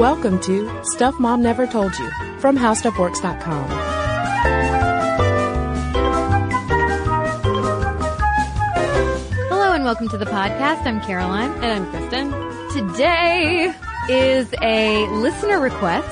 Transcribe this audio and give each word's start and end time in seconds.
Welcome 0.00 0.40
to 0.44 0.82
Stuff 0.82 1.20
Mom 1.20 1.42
Never 1.42 1.66
Told 1.66 1.92
You 1.98 2.10
from 2.38 2.56
HowStuffWorks.com. 2.56 3.68
Hello 9.50 9.74
and 9.74 9.84
welcome 9.84 10.08
to 10.08 10.16
the 10.16 10.24
podcast. 10.24 10.86
I'm 10.86 11.02
Caroline. 11.02 11.50
And 11.62 11.84
I'm 11.84 11.90
Cristen. 11.90 12.30
Today 12.72 13.74
is 14.08 14.50
a 14.62 15.06
listener 15.08 15.60
request. 15.60 16.08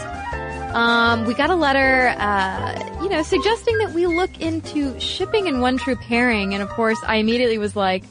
Um, 0.74 1.24
we 1.24 1.32
got 1.32 1.48
a 1.48 1.54
letter, 1.54 2.08
uh, 2.18 3.00
you 3.02 3.08
know, 3.08 3.22
suggesting 3.22 3.78
that 3.78 3.92
we 3.94 4.06
look 4.06 4.38
into 4.38 5.00
shipping 5.00 5.48
and 5.48 5.62
one 5.62 5.78
true 5.78 5.96
pairing. 5.96 6.52
And 6.52 6.62
of 6.62 6.68
course, 6.68 6.98
I 7.06 7.16
immediately 7.16 7.56
was 7.56 7.74
like, 7.74 8.04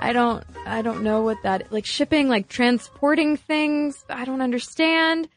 I 0.00 0.12
don't, 0.12 0.44
I 0.66 0.82
don't 0.82 1.02
know 1.02 1.22
what 1.22 1.42
that, 1.42 1.72
like 1.72 1.86
shipping, 1.86 2.28
like 2.28 2.48
transporting 2.48 3.36
things. 3.36 4.04
I 4.08 4.24
don't 4.24 4.40
understand. 4.40 5.28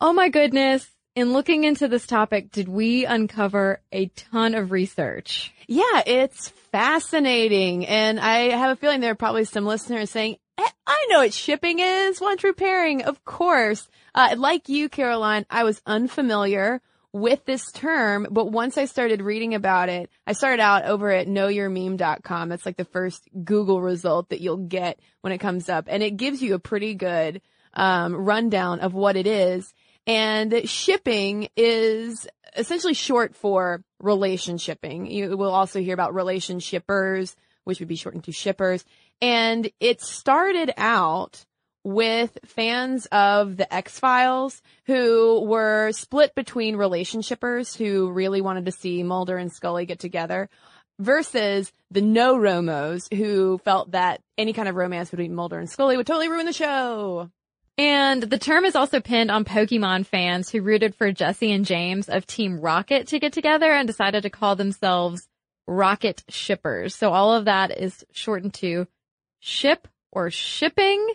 Oh 0.00 0.12
my 0.12 0.28
goodness. 0.28 0.86
In 1.14 1.32
looking 1.32 1.64
into 1.64 1.88
this 1.88 2.06
topic, 2.06 2.52
did 2.52 2.68
we 2.68 3.04
uncover 3.04 3.80
a 3.90 4.06
ton 4.06 4.54
of 4.54 4.70
research? 4.70 5.52
Yeah, 5.66 6.02
it's 6.06 6.50
fascinating. 6.70 7.86
And 7.86 8.20
I 8.20 8.50
have 8.50 8.70
a 8.70 8.76
feeling 8.76 9.00
there 9.00 9.12
are 9.12 9.16
probably 9.16 9.44
some 9.44 9.66
listeners 9.66 10.10
saying, 10.10 10.36
"Eh, 10.58 10.68
I 10.86 11.06
know 11.10 11.18
what 11.18 11.32
shipping 11.34 11.80
is. 11.80 12.20
One 12.20 12.36
repairing. 12.42 13.02
Of 13.02 13.24
course. 13.24 13.88
Uh, 14.14 14.36
like 14.38 14.68
you, 14.68 14.88
Caroline, 14.88 15.44
I 15.50 15.64
was 15.64 15.82
unfamiliar 15.86 16.80
with 17.20 17.44
this 17.44 17.70
term, 17.72 18.26
but 18.30 18.50
once 18.50 18.78
I 18.78 18.86
started 18.86 19.22
reading 19.22 19.54
about 19.54 19.88
it, 19.88 20.10
I 20.26 20.32
started 20.32 20.60
out 20.60 20.84
over 20.84 21.10
at 21.10 21.26
knowyourmeme.com. 21.26 22.48
That's 22.48 22.66
like 22.66 22.76
the 22.76 22.84
first 22.84 23.28
Google 23.44 23.80
result 23.80 24.30
that 24.30 24.40
you'll 24.40 24.56
get 24.56 25.00
when 25.20 25.32
it 25.32 25.38
comes 25.38 25.68
up. 25.68 25.86
And 25.88 26.02
it 26.02 26.16
gives 26.16 26.42
you 26.42 26.54
a 26.54 26.58
pretty 26.58 26.94
good, 26.94 27.40
um, 27.74 28.14
rundown 28.14 28.80
of 28.80 28.94
what 28.94 29.16
it 29.16 29.26
is. 29.26 29.72
And 30.06 30.68
shipping 30.68 31.48
is 31.56 32.26
essentially 32.56 32.94
short 32.94 33.36
for 33.36 33.82
relationshipping. 34.00 35.06
You 35.06 35.36
will 35.36 35.52
also 35.52 35.80
hear 35.80 35.94
about 35.94 36.14
relationshippers, 36.14 37.36
which 37.64 37.78
would 37.80 37.88
be 37.88 37.96
shortened 37.96 38.24
to 38.24 38.32
shippers. 38.32 38.84
And 39.20 39.70
it 39.80 40.00
started 40.00 40.72
out 40.76 41.44
with 41.88 42.38
fans 42.44 43.06
of 43.06 43.56
the 43.56 43.72
X-Files 43.72 44.60
who 44.84 45.40
were 45.40 45.90
split 45.92 46.34
between 46.34 46.76
relationshippers 46.76 47.74
who 47.74 48.10
really 48.10 48.42
wanted 48.42 48.66
to 48.66 48.72
see 48.72 49.02
Mulder 49.02 49.38
and 49.38 49.50
Scully 49.50 49.86
get 49.86 49.98
together 49.98 50.50
versus 50.98 51.72
the 51.90 52.02
NoRomos 52.02 53.12
who 53.16 53.56
felt 53.64 53.92
that 53.92 54.20
any 54.36 54.52
kind 54.52 54.68
of 54.68 54.74
romance 54.74 55.08
between 55.10 55.34
Mulder 55.34 55.58
and 55.58 55.70
Scully 55.70 55.96
would 55.96 56.06
totally 56.06 56.28
ruin 56.28 56.44
the 56.44 56.52
show. 56.52 57.30
And 57.78 58.22
the 58.22 58.38
term 58.38 58.66
is 58.66 58.76
also 58.76 59.00
pinned 59.00 59.30
on 59.30 59.46
Pokemon 59.46 60.04
fans 60.04 60.50
who 60.50 60.60
rooted 60.60 60.94
for 60.94 61.10
Jesse 61.10 61.52
and 61.52 61.64
James 61.64 62.10
of 62.10 62.26
Team 62.26 62.60
Rocket 62.60 63.06
to 63.08 63.18
get 63.18 63.32
together 63.32 63.72
and 63.72 63.86
decided 63.86 64.24
to 64.24 64.30
call 64.30 64.56
themselves 64.56 65.26
Rocket 65.66 66.22
Shippers. 66.28 66.94
So 66.94 67.14
all 67.14 67.32
of 67.32 67.46
that 67.46 67.70
is 67.70 68.04
shortened 68.12 68.52
to 68.54 68.86
ship 69.40 69.88
or 70.12 70.30
shipping. 70.30 71.14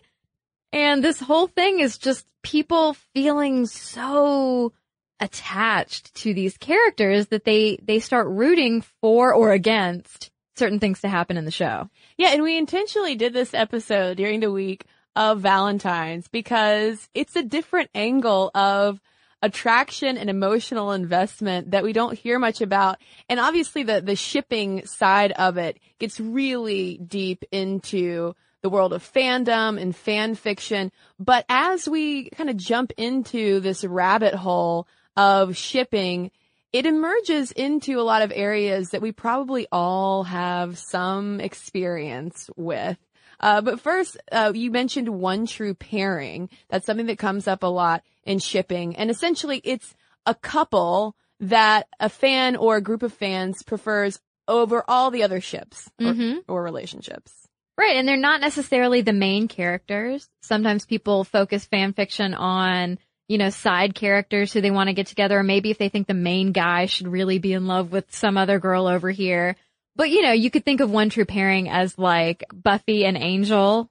And 0.73 1.03
this 1.03 1.19
whole 1.19 1.47
thing 1.47 1.79
is 1.79 1.99
just 1.99 2.25
people 2.41 2.95
feeling 3.13 3.67
so 3.67 4.73
attached 5.19 6.13
to 6.15 6.33
these 6.33 6.57
characters 6.57 7.27
that 7.27 7.45
they, 7.45 7.77
they 7.83 7.99
start 7.99 8.27
rooting 8.27 8.81
for 8.99 9.33
or 9.33 9.53
against 9.53 10.31
certain 10.55 10.79
things 10.79 11.01
to 11.01 11.07
happen 11.07 11.37
in 11.37 11.45
the 11.45 11.51
show. 11.51 11.89
Yeah, 12.17 12.29
and 12.29 12.41
we 12.41 12.57
intentionally 12.57 13.15
did 13.15 13.33
this 13.33 13.53
episode 13.53 14.17
during 14.17 14.39
the 14.39 14.51
week 14.51 14.85
of 15.15 15.41
Valentine's 15.41 16.27
because 16.27 17.07
it's 17.13 17.35
a 17.35 17.43
different 17.43 17.91
angle 17.93 18.49
of 18.55 18.99
attraction 19.43 20.17
and 20.17 20.29
emotional 20.29 20.91
investment 20.91 21.71
that 21.71 21.83
we 21.83 21.93
don't 21.93 22.17
hear 22.17 22.39
much 22.39 22.61
about. 22.61 22.97
And 23.29 23.39
obviously 23.39 23.83
the, 23.83 24.01
the 24.01 24.15
shipping 24.15 24.85
side 24.85 25.33
of 25.33 25.57
it 25.57 25.79
gets 25.99 26.19
really 26.19 26.97
deep 26.97 27.43
into 27.51 28.35
the 28.63 28.69
world 28.69 28.93
of 28.93 29.03
fandom 29.03 29.79
and 29.79 29.95
fan 29.95 30.33
fiction. 30.35 30.91
But 31.19 31.45
as 31.49 31.87
we 31.87 32.29
kind 32.29 32.49
of 32.49 32.57
jump 32.57 32.93
into 32.97 33.59
this 33.59 33.83
rabbit 33.83 34.33
hole 34.33 34.87
of 35.17 35.55
shipping, 35.55 36.31
it 36.71 36.85
emerges 36.87 37.51
into 37.51 37.99
a 37.99 38.01
lot 38.01 38.21
of 38.23 38.31
areas 38.33 38.89
that 38.91 39.01
we 39.01 39.11
probably 39.11 39.67
all 39.71 40.23
have 40.23 40.77
some 40.79 41.39
experience 41.39 42.49
with. 42.55 42.97
Uh, 43.39 43.59
but 43.61 43.81
first, 43.81 44.17
uh, 44.31 44.53
you 44.55 44.71
mentioned 44.71 45.09
one 45.09 45.45
true 45.45 45.73
pairing. 45.73 46.49
That's 46.69 46.85
something 46.85 47.07
that 47.07 47.19
comes 47.19 47.47
up 47.47 47.63
a 47.63 47.67
lot 47.67 48.01
in 48.23 48.39
shipping. 48.39 48.95
And 48.95 49.11
essentially 49.11 49.59
it's 49.65 49.93
a 50.25 50.33
couple 50.33 51.17
that 51.41 51.87
a 51.99 52.07
fan 52.07 52.55
or 52.55 52.77
a 52.77 52.81
group 52.81 53.03
of 53.03 53.11
fans 53.11 53.61
prefers 53.61 54.21
over 54.47 54.85
all 54.87 55.11
the 55.11 55.23
other 55.23 55.41
ships 55.41 55.89
or, 55.99 56.13
Mhm. 56.13 56.43
or 56.47 56.63
relationships. 56.63 57.42
Right. 57.77 57.97
And 57.97 58.07
they're 58.07 58.17
not 58.17 58.41
necessarily 58.41 59.01
the 59.01 59.13
main 59.13 59.47
characters. 59.47 60.29
Sometimes 60.41 60.85
people 60.85 61.23
focus 61.23 61.65
fan 61.65 61.93
fiction 61.93 62.33
on, 62.33 62.99
you 63.27 63.37
know, 63.37 63.49
side 63.49 63.95
characters 63.95 64.53
who 64.53 64.61
they 64.61 64.71
want 64.71 64.89
to 64.89 64.93
get 64.93 65.07
together. 65.07 65.39
Or 65.39 65.43
maybe 65.43 65.71
if 65.71 65.79
they 65.79 65.89
think 65.89 66.07
the 66.07 66.13
main 66.13 66.51
guy 66.51 66.85
should 66.85 67.07
really 67.07 67.39
be 67.39 67.53
in 67.53 67.65
love 67.65 67.91
with 67.91 68.13
some 68.13 68.37
other 68.37 68.59
girl 68.59 68.87
over 68.87 69.09
here. 69.09 69.55
But 69.95 70.09
you 70.09 70.21
know, 70.21 70.31
you 70.31 70.49
could 70.49 70.65
think 70.65 70.81
of 70.81 70.91
one 70.91 71.09
true 71.09 71.25
pairing 71.25 71.69
as 71.69 71.97
like 71.97 72.43
Buffy 72.53 73.05
and 73.05 73.17
Angel 73.17 73.89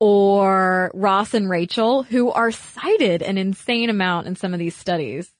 or 0.00 0.90
Ross 0.94 1.34
and 1.34 1.48
Rachel 1.48 2.02
who 2.02 2.30
are 2.30 2.50
cited 2.50 3.22
an 3.22 3.38
insane 3.38 3.90
amount 3.90 4.26
in 4.26 4.36
some 4.36 4.52
of 4.52 4.58
these 4.58 4.76
studies. 4.76 5.30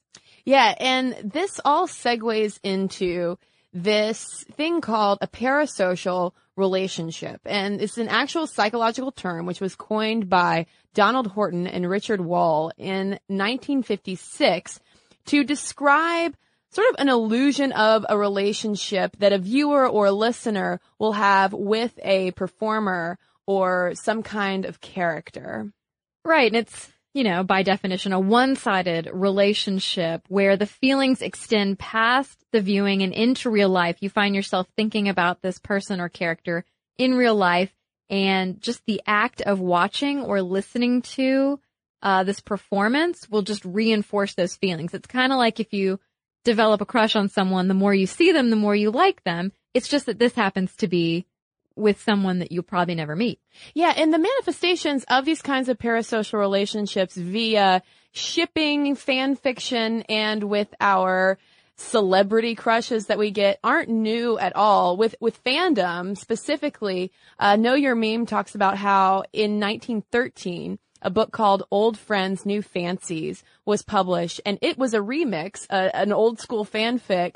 Yeah, 0.45 0.75
and 0.79 1.15
this 1.23 1.59
all 1.65 1.87
segues 1.87 2.59
into 2.63 3.37
this 3.73 4.45
thing 4.53 4.79
called 4.79 5.17
a 5.21 5.27
parasocial 5.27 6.33
relationship. 6.55 7.41
And 7.45 7.81
it's 7.81 7.97
an 7.97 8.07
actual 8.07 8.47
psychological 8.47 9.11
term 9.11 9.45
which 9.45 9.61
was 9.61 9.75
coined 9.75 10.29
by 10.29 10.65
Donald 10.93 11.27
Horton 11.27 11.67
and 11.67 11.89
Richard 11.89 12.21
Wohl 12.21 12.71
in 12.77 13.19
1956 13.27 14.79
to 15.25 15.43
describe 15.43 16.35
sort 16.71 16.89
of 16.89 16.95
an 16.99 17.09
illusion 17.09 17.71
of 17.71 18.05
a 18.09 18.17
relationship 18.17 19.15
that 19.19 19.33
a 19.33 19.37
viewer 19.37 19.87
or 19.87 20.07
a 20.07 20.11
listener 20.11 20.79
will 20.99 21.13
have 21.13 21.53
with 21.53 21.97
a 22.03 22.31
performer 22.31 23.17
or 23.45 23.93
some 23.95 24.23
kind 24.23 24.65
of 24.65 24.81
character. 24.81 25.71
Right. 26.23 26.47
And 26.47 26.57
it's, 26.57 26.91
you 27.15 27.23
know, 27.23 27.43
by 27.43 27.63
definition, 27.63 28.11
a 28.11 28.19
one-sided 28.19 29.09
relationship 29.13 30.21
where 30.27 30.57
the 30.57 30.65
feelings 30.65 31.21
extend 31.21 31.79
past 31.79 32.37
the 32.51 32.59
viewing 32.59 33.03
and 33.03 33.13
into 33.13 33.49
real 33.49 33.69
life. 33.69 33.95
You 34.01 34.09
find 34.09 34.35
yourself 34.35 34.67
thinking 34.75 35.07
about 35.07 35.41
this 35.41 35.57
person 35.57 36.01
or 36.01 36.09
character 36.09 36.65
in 36.97 37.13
real 37.13 37.35
life 37.35 37.73
and 38.09 38.61
just 38.61 38.85
the 38.85 39.01
act 39.07 39.39
of 39.41 39.61
watching 39.61 40.23
or 40.23 40.41
listening 40.41 41.03
to 41.03 41.57
uh, 42.01 42.25
this 42.25 42.41
performance 42.41 43.29
will 43.29 43.43
just 43.43 43.63
reinforce 43.63 44.33
those 44.33 44.57
feelings. 44.57 44.93
It's 44.93 45.07
kind 45.07 45.31
of 45.31 45.37
like 45.37 45.61
if 45.61 45.71
you 45.71 46.01
develop 46.43 46.81
a 46.81 46.85
crush 46.85 47.15
on 47.15 47.29
someone, 47.29 47.69
the 47.69 47.73
more 47.73 47.93
you 47.93 48.07
see 48.07 48.33
them, 48.33 48.49
the 48.49 48.57
more 48.57 48.75
you 48.75 48.91
like 48.91 49.23
them. 49.23 49.53
It's 49.73 49.87
just 49.87 50.07
that 50.07 50.19
this 50.19 50.35
happens 50.35 50.75
to 50.77 50.89
be 50.89 51.25
with 51.75 52.01
someone 52.01 52.39
that 52.39 52.51
you'll 52.51 52.63
probably 52.63 52.95
never 52.95 53.15
meet. 53.15 53.39
Yeah, 53.73 53.93
and 53.95 54.13
the 54.13 54.19
manifestations 54.19 55.05
of 55.09 55.25
these 55.25 55.41
kinds 55.41 55.69
of 55.69 55.77
parasocial 55.77 56.39
relationships 56.39 57.15
via 57.15 57.81
shipping, 58.11 58.95
fan 58.95 59.35
fiction, 59.35 60.03
and 60.03 60.43
with 60.43 60.73
our 60.79 61.37
celebrity 61.77 62.55
crushes 62.55 63.07
that 63.07 63.17
we 63.17 63.31
get 63.31 63.59
aren't 63.63 63.89
new 63.89 64.37
at 64.39 64.55
all. 64.55 64.97
With 64.97 65.15
with 65.19 65.43
fandom 65.43 66.17
specifically, 66.17 67.11
uh, 67.39 67.55
Know 67.57 67.73
Your 67.73 67.95
Meme 67.95 68.25
talks 68.25 68.55
about 68.55 68.77
how 68.77 69.23
in 69.33 69.59
1913 69.59 70.79
a 71.01 71.09
book 71.09 71.31
called 71.31 71.63
Old 71.69 71.97
Friends, 71.99 72.45
New 72.45 72.61
Fancies 72.61 73.43
was 73.63 73.83
published, 73.83 74.41
and 74.45 74.57
it 74.61 74.77
was 74.77 74.93
a 74.93 74.99
remix, 74.99 75.67
an 75.69 76.11
old 76.11 76.39
school 76.39 76.65
fanfic, 76.65 77.35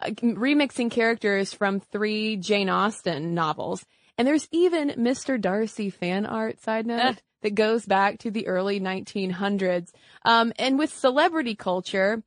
remixing 0.00 0.90
characters 0.90 1.52
from 1.52 1.80
three 1.80 2.36
Jane 2.36 2.68
Austen 2.68 3.34
novels. 3.34 3.84
And 4.18 4.26
there's 4.26 4.48
even 4.50 4.90
Mr. 4.90 5.40
Darcy 5.40 5.90
fan 5.90 6.26
art, 6.26 6.60
side 6.60 6.86
note, 6.86 6.98
that 7.42 7.54
goes 7.54 7.86
back 7.86 8.18
to 8.20 8.30
the 8.30 8.46
early 8.48 8.80
1900s. 8.80 9.92
Um, 10.24 10.52
and 10.58 10.78
with 10.78 10.92
celebrity 10.92 11.54
culture, 11.54 12.22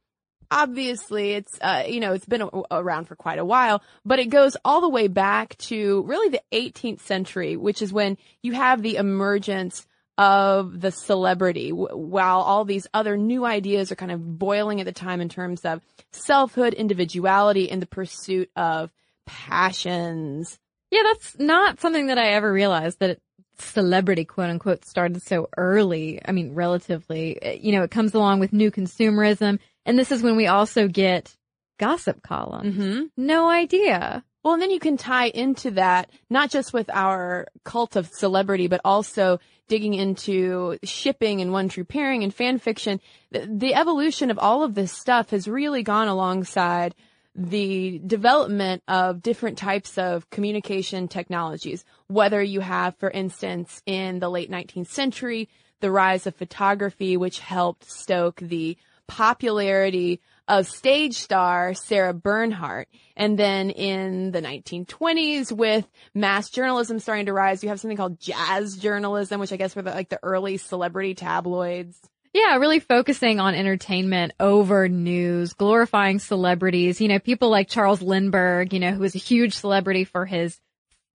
obviously 0.50 1.34
it's, 1.34 1.52
uh, 1.62 1.84
you 1.88 2.00
know, 2.00 2.14
it's 2.14 2.26
been 2.26 2.42
a- 2.42 2.50
around 2.72 3.06
for 3.06 3.16
quite 3.16 3.40
a 3.40 3.46
while, 3.46 3.84
but 4.06 4.20
it 4.20 4.26
goes 4.30 4.58
all 4.66 4.82
the 4.82 4.90
way 4.90 5.08
back 5.08 5.58
to 5.58 6.04
really 6.04 6.30
the 6.30 6.42
18th 6.52 7.02
century, 7.02 7.58
which 7.58 7.82
is 7.82 7.94
when 7.94 8.18
you 8.42 8.54
have 8.54 8.82
the 8.82 8.96
emergence 8.96 9.86
of 10.18 10.80
the 10.80 10.92
celebrity 10.92 11.72
while 11.72 12.40
all 12.42 12.66
these 12.66 12.88
other 12.94 13.18
new 13.18 13.46
ideas 13.46 13.92
are 13.92 13.96
kind 13.96 14.12
of 14.12 14.38
boiling 14.38 14.80
at 14.80 14.86
the 14.86 14.92
time 14.92 15.22
in 15.22 15.30
terms 15.30 15.62
of 15.66 15.82
selfhood, 16.12 16.74
individuality, 16.74 17.70
and 17.72 17.82
the 17.82 17.88
pursuit 17.88 18.50
of 18.56 18.92
passions. 19.26 20.60
Yeah, 20.92 21.02
that's 21.04 21.38
not 21.40 21.80
something 21.80 22.08
that 22.08 22.18
I 22.20 22.34
ever 22.34 22.52
realized 22.52 23.00
that 23.00 23.20
celebrity 23.58 24.26
quote 24.26 24.50
unquote 24.50 24.86
started 24.86 25.22
so 25.24 25.50
early. 25.58 26.22
I 26.24 26.32
mean, 26.32 26.54
relatively, 26.54 27.60
you 27.62 27.72
know, 27.72 27.84
it 27.84 27.92
comes 27.92 28.14
along 28.14 28.40
with 28.40 28.54
new 28.54 28.72
consumerism. 28.72 29.60
And 29.86 29.98
this 29.98 30.12
is 30.12 30.22
when 30.22 30.36
we 30.36 30.48
also 30.48 30.88
get 30.88 31.36
gossip 31.80 32.22
columns. 32.22 32.76
hmm 32.76 33.04
No 33.18 33.50
idea. 33.50 34.24
Well, 34.44 34.54
and 34.54 34.62
then 34.62 34.72
you 34.72 34.80
can 34.80 34.98
tie 34.98 35.28
into 35.28 35.72
that, 35.72 36.10
not 36.30 36.52
just 36.52 36.74
with 36.74 36.90
our 36.94 37.48
cult 37.64 37.96
of 37.96 38.08
celebrity, 38.08 38.68
but 38.68 38.82
also 38.84 39.40
digging 39.68 39.94
into 39.94 40.78
shipping 40.84 41.42
and 41.42 41.52
one 41.52 41.70
true 41.70 41.84
pairing 41.84 42.24
and 42.24 42.34
fan 42.34 42.60
fiction. 42.60 43.00
The, 43.32 43.48
the 43.52 43.74
evolution 43.74 44.30
of 44.30 44.40
all 44.40 44.64
of 44.64 44.76
this 44.76 44.92
stuff 44.92 45.30
has 45.32 45.48
really 45.48 45.84
gone 45.84 46.08
alongside 46.08 46.96
the 47.36 48.00
development 48.06 48.84
of 48.88 49.24
different 49.24 49.58
types 49.58 49.98
of 49.98 50.30
communication 50.30 51.08
technologies. 51.08 51.84
Whether 52.08 52.44
you 52.44 52.60
have, 52.60 52.96
for 52.98 53.10
instance, 53.10 53.82
in 53.86 54.20
the 54.20 54.30
late 54.30 54.52
19th 54.52 54.88
century, 54.88 55.50
the 55.80 55.92
rise 55.92 56.28
of 56.28 56.36
photography, 56.36 57.18
which 57.18 57.40
helped 57.40 57.90
stoke 57.90 58.40
the 58.40 58.78
popularity 59.08 60.22
of 60.48 60.68
stage 60.68 61.16
star 61.16 61.74
Sarah 61.74 62.14
Bernhardt. 62.14 62.88
And 63.16 63.38
then 63.38 63.70
in 63.70 64.32
the 64.32 64.42
1920s 64.42 65.52
with 65.52 65.88
mass 66.14 66.50
journalism 66.50 67.00
starting 67.00 67.28
to 67.28 67.34
rise, 67.34 67.64
you 67.64 67.70
have 67.70 67.80
something 67.80 67.98
called 67.98 68.20
jazz 68.20 68.76
journalism, 68.78 69.40
which 69.40 69.54
I 69.54 69.58
guess 69.58 69.76
were 69.76 69.84
the, 69.84 69.92
like 69.92 70.10
the 70.10 70.20
early 70.22 70.58
celebrity 70.58 71.14
tabloids. 71.14 72.00
Yeah, 72.34 72.58
really 72.58 72.80
focusing 72.80 73.40
on 73.40 73.54
entertainment 73.54 74.34
over 74.40 74.90
news, 74.90 75.54
glorifying 75.54 76.18
celebrities. 76.18 77.00
You 77.00 77.08
know, 77.08 77.20
people 77.20 77.50
like 77.50 77.70
Charles 77.70 78.02
Lindbergh, 78.02 78.74
you 78.74 78.80
know, 78.80 78.92
who 78.92 79.02
was 79.02 79.14
a 79.14 79.20
huge 79.20 79.54
celebrity 79.54 80.04
for 80.04 80.26
his 80.26 80.60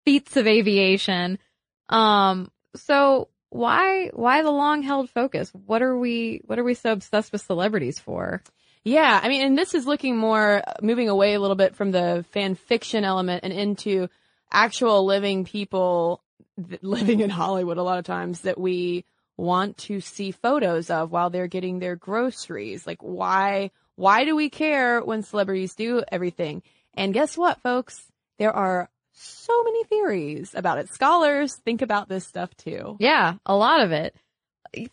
feats 0.04 0.36
of 0.36 0.46
aviation. 0.46 1.40
Um, 1.88 2.52
so 2.76 3.28
why, 3.50 4.10
why 4.12 4.42
the 4.42 4.50
long 4.52 4.82
held 4.82 5.10
focus? 5.10 5.50
What 5.52 5.82
are 5.82 5.98
we, 5.98 6.42
what 6.46 6.60
are 6.60 6.64
we 6.64 6.75
so 6.75 6.92
obsessed 6.92 7.32
with 7.32 7.42
celebrities 7.42 7.98
for? 7.98 8.42
Yeah, 8.84 9.20
I 9.22 9.28
mean, 9.28 9.42
and 9.42 9.58
this 9.58 9.75
is 9.75 9.86
looking 9.86 10.16
more, 10.16 10.62
uh, 10.66 10.75
moving 10.82 11.08
away 11.08 11.34
a 11.34 11.40
little 11.40 11.56
bit 11.56 11.76
from 11.76 11.90
the 11.90 12.25
fan 12.30 12.54
fiction 12.54 13.04
element 13.04 13.44
and 13.44 13.52
into 13.52 14.08
actual 14.50 15.04
living 15.04 15.44
people 15.44 16.22
living 16.82 17.20
in 17.20 17.30
Hollywood 17.30 17.78
a 17.78 17.82
lot 17.82 17.98
of 17.98 18.04
times 18.04 18.42
that 18.42 18.58
we 18.58 19.04
want 19.36 19.76
to 19.78 20.00
see 20.00 20.32
photos 20.32 20.90
of 20.90 21.12
while 21.12 21.30
they're 21.30 21.46
getting 21.46 21.78
their 21.78 21.96
groceries. 21.96 22.86
Like, 22.86 23.02
why, 23.02 23.70
why 23.94 24.25
do 24.25 24.34
we 24.34 24.50
care 24.50 25.00
when 25.00 25.22
celebrities 25.22 25.75
do 25.75 26.02
everything? 26.10 26.62
And 26.94 27.14
guess 27.14 27.36
what, 27.36 27.62
folks? 27.62 28.04
There 28.38 28.52
are 28.52 28.88
so 29.12 29.62
many 29.62 29.84
theories 29.84 30.54
about 30.54 30.78
it. 30.78 30.88
Scholars 30.88 31.54
think 31.64 31.82
about 31.82 32.08
this 32.08 32.26
stuff 32.26 32.56
too. 32.56 32.96
Yeah, 32.98 33.34
a 33.46 33.56
lot 33.56 33.80
of 33.82 33.92
it. 33.92 34.14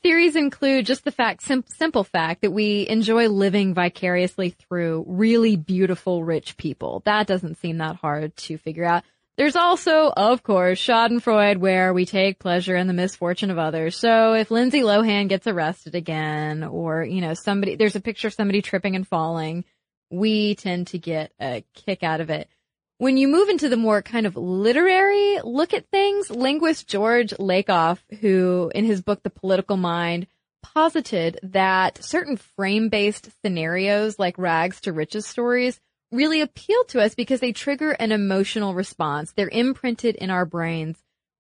Theories 0.04 0.36
include 0.36 0.86
just 0.86 1.04
the 1.04 1.12
fact, 1.12 1.44
sim- 1.44 1.66
simple 1.68 2.04
fact 2.04 2.42
that 2.42 2.52
we 2.52 2.88
enjoy 2.88 3.28
living 3.30 3.74
vicariously 3.74 4.52
through 4.52 5.06
really 5.08 5.56
beautiful, 5.56 6.24
rich 6.24 6.58
people. 6.58 7.02
That 7.06 7.28
doesn't 7.28 7.58
seem 7.58 7.78
that 7.78 7.96
hard 7.98 8.36
to 8.38 8.58
figure 8.58 8.86
out. 8.86 9.04
There's 9.38 9.58
also, 9.58 10.12
of 10.16 10.44
course, 10.44 10.80
Schadenfreude 10.80 11.58
where 11.58 11.94
we 11.94 12.06
take 12.06 12.40
pleasure 12.40 12.76
in 12.76 12.88
the 12.88 12.94
misfortune 12.94 13.52
of 13.52 13.58
others. 13.58 13.98
So 13.98 14.34
if 14.34 14.50
Lindsay 14.50 14.82
Lohan 14.82 15.28
gets 15.28 15.46
arrested 15.46 15.94
again 15.94 16.64
or, 16.64 17.04
you 17.04 17.20
know, 17.20 17.34
somebody, 17.34 17.76
there's 17.76 17.98
a 17.98 18.02
picture 18.02 18.30
of 18.30 18.34
somebody 18.34 18.62
tripping 18.62 18.96
and 18.96 19.06
falling, 19.06 19.66
we 20.10 20.56
tend 20.56 20.88
to 20.88 21.00
get 21.00 21.34
a 21.40 21.66
kick 21.74 22.02
out 22.02 22.22
of 22.22 22.30
it. 22.30 22.50
When 22.98 23.18
you 23.18 23.28
move 23.28 23.50
into 23.50 23.68
the 23.68 23.76
more 23.76 24.02
kind 24.02 24.26
of 24.26 24.38
literary 24.38 25.42
look 25.44 25.74
at 25.74 25.90
things, 25.90 26.30
linguist 26.30 26.88
George 26.88 27.32
Lakoff, 27.32 28.00
who 28.22 28.72
in 28.74 28.86
his 28.86 29.02
book, 29.02 29.22
The 29.22 29.30
Political 29.30 29.76
Mind, 29.76 30.28
posited 30.64 31.38
that 31.44 32.02
certain 32.02 32.38
frame-based 32.38 33.30
scenarios 33.44 34.18
like 34.18 34.38
rags 34.38 34.80
to 34.82 34.94
riches 34.94 35.26
stories 35.26 35.78
really 36.14 36.40
appeal 36.40 36.86
to 36.86 37.02
us 37.02 37.16
because 37.16 37.42
they 37.42 37.52
trigger 37.52 37.92
an 37.92 38.14
emotional 38.14 38.74
response. 38.74 39.34
They're 39.34 39.50
imprinted 39.50 40.16
in 40.16 40.30
our 40.30 40.46
brains. 40.46 40.98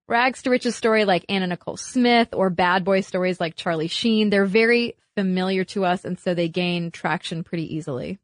Rags 0.10 0.42
to 0.42 0.50
riches 0.50 0.76
story 0.76 1.06
like 1.06 1.24
Anna 1.30 1.48
Nicole 1.48 1.78
Smith 1.78 2.34
or 2.34 2.50
bad 2.50 2.84
boy 2.84 3.00
stories 3.00 3.40
like 3.40 3.56
Charlie 3.56 3.88
Sheen, 3.88 4.30
they're 4.30 4.46
very 4.46 4.98
familiar 5.16 5.64
to 5.64 5.86
us 5.86 6.04
and 6.04 6.20
so 6.20 6.34
they 6.34 6.50
gain 6.50 6.92
traction 6.92 7.46
pretty 7.46 7.78
easily. 7.78 8.20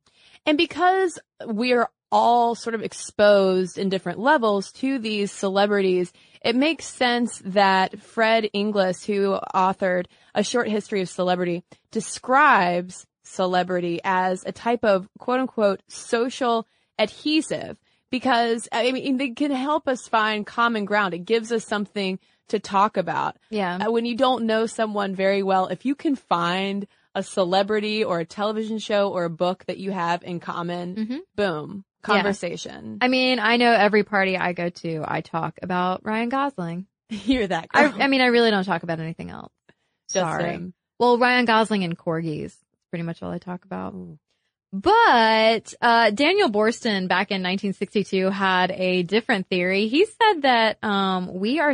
And 0.46 0.58
because 0.58 1.18
we're 1.46 1.88
all 2.12 2.56
sort 2.56 2.76
of 2.76 2.82
exposed 2.82 3.78
in 3.78 3.90
different 3.90 4.20
levels 4.20 4.72
to 4.74 5.00
these 5.00 5.32
celebrities, 5.32 6.12
it 6.44 6.56
makes 6.56 6.86
sense 6.86 7.42
that 7.46 8.02
Fred 8.02 8.50
Inglis, 8.54 9.06
who 9.06 9.38
authored 9.56 10.06
A 10.36 10.44
Short 10.44 10.68
History 10.68 11.02
of 11.02 11.10
Celebrity, 11.10 11.64
describes 11.92 13.06
celebrity 13.24 14.02
as 14.04 14.44
a 14.46 14.52
type 14.52 14.84
of 14.84 15.08
quote 15.20 15.40
unquote 15.40 15.82
social 15.88 16.68
adhesive 17.00 17.78
because 18.10 18.68
I 18.72 18.92
mean, 18.92 19.18
they 19.18 19.30
can 19.30 19.52
help 19.52 19.88
us 19.88 20.08
find 20.08 20.46
common 20.46 20.86
ground. 20.86 21.14
It 21.14 21.20
gives 21.26 21.52
us 21.52 21.66
something 21.66 22.20
to 22.50 22.60
talk 22.60 22.98
about. 22.98 23.38
Yeah. 23.50 23.78
Uh, 23.78 23.92
when 23.92 24.06
you 24.06 24.16
don't 24.18 24.46
know 24.46 24.66
someone 24.66 25.16
very 25.16 25.42
well, 25.44 25.68
if 25.68 25.86
you 25.86 25.96
can 25.96 26.16
find 26.16 26.86
a 27.16 27.24
celebrity 27.24 28.04
or 28.04 28.20
a 28.20 28.26
television 28.26 28.78
show 28.80 29.10
or 29.12 29.24
a 29.24 29.30
book 29.30 29.64
that 29.66 29.78
you 29.78 29.92
have 29.92 30.24
in 30.24 30.40
common, 30.42 30.96
Mhm. 30.96 31.20
boom, 31.36 31.86
conversation. 32.02 32.98
I 33.02 33.08
mean, 33.08 33.40
I 33.40 33.58
know 33.58 33.72
every 33.72 34.04
party 34.04 34.38
I 34.38 34.54
go 34.54 34.70
to, 34.70 35.04
I 35.06 35.22
talk 35.22 35.60
about 35.62 36.06
Ryan 36.06 36.30
Gosling. 36.30 36.86
You're 37.10 37.48
that 37.48 37.68
I. 37.74 37.86
I 37.86 38.08
mean, 38.08 38.22
I 38.22 38.28
really 38.28 38.52
don't 38.52 38.64
talk 38.64 38.84
about 38.84 39.00
anything 39.00 39.30
else. 39.30 39.52
Just 40.12 40.24
Sorry. 40.24 40.52
him. 40.52 40.74
Well, 41.00 41.18
Ryan 41.18 41.46
Gosling 41.46 41.84
and 41.84 41.98
corgis. 41.98 42.54
That's 42.54 42.86
pretty 42.90 43.04
much 43.04 43.24
all 43.24 43.32
I 43.32 43.38
talk 43.38 43.66
about. 43.66 43.96
But 44.74 45.74
uh, 45.82 46.12
Daniel 46.12 46.50
Boorstin 46.50 47.08
back 47.08 47.32
in 47.32 47.42
1962 47.44 48.30
had 48.30 48.72
a 48.72 49.04
different 49.04 49.48
theory. 49.50 49.88
He 49.88 50.06
said 50.06 50.44
that 50.44 50.82
um, 50.84 51.34
we 51.34 51.60
are 51.60 51.74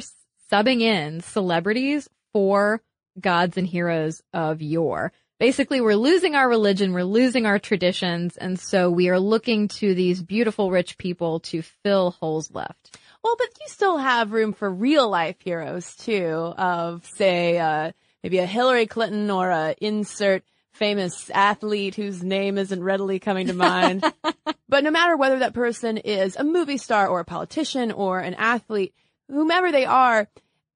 subbing 0.52 0.82
in 0.82 1.22
celebrities 1.22 2.10
for 2.34 2.82
gods 3.20 3.58
and 3.58 3.68
heroes 3.68 4.22
of 4.34 4.62
yore. 4.62 5.12
Basically, 5.40 5.82
we're 5.82 5.96
losing 5.96 6.34
our 6.34 6.50
religion, 6.50 6.94
we're 6.94 7.04
losing 7.04 7.46
our 7.46 7.60
traditions, 7.60 8.38
and 8.38 8.60
so 8.60 8.90
we 8.90 9.10
are 9.10 9.20
looking 9.20 9.68
to 9.68 9.94
these 9.94 10.24
beautiful, 10.24 10.72
rich 10.72 10.98
people 10.98 11.42
to 11.42 11.62
fill 11.62 12.12
holes 12.12 12.50
left. 12.52 12.98
Well, 13.24 13.36
but 13.38 13.50
you 13.60 13.68
still 13.68 13.98
have 13.98 14.32
room 14.32 14.54
for 14.54 14.70
real 14.70 15.08
life 15.08 15.36
heroes 15.40 15.96
too, 15.96 16.54
of 16.58 17.06
say, 17.06 17.60
uh, 17.60 17.92
maybe 18.24 18.40
a 18.40 18.48
Hillary 18.48 18.88
Clinton 18.88 19.30
or 19.30 19.52
a 19.52 19.76
insert 19.80 20.44
famous 20.72 21.30
athlete 21.32 21.96
whose 21.96 22.24
name 22.24 22.58
isn't 22.58 22.84
readily 22.84 23.20
coming 23.20 23.48
to 23.48 23.54
mind. 23.54 24.04
but 24.70 24.84
no 24.84 24.92
matter 24.92 25.18
whether 25.18 25.40
that 25.40 25.54
person 25.54 25.98
is 25.98 26.36
a 26.36 26.44
movie 26.44 26.78
star 26.78 27.08
or 27.08 27.20
a 27.20 27.26
politician 27.26 27.92
or 27.92 28.20
an 28.20 28.34
athlete, 28.36 28.94
whomever 29.30 29.72
they 29.72 29.86
are, 29.86 30.28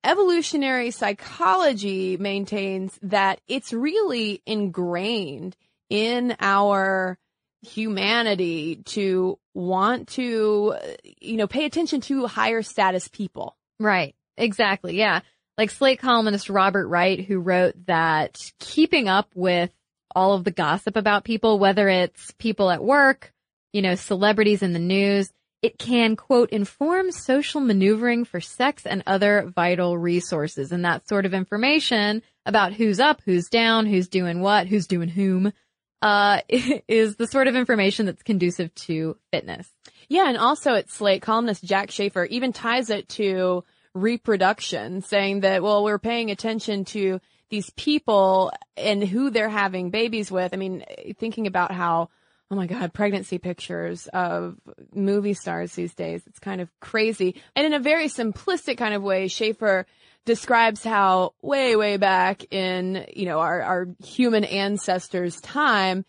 evolutionary 0.03 0.91
psychology 0.91 2.17
maintains 2.17 2.97
that 3.03 3.39
it's 3.47 3.73
really 3.73 4.41
ingrained 4.45 5.55
in 5.89 6.35
our 6.39 7.17
humanity 7.61 8.77
to 8.85 9.37
want 9.53 10.07
to, 10.07 10.75
you 11.19 11.37
know, 11.37 11.47
pay 11.47 11.65
attention 11.65 12.01
to 12.01 12.25
higher 12.25 12.61
status 12.61 13.07
people. 13.07 13.55
Right. 13.79 14.15
Exactly. 14.37 14.97
Yeah. 14.97 15.21
Like 15.57 15.69
Slate 15.69 15.99
columnist 15.99 16.49
Robert 16.49 16.87
Wright, 16.87 17.23
who 17.23 17.39
wrote 17.39 17.75
that 17.85 18.37
keeping 18.59 19.07
up 19.07 19.29
with 19.35 19.71
all 20.15 20.33
of 20.33 20.43
the 20.43 20.51
gossip 20.51 20.95
about 20.95 21.23
people, 21.23 21.59
whether 21.59 21.87
it's 21.87 22.31
people 22.39 22.71
at 22.71 22.83
work, 22.83 23.33
you 23.73 23.81
know, 23.81 23.95
celebrities 23.95 24.63
in 24.63 24.73
the 24.73 24.79
news, 24.79 25.31
it 25.61 25.77
can, 25.77 26.15
quote, 26.15 26.49
inform 26.49 27.11
social 27.11 27.61
maneuvering 27.61 28.25
for 28.25 28.41
sex 28.41 28.85
and 28.85 29.03
other 29.05 29.51
vital 29.55 29.97
resources. 29.97 30.71
And 30.71 30.83
that 30.85 31.07
sort 31.07 31.25
of 31.25 31.33
information 31.33 32.23
about 32.45 32.73
who's 32.73 32.99
up, 32.99 33.21
who's 33.23 33.47
down, 33.47 33.85
who's 33.85 34.07
doing 34.07 34.41
what, 34.41 34.67
who's 34.67 34.87
doing 34.87 35.09
whom, 35.09 35.53
uh, 36.01 36.41
is 36.49 37.15
the 37.15 37.27
sort 37.27 37.47
of 37.47 37.55
information 37.55 38.07
that's 38.07 38.23
conducive 38.23 38.73
to 38.75 39.17
fitness. 39.31 39.69
Yeah, 40.09 40.27
and 40.27 40.37
also 40.37 40.73
at 40.73 40.89
Slate, 40.89 41.21
columnist 41.21 41.63
Jack 41.63 41.91
Shafer 41.91 42.25
even 42.25 42.53
ties 42.53 42.89
it 42.89 43.07
to 43.09 43.63
reproduction, 43.93 45.01
saying 45.01 45.41
that, 45.41 45.61
well, 45.61 45.83
we're 45.83 45.99
paying 45.99 46.31
attention 46.31 46.85
to 46.85 47.19
these 47.49 47.69
people 47.71 48.51
and 48.75 49.03
who 49.03 49.29
they're 49.29 49.49
having 49.49 49.89
babies 49.89 50.31
with. 50.31 50.53
I 50.53 50.57
mean, 50.57 50.83
thinking 51.19 51.47
about 51.47 51.71
how, 51.71 52.09
oh 52.51 52.55
my 52.55 52.67
God, 52.67 52.93
pregnancy 52.93 53.37
pictures 53.37 54.07
of 54.07 54.57
movie 54.93 55.33
stars 55.33 55.73
these 55.73 55.93
days, 55.93 56.21
it's 56.27 56.39
kind 56.39 56.59
of 56.59 56.69
crazy. 56.81 57.41
And 57.55 57.65
in 57.65 57.73
a 57.73 57.79
very 57.79 58.07
simplistic 58.07 58.77
kind 58.77 58.93
of 58.93 59.01
way, 59.01 59.29
Shafer 59.29 59.85
describes 60.25 60.83
how 60.83 61.33
way, 61.41 61.77
way 61.77 61.95
back 61.95 62.53
in, 62.53 63.05
you 63.13 63.25
know, 63.25 63.39
our, 63.39 63.61
our 63.61 63.87
human 64.03 64.43
ancestors 64.43 65.39
time, 65.39 66.03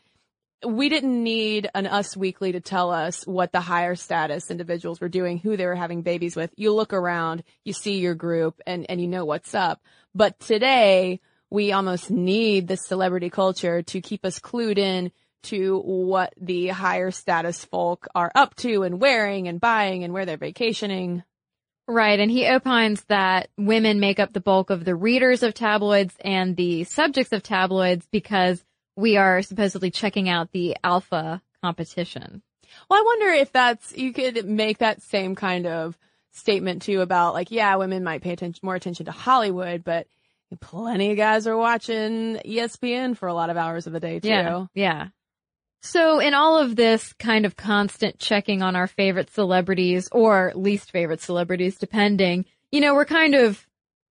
we 0.66 0.88
didn't 0.88 1.22
need 1.22 1.70
an 1.74 1.86
Us 1.86 2.16
Weekly 2.16 2.52
to 2.52 2.60
tell 2.60 2.90
us 2.90 3.24
what 3.24 3.52
the 3.52 3.60
higher 3.60 3.94
status 3.94 4.50
individuals 4.50 5.00
were 5.00 5.08
doing, 5.08 5.38
who 5.38 5.56
they 5.56 5.66
were 5.66 5.76
having 5.76 6.02
babies 6.02 6.34
with. 6.34 6.50
You 6.56 6.74
look 6.74 6.92
around, 6.92 7.44
you 7.64 7.72
see 7.72 7.98
your 7.98 8.14
group, 8.14 8.60
and, 8.66 8.84
and 8.88 9.00
you 9.00 9.06
know 9.06 9.24
what's 9.24 9.54
up. 9.54 9.80
But 10.14 10.38
today, 10.40 11.20
we 11.50 11.72
almost 11.72 12.10
need 12.10 12.66
the 12.66 12.76
celebrity 12.76 13.30
culture 13.30 13.82
to 13.82 14.00
keep 14.00 14.24
us 14.24 14.38
clued 14.38 14.78
in 14.78 15.12
to 15.44 15.78
what 15.78 16.32
the 16.40 16.68
higher 16.68 17.10
status 17.10 17.64
folk 17.64 18.06
are 18.14 18.30
up 18.34 18.54
to 18.56 18.82
and 18.82 19.00
wearing 19.00 19.48
and 19.48 19.60
buying 19.60 20.04
and 20.04 20.12
where 20.12 20.24
they're 20.24 20.36
vacationing. 20.36 21.22
Right. 21.88 22.18
And 22.18 22.30
he 22.30 22.46
opines 22.46 23.02
that 23.04 23.48
women 23.58 24.00
make 24.00 24.20
up 24.20 24.32
the 24.32 24.40
bulk 24.40 24.70
of 24.70 24.84
the 24.84 24.94
readers 24.94 25.42
of 25.42 25.52
tabloids 25.52 26.14
and 26.20 26.56
the 26.56 26.84
subjects 26.84 27.32
of 27.32 27.42
tabloids 27.42 28.06
because 28.12 28.64
we 28.96 29.16
are 29.16 29.42
supposedly 29.42 29.90
checking 29.90 30.28
out 30.28 30.52
the 30.52 30.76
alpha 30.84 31.42
competition. 31.62 32.42
Well, 32.88 33.00
I 33.00 33.02
wonder 33.04 33.26
if 33.34 33.52
that's, 33.52 33.96
you 33.96 34.12
could 34.12 34.46
make 34.46 34.78
that 34.78 35.02
same 35.02 35.34
kind 35.34 35.66
of 35.66 35.98
statement 36.32 36.82
too 36.82 37.00
about 37.00 37.34
like, 37.34 37.50
yeah, 37.50 37.76
women 37.76 38.04
might 38.04 38.22
pay 38.22 38.32
attention, 38.32 38.60
more 38.62 38.74
attention 38.74 39.06
to 39.06 39.12
Hollywood, 39.12 39.84
but 39.84 40.06
plenty 40.60 41.10
of 41.10 41.16
guys 41.16 41.46
are 41.46 41.56
watching 41.56 42.36
ESPN 42.44 43.16
for 43.16 43.28
a 43.28 43.34
lot 43.34 43.50
of 43.50 43.56
hours 43.56 43.86
of 43.86 43.92
the 43.92 44.00
day 44.00 44.20
too. 44.20 44.28
Yeah. 44.28 44.66
Yeah. 44.74 45.08
So 45.82 46.20
in 46.20 46.32
all 46.32 46.58
of 46.58 46.76
this 46.76 47.12
kind 47.14 47.44
of 47.44 47.56
constant 47.56 48.20
checking 48.20 48.62
on 48.62 48.76
our 48.76 48.86
favorite 48.86 49.30
celebrities 49.30 50.08
or 50.12 50.52
least 50.54 50.92
favorite 50.92 51.20
celebrities, 51.20 51.76
depending, 51.76 52.44
you 52.70 52.80
know, 52.80 52.94
we're 52.94 53.04
kind 53.04 53.34
of 53.34 53.66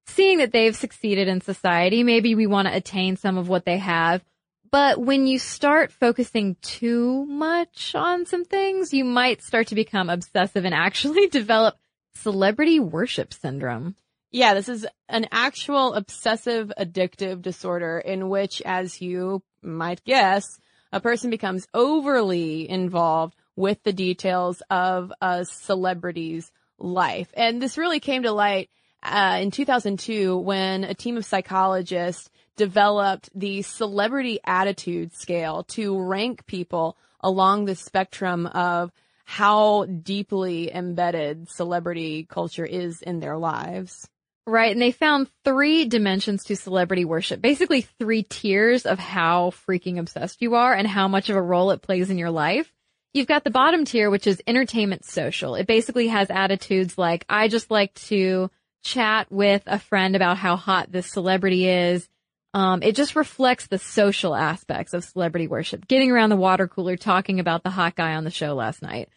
seeing 0.06 0.40
that 0.40 0.51
they've 0.51 0.75
succeeded 0.75 1.30
in 1.30 1.40
society. 1.40 2.04
Maybe 2.04 2.36
we 2.36 2.46
want 2.46 2.68
to 2.68 2.75
attain 2.75 3.16
some 3.16 3.38
of 3.38 3.48
what 3.48 3.63
they 3.63 3.78
have. 3.78 4.22
But 4.70 5.00
when 5.00 5.28
you 5.28 5.40
start 5.40 5.94
focusing 5.94 6.56
too 6.62 7.25
much 7.25 7.96
on 7.96 8.25
some 8.25 8.44
things, 8.44 8.94
you 8.94 9.06
might 9.06 9.42
start 9.42 9.68
to 9.68 9.75
become 9.75 10.10
obsessive 10.10 10.66
and 10.66 10.75
actually 10.75 11.28
develop 11.30 11.75
celebrity 12.16 12.80
worship 12.80 13.34
syndrome. 13.34 13.96
Yeah, 14.32 14.54
this 14.54 14.70
is 14.70 14.86
an 15.10 15.28
actual 15.32 15.94
obsessive 15.94 16.72
addictive 16.78 17.42
disorder 17.42 18.00
in 18.00 18.30
which, 18.30 18.62
as 18.62 19.01
you 19.01 19.42
might 19.62 20.04
guess, 20.06 20.58
a 20.91 21.00
person 21.00 21.29
becomes 21.29 21.67
overly 21.74 22.69
involved 22.69 23.36
with 23.55 23.81
the 23.83 23.93
details 23.93 24.62
of 24.69 25.12
a 25.21 25.45
celebrity's 25.45 26.51
life. 26.77 27.29
And 27.36 27.62
this 27.62 27.77
really 27.77 28.00
came 28.00 28.24
to 28.24 28.31
light 28.31 28.69
uh, 29.03 29.39
in 29.41 29.51
2002 29.51 30.38
when 30.38 30.83
a 30.83 30.93
team 30.93 31.17
of 31.17 31.25
psychologists 31.25 32.29
developed 32.55 33.29
the 33.33 33.62
celebrity 33.62 34.39
attitude 34.45 35.13
scale 35.13 35.63
to 35.63 36.00
rank 36.00 36.45
people 36.45 36.98
along 37.19 37.65
the 37.65 37.75
spectrum 37.75 38.45
of 38.48 38.91
how 39.25 39.86
deeply 39.86 40.74
embedded 40.74 41.50
celebrity 41.50 42.25
culture 42.29 42.65
is 42.65 43.01
in 43.01 43.19
their 43.19 43.38
lives. 43.38 44.10
Right. 44.51 44.74
And 44.74 44.81
they 44.81 44.91
found 44.91 45.29
three 45.46 45.86
dimensions 45.86 46.43
to 46.43 46.58
celebrity 46.58 47.05
worship, 47.05 47.41
basically 47.41 47.84
three 47.84 48.24
tiers 48.24 48.86
of 48.86 49.00
how 49.00 49.51
freaking 49.65 49.98
obsessed 49.98 50.41
you 50.41 50.55
are 50.55 50.74
and 50.74 50.86
how 50.86 51.08
much 51.08 51.29
of 51.29 51.38
a 51.38 51.41
role 51.41 51.72
it 51.72 51.81
plays 51.81 52.10
in 52.10 52.17
your 52.17 52.31
life. 52.31 52.70
You've 53.13 53.27
got 53.27 53.46
the 53.46 53.50
bottom 53.50 53.86
tier, 53.86 54.10
which 54.10 54.27
is 54.27 54.43
entertainment 54.46 55.05
social. 55.05 55.55
It 55.55 55.67
basically 55.67 56.10
has 56.10 56.29
attitudes 56.29 56.98
like, 56.98 57.25
I 57.29 57.48
just 57.48 57.72
like 57.72 57.93
to 57.93 58.51
chat 58.84 59.31
with 59.31 59.63
a 59.67 59.79
friend 59.79 60.17
about 60.17 60.36
how 60.36 60.58
hot 60.58 60.91
this 60.91 61.10
celebrity 61.10 61.70
is. 61.70 62.10
Um, 62.53 62.84
it 62.84 62.98
just 62.98 63.15
reflects 63.15 63.67
the 63.67 63.79
social 63.79 64.36
aspects 64.36 64.93
of 64.93 65.05
celebrity 65.05 65.48
worship. 65.48 65.88
Getting 65.88 66.12
around 66.12 66.29
the 66.29 66.36
water 66.36 66.67
cooler 66.67 66.98
talking 66.98 67.39
about 67.39 67.63
the 67.63 67.70
hot 67.70 67.96
guy 67.96 68.15
on 68.15 68.25
the 68.25 68.31
show 68.31 68.53
last 68.53 68.81
night. 68.81 69.08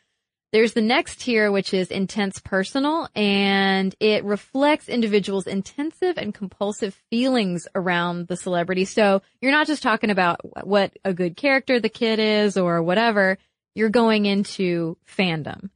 There's 0.54 0.72
the 0.72 0.82
next 0.82 1.22
tier, 1.22 1.50
which 1.50 1.74
is 1.74 1.90
intense 1.90 2.38
personal, 2.38 3.08
and 3.16 3.92
it 3.98 4.22
reflects 4.22 4.88
individuals' 4.88 5.48
intensive 5.48 6.16
and 6.16 6.32
compulsive 6.32 6.94
feelings 7.10 7.66
around 7.74 8.28
the 8.28 8.36
celebrity. 8.36 8.84
So 8.84 9.20
you're 9.40 9.50
not 9.50 9.66
just 9.66 9.82
talking 9.82 10.10
about 10.10 10.64
what 10.64 10.96
a 11.04 11.12
good 11.12 11.36
character 11.36 11.80
the 11.80 11.88
kid 11.88 12.20
is 12.20 12.56
or 12.56 12.84
whatever. 12.84 13.36
You're 13.74 13.88
going 13.88 14.26
into 14.26 14.96
fandom. 15.18 15.70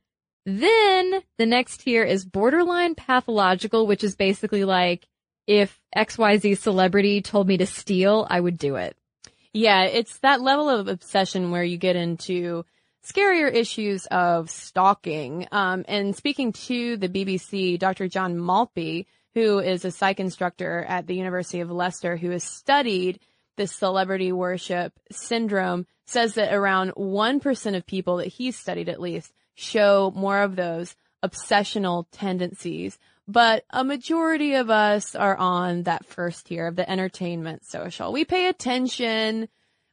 Then 0.46 1.22
the 1.38 1.46
next 1.46 1.78
tier 1.78 2.04
is 2.04 2.24
borderline 2.24 2.94
pathological, 2.94 3.88
which 3.88 4.04
is 4.04 4.14
basically 4.14 4.62
like 4.64 5.08
if 5.48 5.76
XYZ 5.96 6.56
celebrity 6.56 7.20
told 7.20 7.48
me 7.48 7.56
to 7.56 7.66
steal, 7.66 8.28
I 8.30 8.38
would 8.38 8.56
do 8.56 8.76
it. 8.76 8.96
Yeah, 9.52 9.86
it's 9.86 10.20
that 10.20 10.40
level 10.40 10.68
of 10.70 10.86
obsession 10.86 11.50
where 11.50 11.64
you 11.64 11.78
get 11.78 11.96
into 11.96 12.64
scarier 13.08 13.52
issues 13.52 14.06
of 14.06 14.50
stalking. 14.50 15.46
Um, 15.52 15.84
and 15.88 16.14
speaking 16.14 16.52
to 16.52 16.96
the 16.96 17.08
BBC, 17.08 17.78
Dr. 17.78 18.08
John 18.08 18.38
Maltby, 18.38 19.06
who 19.34 19.58
is 19.58 19.84
a 19.84 19.90
psych 19.90 20.20
instructor 20.20 20.84
at 20.88 21.06
the 21.06 21.14
University 21.14 21.60
of 21.60 21.70
Leicester, 21.70 22.16
who 22.16 22.30
has 22.30 22.44
studied 22.44 23.20
this 23.56 23.74
celebrity 23.74 24.32
worship 24.32 24.92
syndrome, 25.10 25.86
says 26.06 26.34
that 26.34 26.54
around 26.54 26.92
1% 26.92 27.76
of 27.76 27.86
people 27.86 28.16
that 28.18 28.28
he's 28.28 28.56
studied 28.56 28.88
at 28.88 29.00
least 29.00 29.32
show 29.54 30.12
more 30.14 30.42
of 30.42 30.56
those 30.56 30.94
obsessional 31.22 32.06
tendencies. 32.12 32.98
But 33.26 33.64
a 33.70 33.84
majority 33.84 34.54
of 34.54 34.70
us 34.70 35.14
are 35.14 35.36
on 35.36 35.82
that 35.82 36.06
first 36.06 36.46
tier 36.46 36.66
of 36.66 36.76
the 36.76 36.88
entertainment 36.88 37.66
social. 37.66 38.12
We 38.12 38.24
pay 38.24 38.48
attention 38.48 39.48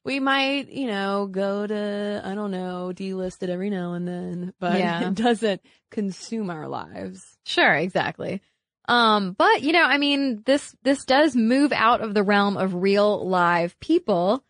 we 0.06 0.20
might, 0.20 0.70
you 0.70 0.88
know, 0.88 1.26
go 1.26 1.66
to, 1.66 2.22
I 2.24 2.36
don't 2.36 2.52
know, 2.52 2.94
delist 2.96 3.42
it 3.42 3.50
every 3.50 3.72
now 3.72 3.94
and 3.94 4.08
then, 4.08 4.54
but 4.60 4.80
yeah. 4.80 5.08
it 5.08 5.16
doesn't 5.16 5.62
consume 5.92 6.50
our 6.50 6.68
lives. 6.68 7.26
Sure, 7.46 7.74
exactly. 7.74 8.42
Um, 8.88 9.34
but 9.34 9.64
you 9.64 9.74
know, 9.74 9.84
I 9.84 9.98
mean, 9.98 10.44
this, 10.46 10.76
this 10.84 11.04
does 11.06 11.36
move 11.36 11.72
out 11.74 12.02
of 12.02 12.14
the 12.14 12.24
realm 12.24 12.56
of 12.56 12.76
real 12.76 13.28
live 13.28 13.78
people 13.80 14.44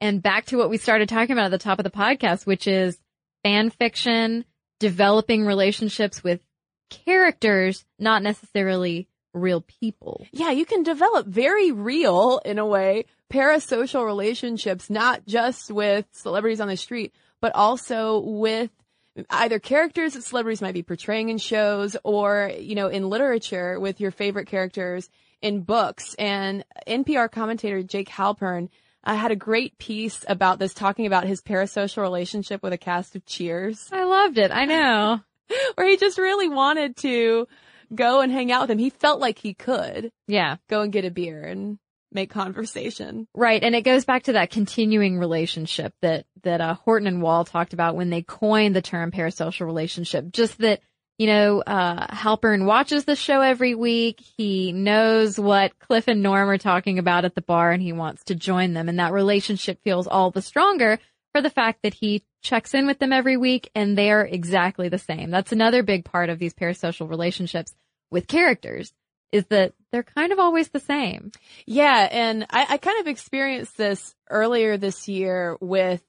and 0.00 0.22
back 0.22 0.46
to 0.46 0.56
what 0.56 0.70
we 0.70 0.78
started 0.78 1.10
talking 1.10 1.32
about 1.32 1.46
at 1.46 1.50
the 1.50 1.58
top 1.58 1.78
of 1.78 1.84
the 1.84 1.90
podcast, 1.90 2.46
which 2.46 2.66
is 2.66 2.98
fan 3.44 3.68
fiction, 3.68 4.46
developing 4.80 5.44
relationships 5.44 6.24
with 6.24 6.40
characters, 6.88 7.84
not 7.98 8.22
necessarily 8.22 9.08
real 9.34 9.60
people. 9.60 10.26
Yeah, 10.32 10.50
you 10.50 10.64
can 10.64 10.82
develop 10.82 11.26
very 11.26 11.70
real, 11.70 12.40
in 12.44 12.58
a 12.58 12.66
way, 12.66 13.04
parasocial 13.32 14.04
relationships, 14.04 14.90
not 14.90 15.26
just 15.26 15.70
with 15.70 16.06
celebrities 16.12 16.60
on 16.60 16.68
the 16.68 16.76
street, 16.76 17.14
but 17.40 17.54
also 17.54 18.20
with 18.20 18.70
either 19.30 19.58
characters 19.58 20.14
that 20.14 20.22
celebrities 20.22 20.62
might 20.62 20.74
be 20.74 20.82
portraying 20.82 21.28
in 21.28 21.38
shows 21.38 21.96
or, 22.04 22.52
you 22.58 22.74
know, 22.74 22.88
in 22.88 23.08
literature 23.08 23.80
with 23.80 24.00
your 24.00 24.10
favorite 24.10 24.46
characters 24.46 25.08
in 25.40 25.62
books. 25.62 26.14
And 26.18 26.64
NPR 26.86 27.30
commentator 27.30 27.82
Jake 27.82 28.08
Halpern 28.08 28.68
uh, 29.04 29.16
had 29.16 29.32
a 29.32 29.36
great 29.36 29.78
piece 29.78 30.24
about 30.28 30.58
this, 30.58 30.74
talking 30.74 31.06
about 31.06 31.26
his 31.26 31.40
parasocial 31.42 32.02
relationship 32.02 32.62
with 32.62 32.72
a 32.72 32.78
cast 32.78 33.16
of 33.16 33.24
Cheers. 33.26 33.88
I 33.92 34.04
loved 34.04 34.38
it. 34.38 34.50
I 34.50 34.64
know. 34.66 35.20
Where 35.74 35.88
he 35.88 35.96
just 35.96 36.18
really 36.18 36.48
wanted 36.48 36.96
to 36.98 37.48
go 37.94 38.20
and 38.20 38.32
hang 38.32 38.52
out 38.52 38.62
with 38.62 38.70
him. 38.70 38.78
He 38.78 38.90
felt 38.90 39.20
like 39.20 39.38
he 39.38 39.54
could. 39.54 40.12
Yeah. 40.26 40.56
Go 40.68 40.82
and 40.82 40.92
get 40.92 41.04
a 41.04 41.10
beer 41.10 41.42
and 41.42 41.78
make 42.14 42.30
conversation. 42.30 43.26
Right. 43.34 43.62
And 43.62 43.74
it 43.74 43.82
goes 43.82 44.04
back 44.04 44.24
to 44.24 44.32
that 44.32 44.50
continuing 44.50 45.18
relationship 45.18 45.94
that, 46.02 46.26
that, 46.42 46.60
uh, 46.60 46.74
Horton 46.74 47.06
and 47.06 47.22
Wohl 47.22 47.44
talked 47.44 47.72
about 47.72 47.96
when 47.96 48.10
they 48.10 48.22
coined 48.22 48.76
the 48.76 48.82
term 48.82 49.10
parasocial 49.10 49.66
relationship. 49.66 50.30
Just 50.32 50.58
that, 50.58 50.80
you 51.18 51.26
know, 51.26 51.62
uh, 51.62 52.06
Halpern 52.08 52.64
watches 52.64 53.04
the 53.04 53.16
show 53.16 53.40
every 53.40 53.74
week. 53.74 54.20
He 54.36 54.72
knows 54.72 55.38
what 55.38 55.78
Cliff 55.78 56.08
and 56.08 56.22
Norm 56.22 56.48
are 56.48 56.58
talking 56.58 56.98
about 56.98 57.24
at 57.24 57.34
the 57.34 57.42
bar 57.42 57.70
and 57.70 57.82
he 57.82 57.92
wants 57.92 58.24
to 58.24 58.34
join 58.34 58.72
them. 58.72 58.88
And 58.88 58.98
that 58.98 59.12
relationship 59.12 59.80
feels 59.82 60.06
all 60.06 60.30
the 60.30 60.42
stronger 60.42 60.98
for 61.32 61.40
the 61.40 61.50
fact 61.50 61.82
that 61.82 61.94
he 61.94 62.24
checks 62.42 62.74
in 62.74 62.86
with 62.86 62.98
them 62.98 63.12
every 63.12 63.36
week 63.36 63.70
and 63.74 63.96
they're 63.96 64.24
exactly 64.24 64.88
the 64.88 64.98
same. 64.98 65.30
That's 65.30 65.52
another 65.52 65.82
big 65.82 66.04
part 66.04 66.28
of 66.28 66.38
these 66.38 66.54
parasocial 66.54 67.08
relationships 67.08 67.72
with 68.10 68.26
characters 68.26 68.92
is 69.32 69.46
that 69.46 69.72
they're 69.90 70.02
kind 70.02 70.32
of 70.32 70.38
always 70.38 70.68
the 70.68 70.80
same. 70.80 71.32
Yeah, 71.66 72.08
and 72.10 72.46
I, 72.50 72.66
I 72.70 72.76
kind 72.76 73.00
of 73.00 73.06
experienced 73.06 73.76
this 73.76 74.14
earlier 74.30 74.76
this 74.76 75.08
year 75.08 75.56
with 75.60 76.02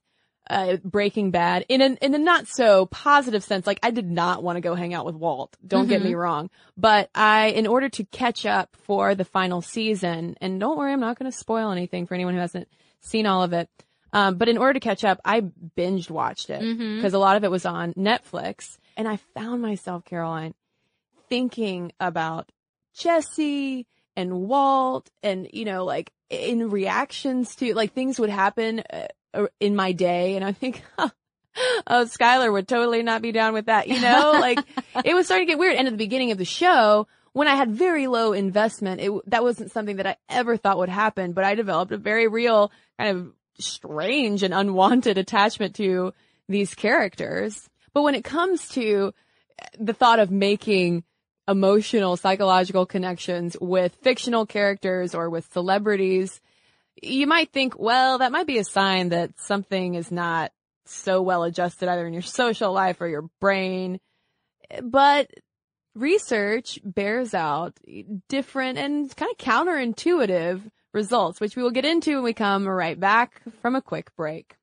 uh, 0.50 0.78
Breaking 0.84 1.32
Bad 1.32 1.66
in 1.70 1.82
a 1.82 1.98
in 2.02 2.14
a 2.14 2.18
not 2.18 2.48
so 2.48 2.86
positive 2.88 3.44
sense. 3.44 3.66
Like 3.66 3.80
I 3.82 3.92
did 3.92 4.10
not 4.10 4.44
want 4.44 4.58
to 4.58 4.62
go 4.62 4.76
hang 4.76 4.94
out 4.94 5.06
with 5.06 5.16
Walt. 5.16 5.56
Don't 5.66 5.84
mm-hmm. 5.84 5.90
get 5.90 6.02
me 6.02 6.12
mm-hmm. 6.12 6.20
wrong, 6.20 6.50
but 6.78 7.10
I, 7.16 7.48
in 7.48 7.66
order 7.66 7.90
to 7.90 8.04
catch 8.06 8.46
up 8.46 8.76
for 8.84 9.16
the 9.16 9.26
final 9.26 9.62
season, 9.62 10.36
and 10.42 10.60
don't 10.60 10.78
worry, 10.78 10.92
I'm 10.92 11.00
not 11.00 11.18
going 11.18 11.32
to 11.32 11.38
spoil 11.38 11.72
anything 11.72 12.06
for 12.06 12.14
anyone 12.14 12.34
who 12.34 12.42
hasn't 12.42 12.68
seen 13.02 13.26
all 13.26 13.44
of 13.44 13.54
it. 13.54 13.70
Um, 14.12 14.38
but 14.38 14.48
in 14.48 14.60
order 14.60 14.74
to 14.74 14.80
catch 14.80 15.04
up, 15.04 15.20
I 15.26 15.42
binged 15.42 16.12
watched 16.12 16.52
it 16.52 16.60
because 16.60 16.78
mm-hmm. 16.78 17.16
a 17.16 17.20
lot 17.20 17.36
of 17.36 17.44
it 17.44 17.50
was 17.50 17.66
on 17.66 17.94
Netflix, 17.94 18.78
and 18.96 19.08
I 19.08 19.18
found 19.34 19.62
myself, 19.62 20.06
Caroline, 20.06 20.54
thinking 21.30 21.94
about 22.00 22.52
Jesse 22.94 23.88
and 24.16 24.42
Walt 24.42 25.10
and, 25.22 25.48
you 25.52 25.66
know, 25.66 25.86
like 25.86 26.12
in 26.30 26.70
reactions 26.70 27.56
to 27.56 27.74
like 27.74 27.94
things 27.94 28.20
would 28.20 28.30
happen 28.30 28.84
uh, 28.92 29.08
uh, 29.34 29.48
in 29.60 29.76
my 29.76 29.92
day. 29.92 30.36
And 30.36 30.46
I 30.46 30.52
think, 30.52 30.84
oh, 30.98 31.12
Skyler 31.88 32.52
would 32.52 32.68
totally 32.68 33.04
not 33.04 33.22
be 33.22 33.32
down 33.32 33.54
with 33.54 33.66
that. 33.66 33.88
You 33.88 34.00
know, 34.00 34.32
like 34.40 34.60
it 35.06 35.14
was 35.14 35.26
starting 35.26 35.48
to 35.48 35.52
get 35.52 35.60
weird. 35.60 35.76
And 35.76 35.88
at 35.88 35.92
the 35.92 35.98
beginning 35.98 36.32
of 36.32 36.38
the 36.38 36.46
show, 36.46 37.08
when 37.34 37.48
I 37.48 37.56
had 37.56 37.72
very 37.72 38.08
low 38.08 38.34
investment, 38.34 39.02
it, 39.02 39.12
that 39.30 39.44
wasn't 39.44 39.72
something 39.72 39.98
that 39.98 40.08
I 40.08 40.18
ever 40.30 40.56
thought 40.56 40.78
would 40.78 40.90
happen, 40.90 41.34
but 41.34 41.44
I 41.44 41.56
developed 41.56 41.92
a 41.92 41.98
very 41.98 42.28
real 42.28 42.72
kind 43.00 43.18
of 43.18 43.34
strange 43.60 44.44
and 44.44 44.54
unwanted 44.54 45.18
attachment 45.18 45.76
to 45.76 46.14
these 46.48 46.76
characters. 46.76 47.70
But 47.94 48.04
when 48.04 48.16
it 48.16 48.24
comes 48.24 48.70
to 48.70 49.14
the 49.80 49.94
thought 49.94 50.20
of 50.20 50.32
making 50.32 51.04
emotional, 51.48 52.18
psychological 52.18 52.86
connections 52.86 53.58
with 53.60 53.96
fictional 54.02 54.46
characters 54.46 55.14
or 55.14 55.30
with 55.30 55.52
celebrities, 55.52 56.40
you 57.02 57.28
might 57.28 57.52
think, 57.52 57.78
well, 57.78 58.20
that 58.20 58.32
might 58.32 58.48
be 58.48 58.60
a 58.60 58.64
sign 58.64 59.10
that 59.10 59.32
something 59.38 59.96
is 59.96 60.12
not 60.12 60.52
so 60.86 61.22
well 61.22 61.44
adjusted 61.44 61.90
either 61.90 62.06
in 62.06 62.14
your 62.14 62.22
social 62.22 62.72
life 62.72 63.02
or 63.02 63.08
your 63.08 63.30
brain. 63.40 64.00
But 64.82 65.30
research 65.96 66.80
bears 66.84 67.34
out 67.34 67.78
different 68.30 68.78
and 68.78 69.16
kind 69.16 69.32
of 69.32 69.38
counterintuitive 69.38 70.62
results, 70.94 71.40
which 71.40 71.56
we 71.56 71.64
will 71.64 71.72
get 71.72 71.86
into 71.86 72.16
when 72.16 72.24
we 72.24 72.34
come 72.34 72.68
right 72.68 73.00
back 73.00 73.42
from 73.62 73.76
a 73.76 73.82
quick 73.82 74.16
break. 74.16 74.56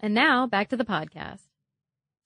And 0.00 0.14
now 0.14 0.46
back 0.46 0.68
to 0.70 0.76
the 0.76 0.84
podcast. 0.84 1.40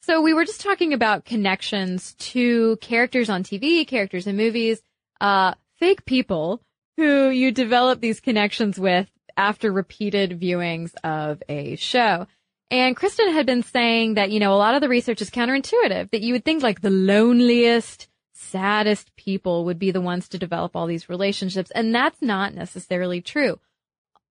So 0.06 0.20
we 0.20 0.34
were 0.34 0.44
just 0.44 0.60
talking 0.60 0.92
about 0.92 1.24
connections 1.24 2.14
to 2.30 2.76
characters 2.76 3.28
on 3.28 3.42
TV, 3.42 3.84
characters 3.84 4.28
in 4.28 4.36
movies, 4.36 4.80
uh, 5.20 5.54
fake 5.80 6.04
people 6.04 6.62
who 6.96 7.28
you 7.28 7.50
develop 7.50 8.00
these 8.00 8.20
connections 8.20 8.78
with 8.78 9.10
after 9.36 9.72
repeated 9.72 10.40
viewings 10.40 10.92
of 11.02 11.42
a 11.48 11.74
show. 11.74 12.28
And 12.70 12.94
Cristen 12.94 13.32
had 13.32 13.46
been 13.46 13.64
saying 13.64 14.14
that, 14.14 14.30
you 14.30 14.38
know, 14.38 14.52
a 14.52 14.54
lot 14.54 14.76
of 14.76 14.80
the 14.80 14.88
research 14.88 15.20
is 15.22 15.28
counterintuitive, 15.28 16.12
that 16.12 16.22
you 16.22 16.34
would 16.34 16.44
think 16.44 16.62
like 16.62 16.82
the 16.82 16.90
loneliest, 16.90 18.06
saddest 18.32 19.10
people 19.16 19.64
would 19.64 19.80
be 19.80 19.90
the 19.90 20.00
ones 20.00 20.28
to 20.28 20.38
develop 20.38 20.76
all 20.76 20.86
these 20.86 21.08
relationships. 21.08 21.72
And 21.72 21.92
that's 21.92 22.22
not 22.22 22.54
necessarily 22.54 23.22
true. 23.22 23.58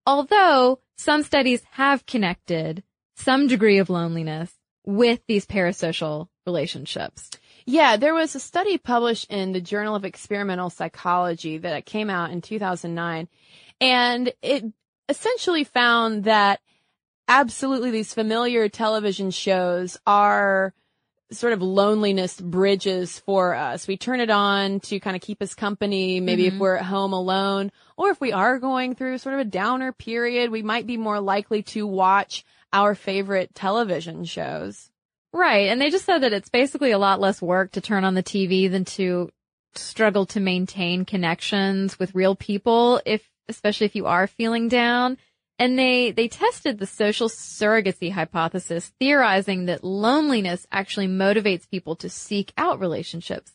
Although 0.07 0.79
some 0.95 1.21
studies 1.21 1.63
have 1.71 2.05
connected 2.05 2.81
some 3.17 3.47
degree 3.47 3.79
of 3.79 3.89
loneliness 3.89 4.54
with 4.85 5.19
these 5.27 5.45
parasocial 5.45 6.27
relationships. 6.45 7.29
Yeah, 7.65 7.97
there 7.97 8.13
was 8.13 8.35
a 8.35 8.39
study 8.39 8.77
published 8.77 9.31
in 9.31 9.51
the 9.51 9.61
Journal 9.61 9.95
of 9.95 10.05
Experimental 10.05 10.69
Psychology 10.69 11.57
that 11.59 11.85
came 11.85 12.09
out 12.09 12.31
in 12.31 12.41
2009 12.41 13.27
and 13.81 14.33
it 14.41 14.63
essentially 15.09 15.63
found 15.63 16.25
that 16.25 16.59
absolutely 17.27 17.91
these 17.91 18.13
familiar 18.13 18.69
television 18.69 19.31
shows 19.31 19.97
are 20.05 20.73
sort 21.31 21.53
of 21.53 21.61
loneliness 21.61 22.39
bridges 22.39 23.19
for 23.19 23.55
us. 23.55 23.87
We 23.87 23.97
turn 23.97 24.19
it 24.19 24.29
on 24.29 24.79
to 24.81 24.99
kind 24.99 25.15
of 25.15 25.21
keep 25.21 25.41
us 25.41 25.55
company, 25.55 26.19
maybe 26.19 26.43
mm-hmm. 26.43 26.55
if 26.55 26.61
we're 26.61 26.77
at 26.77 26.85
home 26.85 27.13
alone, 27.13 27.71
or 27.97 28.09
if 28.09 28.21
we 28.21 28.31
are 28.31 28.59
going 28.59 28.95
through 28.95 29.17
sort 29.17 29.33
of 29.33 29.41
a 29.41 29.45
downer 29.45 29.91
period, 29.91 30.51
we 30.51 30.61
might 30.61 30.85
be 30.85 30.97
more 30.97 31.19
likely 31.19 31.63
to 31.63 31.87
watch 31.87 32.45
our 32.73 32.95
favorite 32.95 33.53
television 33.55 34.25
shows. 34.25 34.89
Right. 35.33 35.69
And 35.69 35.81
they 35.81 35.89
just 35.89 36.05
said 36.05 36.19
that 36.19 36.33
it's 36.33 36.49
basically 36.49 36.91
a 36.91 36.97
lot 36.97 37.19
less 37.19 37.41
work 37.41 37.73
to 37.73 37.81
turn 37.81 38.05
on 38.05 38.13
the 38.13 38.23
TV 38.23 38.71
than 38.71 38.85
to 38.85 39.29
struggle 39.73 40.25
to 40.27 40.39
maintain 40.39 41.03
connections 41.03 41.99
with 41.99 42.15
real 42.15 42.35
people 42.35 43.01
if, 43.05 43.29
especially 43.49 43.85
if 43.85 43.95
you 43.95 44.05
are 44.05 44.27
feeling 44.27 44.69
down. 44.69 45.17
And 45.57 45.79
they, 45.79 46.11
they 46.11 46.27
tested 46.27 46.79
the 46.79 46.85
social 46.85 47.29
surrogacy 47.29 48.11
hypothesis, 48.11 48.91
theorizing 48.99 49.65
that 49.65 49.83
loneliness 49.83 50.67
actually 50.71 51.07
motivates 51.07 51.69
people 51.69 51.95
to 51.97 52.09
seek 52.09 52.51
out 52.57 52.79
relationships, 52.79 53.53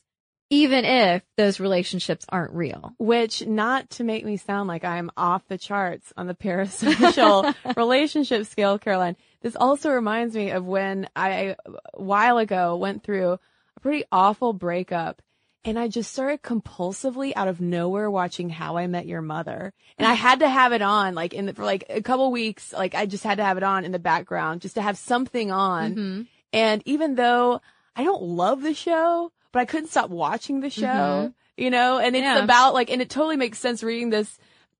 even 0.50 0.84
if 0.84 1.22
those 1.36 1.60
relationships 1.60 2.26
aren't 2.28 2.52
real. 2.52 2.94
Which, 2.98 3.46
not 3.46 3.88
to 3.90 4.04
make 4.04 4.24
me 4.24 4.36
sound 4.36 4.68
like 4.68 4.84
I'm 4.84 5.10
off 5.16 5.46
the 5.48 5.56
charts 5.56 6.12
on 6.16 6.26
the 6.26 6.34
parasocial 6.34 7.54
relationship 7.76 8.46
scale, 8.46 8.78
Caroline, 8.78 9.16
this 9.40 9.56
also 9.56 9.90
reminds 9.90 10.34
me 10.34 10.50
of 10.50 10.64
when 10.66 11.08
I, 11.16 11.56
a 11.64 12.02
while 12.02 12.38
ago, 12.38 12.76
went 12.76 13.04
through 13.04 13.32
a 13.76 13.80
pretty 13.80 14.04
awful 14.12 14.52
breakup 14.52 15.22
and 15.64 15.78
I 15.78 15.88
just 15.88 16.12
started 16.12 16.42
compulsively 16.42 17.32
out 17.36 17.48
of 17.48 17.60
nowhere 17.60 18.10
watching 18.10 18.48
How 18.48 18.78
I 18.78 18.86
Met 18.86 19.06
Your 19.06 19.20
Mother. 19.20 19.74
And 19.98 20.08
I 20.08 20.14
had 20.14 20.40
to 20.40 20.48
have 20.48 20.72
it 20.72 20.80
on, 20.80 21.14
like 21.14 21.34
in 21.34 21.46
the, 21.46 21.52
for 21.52 21.64
like 21.64 21.84
a 21.90 22.00
couple 22.00 22.30
weeks, 22.32 22.72
like 22.72 22.94
I 22.94 23.04
just 23.04 23.24
had 23.24 23.36
to 23.36 23.44
have 23.44 23.58
it 23.58 23.62
on 23.62 23.84
in 23.84 23.92
the 23.92 23.98
background 23.98 24.62
just 24.62 24.76
to 24.76 24.82
have 24.82 24.96
something 24.96 25.50
on. 25.50 25.90
Mm-hmm. 25.90 26.22
And 26.54 26.82
even 26.86 27.14
though 27.14 27.60
I 27.94 28.04
don't 28.04 28.22
love 28.22 28.62
the 28.62 28.72
show, 28.72 29.32
but 29.52 29.60
I 29.60 29.64
couldn't 29.64 29.88
stop 29.88 30.10
watching 30.10 30.60
the 30.60 30.70
show, 30.70 30.82
mm-hmm. 30.86 31.62
you 31.62 31.70
know, 31.70 31.98
and 31.98 32.14
it's 32.14 32.22
yeah. 32.22 32.42
about 32.42 32.74
like, 32.74 32.90
and 32.90 33.02
it 33.02 33.10
totally 33.10 33.36
makes 33.36 33.58
sense 33.58 33.82
reading 33.82 34.10
this 34.10 34.38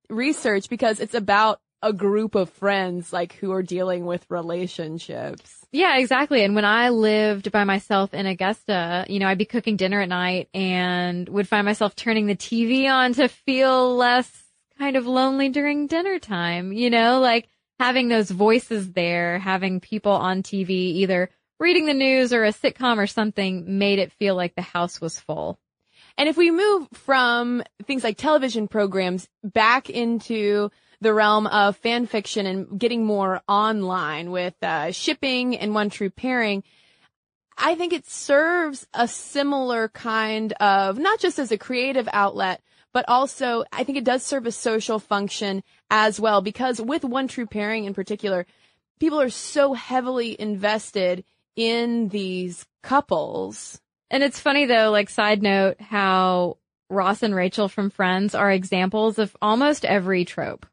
research 0.08 0.68
because 0.68 1.00
it's 1.00 1.14
about 1.14 1.60
a 1.82 1.92
group 1.92 2.34
of 2.34 2.50
friends 2.50 3.12
like 3.12 3.34
who 3.34 3.52
are 3.52 3.62
dealing 3.62 4.04
with 4.04 4.26
relationships. 4.28 5.56
Yeah, 5.72 5.98
exactly. 5.98 6.44
And 6.44 6.54
when 6.54 6.64
I 6.64 6.90
lived 6.90 7.52
by 7.52 7.64
myself 7.64 8.12
in 8.12 8.26
Augusta, 8.26 9.06
you 9.08 9.18
know, 9.18 9.28
I'd 9.28 9.38
be 9.38 9.44
cooking 9.44 9.76
dinner 9.76 10.00
at 10.00 10.08
night 10.08 10.48
and 10.52 11.28
would 11.28 11.48
find 11.48 11.64
myself 11.64 11.94
turning 11.94 12.26
the 12.26 12.36
TV 12.36 12.90
on 12.90 13.14
to 13.14 13.28
feel 13.28 13.96
less 13.96 14.30
kind 14.78 14.96
of 14.96 15.06
lonely 15.06 15.48
during 15.48 15.86
dinner 15.86 16.18
time, 16.18 16.72
you 16.72 16.90
know, 16.90 17.20
like 17.20 17.48
having 17.78 18.08
those 18.08 18.30
voices 18.30 18.92
there, 18.92 19.38
having 19.38 19.80
people 19.80 20.12
on 20.12 20.42
TV, 20.42 20.70
either 20.70 21.30
reading 21.60 21.86
the 21.86 21.94
news 21.94 22.32
or 22.32 22.44
a 22.44 22.52
sitcom 22.52 22.98
or 22.98 23.06
something 23.06 23.78
made 23.78 23.98
it 23.98 24.12
feel 24.12 24.34
like 24.34 24.54
the 24.54 24.62
house 24.62 25.00
was 25.00 25.20
full. 25.20 25.58
And 26.18 26.28
if 26.28 26.36
we 26.36 26.50
move 26.50 26.88
from 26.92 27.62
things 27.84 28.02
like 28.02 28.16
television 28.16 28.66
programs 28.66 29.28
back 29.44 29.88
into 29.88 30.70
the 31.00 31.14
realm 31.14 31.46
of 31.46 31.76
fan 31.76 32.06
fiction 32.06 32.46
and 32.46 32.78
getting 32.78 33.04
more 33.04 33.40
online 33.48 34.30
with 34.30 34.54
uh, 34.62 34.92
shipping 34.92 35.56
and 35.56 35.74
one 35.74 35.90
true 35.90 36.10
pairing. 36.10 36.62
I 37.56 37.74
think 37.74 37.92
it 37.92 38.06
serves 38.06 38.86
a 38.94 39.08
similar 39.08 39.88
kind 39.88 40.52
of, 40.54 40.98
not 40.98 41.18
just 41.18 41.38
as 41.38 41.52
a 41.52 41.58
creative 41.58 42.08
outlet, 42.12 42.62
but 42.92 43.04
also 43.08 43.64
I 43.72 43.84
think 43.84 43.98
it 43.98 44.04
does 44.04 44.22
serve 44.22 44.46
a 44.46 44.52
social 44.52 44.98
function 44.98 45.62
as 45.90 46.20
well 46.20 46.42
because 46.42 46.80
with 46.80 47.04
one 47.04 47.28
true 47.28 47.46
pairing 47.46 47.84
in 47.84 47.94
particular, 47.94 48.46
people 48.98 49.20
are 49.20 49.30
so 49.30 49.72
heavily 49.72 50.38
invested 50.38 51.24
in 51.56 52.08
these 52.08 52.66
couples. 52.82 53.80
And 54.10 54.22
it's 54.22 54.40
funny 54.40 54.66
though, 54.66 54.90
like 54.90 55.08
side 55.08 55.42
note, 55.42 55.80
how 55.80 56.56
Ross 56.88 57.22
and 57.22 57.34
Rachel 57.34 57.68
from 57.68 57.90
Friends 57.90 58.34
are 58.34 58.50
examples 58.50 59.18
of 59.18 59.36
almost 59.40 59.84
every 59.84 60.24
trope. 60.24 60.66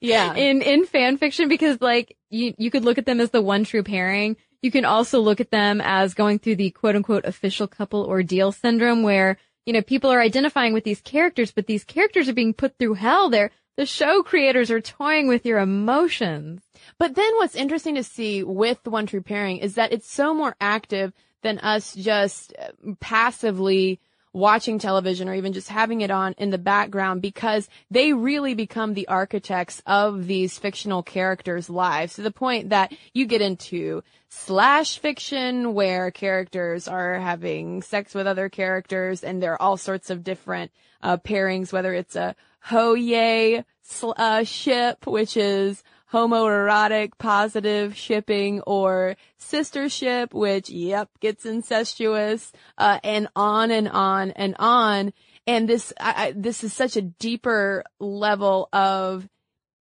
Yeah. 0.00 0.34
In, 0.34 0.62
in 0.62 0.84
fan 0.86 1.16
fiction 1.16 1.48
because 1.48 1.80
like 1.80 2.16
you, 2.30 2.54
you 2.58 2.70
could 2.70 2.84
look 2.84 2.98
at 2.98 3.06
them 3.06 3.20
as 3.20 3.30
the 3.30 3.42
one 3.42 3.64
true 3.64 3.82
pairing. 3.82 4.36
You 4.62 4.70
can 4.70 4.84
also 4.84 5.20
look 5.20 5.40
at 5.40 5.50
them 5.50 5.80
as 5.80 6.14
going 6.14 6.38
through 6.38 6.56
the 6.56 6.70
quote 6.70 6.96
unquote 6.96 7.24
official 7.24 7.66
couple 7.66 8.04
ordeal 8.04 8.52
syndrome 8.52 9.02
where, 9.02 9.38
you 9.64 9.72
know, 9.72 9.82
people 9.82 10.10
are 10.10 10.20
identifying 10.20 10.72
with 10.72 10.84
these 10.84 11.00
characters, 11.00 11.50
but 11.50 11.66
these 11.66 11.84
characters 11.84 12.28
are 12.28 12.34
being 12.34 12.54
put 12.54 12.78
through 12.78 12.94
hell. 12.94 13.30
They're, 13.30 13.50
the 13.76 13.86
show 13.86 14.22
creators 14.22 14.70
are 14.70 14.80
toying 14.80 15.28
with 15.28 15.46
your 15.46 15.58
emotions. 15.58 16.62
But 16.98 17.14
then 17.14 17.36
what's 17.36 17.54
interesting 17.54 17.94
to 17.96 18.02
see 18.02 18.42
with 18.42 18.82
the 18.82 18.90
one 18.90 19.06
true 19.06 19.22
pairing 19.22 19.58
is 19.58 19.74
that 19.74 19.92
it's 19.92 20.10
so 20.10 20.34
more 20.34 20.56
active 20.60 21.12
than 21.42 21.58
us 21.58 21.94
just 21.94 22.54
passively 23.00 24.00
watching 24.32 24.78
television 24.78 25.30
or 25.30 25.34
even 25.34 25.54
just 25.54 25.70
having 25.70 26.02
it 26.02 26.10
on 26.10 26.34
in 26.36 26.50
the 26.50 26.58
background 26.58 27.22
because 27.22 27.70
they 27.90 28.12
really 28.12 28.52
become 28.52 28.92
the 28.92 29.08
architects 29.08 29.82
of 29.86 30.26
these 30.26 30.58
fictional 30.58 31.02
characters' 31.02 31.70
lives 31.70 32.14
to 32.14 32.22
the 32.22 32.30
point 32.30 32.68
that 32.68 32.92
you 33.14 33.24
get 33.24 33.40
into 33.40 34.02
slash 34.28 34.98
fiction 34.98 35.72
where 35.72 36.10
characters 36.10 36.86
are 36.86 37.18
having 37.18 37.80
sex 37.80 38.14
with 38.14 38.26
other 38.26 38.50
characters 38.50 39.24
and 39.24 39.42
there 39.42 39.54
are 39.54 39.62
all 39.62 39.78
sorts 39.78 40.10
of 40.10 40.22
different 40.22 40.70
uh, 41.02 41.16
pairings, 41.16 41.72
whether 41.72 41.94
it's 41.94 42.16
a 42.16 42.36
ho 42.66 42.94
yay 42.94 43.64
uh, 44.02 44.42
ship, 44.42 45.06
which 45.06 45.36
is 45.36 45.82
homoerotic 46.12 47.12
positive 47.18 47.96
shipping 47.96 48.60
or 48.62 49.16
sistership, 49.40 50.32
which, 50.32 50.68
yep, 50.68 51.08
gets 51.20 51.46
incestuous, 51.46 52.52
uh, 52.78 52.98
and 53.04 53.28
on 53.36 53.70
and 53.70 53.88
on 53.88 54.32
and 54.32 54.56
on. 54.58 55.12
And 55.46 55.68
this, 55.68 55.92
I, 56.00 56.26
I, 56.26 56.32
this 56.32 56.64
is 56.64 56.72
such 56.72 56.96
a 56.96 57.02
deeper 57.02 57.84
level 58.00 58.68
of 58.72 59.28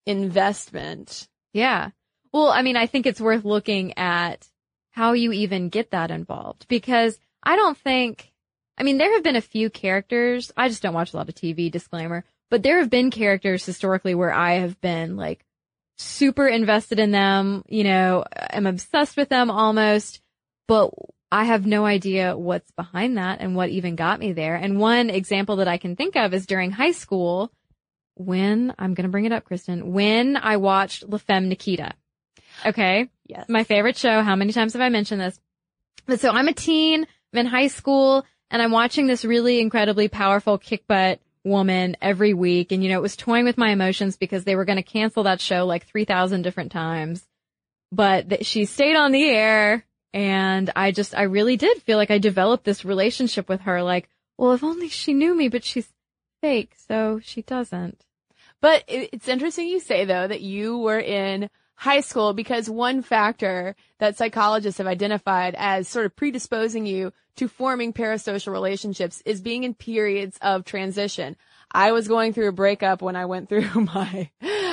investment. 0.04 1.28
Yeah. 1.54 1.90
Well, 2.32 2.50
I 2.50 2.60
mean, 2.62 2.76
I 2.76 2.86
think 2.86 3.06
it's 3.06 3.20
worth 3.20 3.44
looking 3.44 3.96
at 3.96 4.46
how 4.90 5.12
you 5.12 5.32
even 5.32 5.70
get 5.70 5.92
that 5.92 6.10
involved 6.10 6.68
because 6.68 7.18
I 7.42 7.56
don't 7.56 7.78
think, 7.78 8.30
I 8.76 8.82
mean, 8.82 8.98
there 8.98 9.12
have 9.14 9.22
been 9.22 9.36
a 9.36 9.40
few 9.40 9.70
characters. 9.70 10.52
I 10.56 10.68
just 10.68 10.82
don't 10.82 10.94
watch 10.94 11.14
a 11.14 11.16
lot 11.16 11.28
of 11.28 11.34
TV 11.34 11.70
disclaimer, 11.70 12.24
but 12.50 12.62
there 12.62 12.78
have 12.78 12.90
been 12.90 13.10
characters 13.10 13.64
historically 13.64 14.14
where 14.14 14.32
I 14.32 14.54
have 14.54 14.80
been 14.80 15.16
like 15.16 15.44
super 15.96 16.46
invested 16.46 16.98
in 16.98 17.10
them, 17.10 17.64
you 17.68 17.84
know, 17.84 18.24
I'm 18.50 18.66
obsessed 18.66 19.16
with 19.16 19.28
them 19.28 19.50
almost, 19.50 20.20
but 20.66 20.90
I 21.30 21.44
have 21.44 21.66
no 21.66 21.84
idea 21.84 22.36
what's 22.36 22.70
behind 22.72 23.18
that 23.18 23.40
and 23.40 23.56
what 23.56 23.70
even 23.70 23.96
got 23.96 24.20
me 24.20 24.32
there. 24.32 24.54
And 24.54 24.78
one 24.78 25.10
example 25.10 25.56
that 25.56 25.68
I 25.68 25.78
can 25.78 25.96
think 25.96 26.16
of 26.16 26.32
is 26.32 26.46
during 26.46 26.70
high 26.70 26.92
school 26.92 27.50
when 28.14 28.72
I'm 28.78 28.94
going 28.94 29.04
to 29.04 29.10
bring 29.10 29.24
it 29.24 29.32
up, 29.32 29.44
Cristen, 29.44 29.92
when 29.92 30.36
I 30.36 30.58
watched 30.58 31.08
La 31.08 31.18
Femme 31.18 31.48
Nikita. 31.48 31.92
Okay. 32.64 33.08
Yes. 33.26 33.48
My 33.48 33.64
favorite 33.64 33.96
show. 33.96 34.22
How 34.22 34.36
many 34.36 34.52
times 34.52 34.74
have 34.74 34.82
I 34.82 34.90
mentioned 34.90 35.20
this? 35.20 35.40
But 36.06 36.20
so 36.20 36.30
I'm 36.30 36.48
a 36.48 36.52
teen, 36.52 37.06
I'm 37.32 37.38
in 37.38 37.46
high 37.46 37.66
school, 37.66 38.24
and 38.50 38.62
I'm 38.62 38.70
watching 38.70 39.06
this 39.06 39.24
really 39.24 39.60
incredibly 39.60 40.08
powerful 40.08 40.58
kick 40.58 40.86
butt 40.86 41.20
woman 41.44 41.96
every 42.00 42.34
week. 42.34 42.72
And 42.72 42.82
you 42.82 42.90
know, 42.90 42.98
it 42.98 43.02
was 43.02 43.16
toying 43.16 43.44
with 43.44 43.58
my 43.58 43.70
emotions 43.70 44.16
because 44.16 44.44
they 44.44 44.56
were 44.56 44.64
going 44.64 44.76
to 44.76 44.82
cancel 44.82 45.24
that 45.24 45.40
show 45.40 45.66
like 45.66 45.86
3,000 45.86 46.42
different 46.42 46.72
times. 46.72 47.24
But 47.92 48.30
th- 48.30 48.46
she 48.46 48.64
stayed 48.64 48.96
on 48.96 49.12
the 49.12 49.24
air 49.24 49.84
and 50.12 50.70
I 50.74 50.90
just, 50.90 51.16
I 51.16 51.22
really 51.22 51.56
did 51.56 51.82
feel 51.82 51.98
like 51.98 52.10
I 52.10 52.18
developed 52.18 52.64
this 52.64 52.84
relationship 52.84 53.48
with 53.48 53.62
her. 53.62 53.82
Like, 53.82 54.08
well, 54.38 54.52
if 54.52 54.64
only 54.64 54.88
she 54.88 55.12
knew 55.14 55.34
me, 55.34 55.48
but 55.48 55.64
she's 55.64 55.88
fake, 56.40 56.74
so 56.88 57.20
she 57.22 57.42
doesn't. 57.42 58.04
But 58.60 58.84
it's 58.88 59.28
interesting 59.28 59.68
you 59.68 59.78
say 59.78 60.06
though 60.06 60.26
that 60.26 60.40
you 60.40 60.78
were 60.78 60.98
in 60.98 61.50
high 61.76 62.00
school 62.00 62.32
because 62.32 62.70
one 62.70 63.02
factor 63.02 63.76
that 63.98 64.16
psychologists 64.16 64.78
have 64.78 64.86
identified 64.86 65.54
as 65.56 65.88
sort 65.88 66.06
of 66.06 66.16
predisposing 66.16 66.86
you 66.86 67.12
to 67.36 67.48
forming 67.48 67.92
parasocial 67.92 68.52
relationships 68.52 69.22
is 69.26 69.40
being 69.40 69.64
in 69.64 69.74
periods 69.74 70.38
of 70.40 70.64
transition. 70.64 71.36
I 71.72 71.90
was 71.90 72.06
going 72.06 72.32
through 72.32 72.48
a 72.48 72.52
breakup 72.52 73.02
when 73.02 73.16
I 73.16 73.24
went 73.24 73.48
through 73.48 73.68
my 73.94 74.30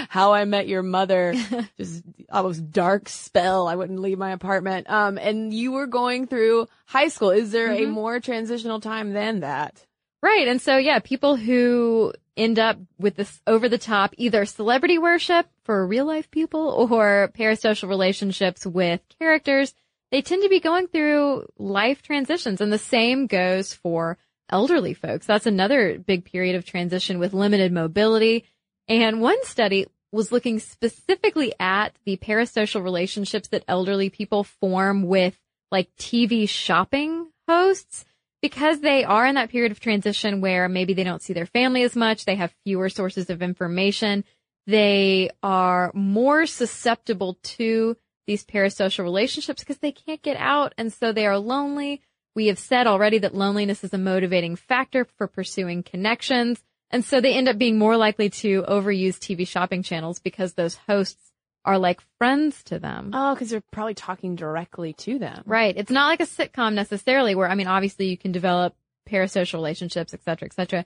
how 0.10 0.34
I 0.34 0.46
met 0.46 0.68
your 0.68 0.84
mother, 0.84 1.34
just 1.78 2.04
almost 2.30 2.72
dark 2.72 3.10
spell. 3.10 3.68
I 3.68 3.76
wouldn't 3.76 4.00
leave 4.00 4.20
my 4.20 4.32
apartment. 4.32 4.90
Um, 4.90 5.18
and 5.18 5.52
you 5.52 5.72
were 5.72 5.88
going 5.88 6.28
through 6.28 6.68
high 6.86 7.08
school. 7.08 7.32
Is 7.32 7.52
there 7.52 7.72
a 7.72 7.86
more 7.88 8.20
transitional 8.20 8.80
time 8.80 9.14
than 9.14 9.40
that? 9.40 9.84
Right. 10.22 10.48
And 10.48 10.62
so, 10.62 10.78
yeah, 10.78 11.00
people 11.00 11.36
who 11.36 12.14
end 12.38 12.60
up 12.60 12.78
with 12.98 13.15
this 13.15 13.41
over 13.46 13.67
the 13.67 13.78
top, 13.78 14.13
either 14.17 14.46
celebrity 14.46 14.98
worship 14.98 15.48
for 15.63 15.86
real 15.86 16.06
life 16.06 16.32
people 16.32 16.70
or 16.70 17.32
parasocial 17.38 17.89
relationships 17.89 18.65
with 18.65 19.02
characters, 19.20 19.74
they 20.12 20.22
tend 20.22 20.44
to 20.44 20.50
be 20.50 20.60
going 20.60 20.88
through 20.88 21.46
life 21.58 22.02
transitions. 22.02 22.62
And 22.62 22.72
the 22.72 22.78
same 22.78 23.28
goes 23.28 23.74
for 23.74 24.17
elderly 24.50 24.94
folks. 24.94 25.26
That's 25.26 25.46
another 25.46 25.98
big 25.98 26.26
period 26.26 26.56
of 26.56 26.65
transition 26.65 27.20
with 27.20 27.34
limited 27.34 27.72
mobility. 27.72 28.46
And 28.88 29.22
one 29.22 29.44
study 29.46 29.88
was 30.12 30.32
looking 30.32 30.60
specifically 30.60 31.54
at 31.60 31.96
the 32.06 32.17
parasocial 32.17 32.84
relationships 32.84 33.48
that 33.50 33.63
elderly 33.67 34.10
people 34.10 34.44
form 34.44 35.04
with 35.04 35.39
like 35.72 35.89
TV 35.96 36.48
shopping 36.48 37.28
hosts 37.48 38.04
because 38.42 38.82
they 38.82 39.04
are 39.04 39.26
in 39.26 39.36
that 39.36 39.50
period 39.50 39.72
of 39.72 39.80
transition 39.80 40.42
where 40.42 40.68
maybe 40.68 40.94
they 40.94 41.04
don't 41.04 41.22
see 41.22 41.34
their 41.34 41.46
family 41.46 41.84
as 41.84 41.96
much, 41.96 42.26
they 42.26 42.36
have 42.36 42.54
fewer 42.64 42.90
sources 42.90 43.30
of 43.30 43.42
information, 43.42 44.24
they 44.68 45.30
are 45.44 45.92
more 45.94 46.46
susceptible 46.46 47.38
to 47.44 47.96
these 48.28 48.46
parasocial 48.46 49.04
relationships 49.04 49.62
because 49.62 49.80
they 49.80 49.92
can't 49.92 50.22
get 50.22 50.38
out 50.38 50.74
and 50.78 50.94
so 50.94 51.12
they 51.12 51.26
are 51.26 51.38
lonely. 51.38 52.02
We 52.36 52.48
have 52.48 52.60
said 52.60 52.88
already 52.88 53.18
that 53.20 53.36
loneliness 53.36 53.84
is 53.84 53.94
a 53.94 53.98
motivating 53.98 54.56
factor 54.56 55.06
for 55.18 55.28
pursuing 55.28 55.84
connections. 55.84 56.64
And 56.90 57.04
so 57.04 57.20
they 57.20 57.34
end 57.34 57.48
up 57.48 57.58
being 57.58 57.78
more 57.78 57.98
likely 57.98 58.30
to 58.30 58.64
overuse 58.64 59.18
TV 59.18 59.48
shopping 59.48 59.84
channels 59.84 60.20
because 60.20 60.54
those 60.54 60.76
hosts 60.76 61.31
are 61.65 61.78
like 61.78 62.02
friends 62.17 62.63
to 62.63 62.80
them. 62.80 63.12
Oh, 63.13 63.34
because 63.34 63.50
they're 63.50 63.63
probably 63.71 63.93
talking 63.93 64.36
directly 64.36 64.93
to 64.93 65.19
them. 65.19 65.43
Right. 65.45 65.76
It's 65.78 65.91
not 65.91 66.08
like 66.08 66.21
a 66.21 66.26
sitcom 66.26 66.74
necessarily 66.74 67.36
where, 67.36 67.50
I 67.50 67.56
mean, 67.56 67.67
obviously 67.67 68.08
you 68.08 68.17
can 68.17 68.32
develop 68.32 68.76
parasocial 69.10 69.54
relationships, 69.54 70.13
et 70.13 70.24
cetera, 70.24 70.47
et 70.47 70.54
cetera. 70.54 70.86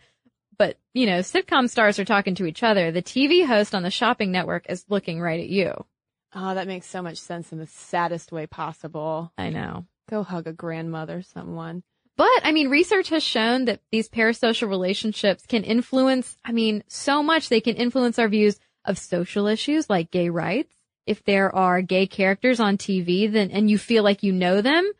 But, 0.58 0.78
you 0.94 1.06
know, 1.06 1.20
sitcom 1.20 1.70
stars 1.70 2.00
are 2.00 2.06
talking 2.06 2.36
to 2.36 2.46
each 2.46 2.64
other. 2.64 2.92
The 2.92 3.02
TV 3.02 3.46
host 3.46 3.76
on 3.76 3.84
the 3.84 3.92
shopping 3.92 4.32
network 4.32 4.66
is 4.70 4.86
looking 4.90 5.20
right 5.22 5.40
at 5.40 5.50
you. 5.50 5.86
Oh, 6.34 6.54
that 6.54 6.68
makes 6.68 6.88
so 6.88 7.02
much 7.02 7.18
sense 7.18 7.52
in 7.52 7.60
the 7.60 7.68
saddest 7.68 8.32
way 8.32 8.46
possible. 8.48 9.32
I 9.38 9.50
know. 9.50 9.86
Go 10.10 10.24
hug 10.24 10.48
a 10.48 10.54
grandmother, 10.54 11.22
someone. 11.22 11.84
But 12.18 12.30
I 12.44 12.52
mean, 12.52 12.70
research 12.70 13.10
has 13.10 13.24
shown 13.24 13.66
that 13.66 13.82
these 13.92 14.08
parasocial 14.08 14.70
relationships 14.70 15.46
can 15.46 15.64
influence, 15.64 16.38
I 16.46 16.52
mean, 16.52 16.84
so 16.88 17.22
much 17.22 17.50
they 17.50 17.62
can 17.62 17.76
influence 17.76 18.20
our 18.20 18.30
views 18.30 18.58
of 18.86 18.98
social 18.98 19.48
issues 19.48 19.90
like 19.90 20.12
gay 20.12 20.30
rights. 20.30 20.74
If 21.06 21.24
there 21.24 21.54
are 21.56 21.82
gay 21.82 22.08
characters 22.08 22.60
on 22.60 22.78
TV, 22.78 23.32
then, 23.32 23.52
and 23.52 23.70
you 23.70 23.78
feel 23.78 24.04
like 24.04 24.24
you 24.24 24.32
know 24.32 24.62
them, 24.62 24.92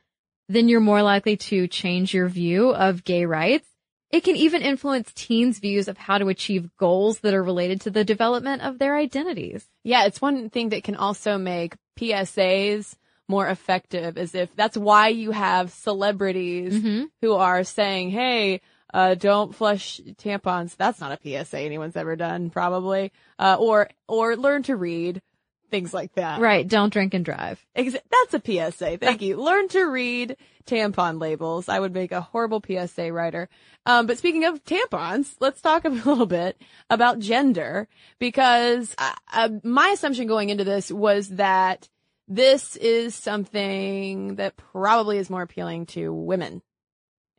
then 0.48 0.68
you're 0.68 0.80
more 0.80 1.02
likely 1.02 1.38
to 1.38 1.68
change 1.68 2.14
your 2.14 2.28
view 2.28 2.70
of 2.70 3.04
gay 3.04 3.26
rights. 3.26 3.68
It 4.12 4.24
can 4.24 4.36
even 4.36 4.62
influence 4.62 5.12
teens' 5.14 5.60
views 5.60 5.88
of 5.88 5.98
how 5.98 6.20
to 6.20 6.28
achieve 6.28 6.70
goals 6.78 7.20
that 7.20 7.34
are 7.34 7.44
related 7.44 7.82
to 7.82 7.90
the 7.90 8.06
development 8.06 8.62
of 8.62 8.78
their 8.78 8.96
identities. 8.96 9.66
Yeah, 9.84 10.06
it's 10.06 10.22
one 10.22 10.50
thing 10.50 10.70
that 10.70 10.84
can 10.84 10.96
also 10.96 11.38
make 11.38 11.76
PSAs 12.00 12.96
more 13.28 13.48
effective 13.48 14.18
is 14.18 14.36
if 14.36 14.56
that's 14.56 14.78
why 14.78 15.08
you 15.08 15.32
have 15.32 15.72
celebrities 15.72 16.76
mm-hmm. 16.76 17.06
who 17.22 17.34
are 17.34 17.64
saying, 17.64 18.12
Hey, 18.12 18.62
uh, 18.96 19.14
don't 19.14 19.54
flush 19.54 20.00
tampons. 20.14 20.78
That's 20.78 21.02
not 21.02 21.12
a 21.12 21.44
PSA 21.46 21.60
anyone's 21.60 21.98
ever 21.98 22.16
done, 22.16 22.50
probably. 22.50 23.12
Uh, 23.38 23.58
or, 23.60 23.90
or 24.08 24.38
learn 24.38 24.64
to 24.64 24.78
read. 24.78 25.22
Things 25.70 25.94
like 25.94 26.14
that. 26.14 26.40
Right. 26.40 26.66
Don't 26.66 26.94
drink 26.94 27.14
and 27.14 27.26
drive. 27.26 27.60
Exa- 27.76 27.98
That's 28.10 28.34
a 28.36 28.72
PSA. 28.72 29.00
Thank 29.00 29.22
you. 29.22 29.36
Learn 29.36 29.68
to 29.70 29.84
read 29.84 30.38
tampon 30.66 31.20
labels. 31.20 31.68
I 31.68 31.78
would 31.78 31.94
make 31.94 32.14
a 32.14 32.22
horrible 32.22 32.64
PSA 32.66 33.12
writer. 33.12 33.50
Um, 33.86 34.06
but 34.06 34.18
speaking 34.18 34.46
of 34.46 34.64
tampons, 34.64 35.36
let's 35.42 35.60
talk 35.60 35.84
a 35.84 35.90
little 36.08 36.28
bit 36.28 36.56
about 36.90 37.20
gender 37.20 37.90
because 38.18 38.96
uh, 38.98 39.14
uh, 39.34 39.50
my 39.64 39.90
assumption 39.90 40.28
going 40.28 40.50
into 40.50 40.64
this 40.64 40.90
was 40.90 41.28
that 41.30 41.90
this 42.30 42.78
is 42.78 43.14
something 43.14 44.36
that 44.36 44.56
probably 44.56 45.18
is 45.18 45.30
more 45.30 45.42
appealing 45.42 45.88
to 45.88 46.14
women 46.14 46.62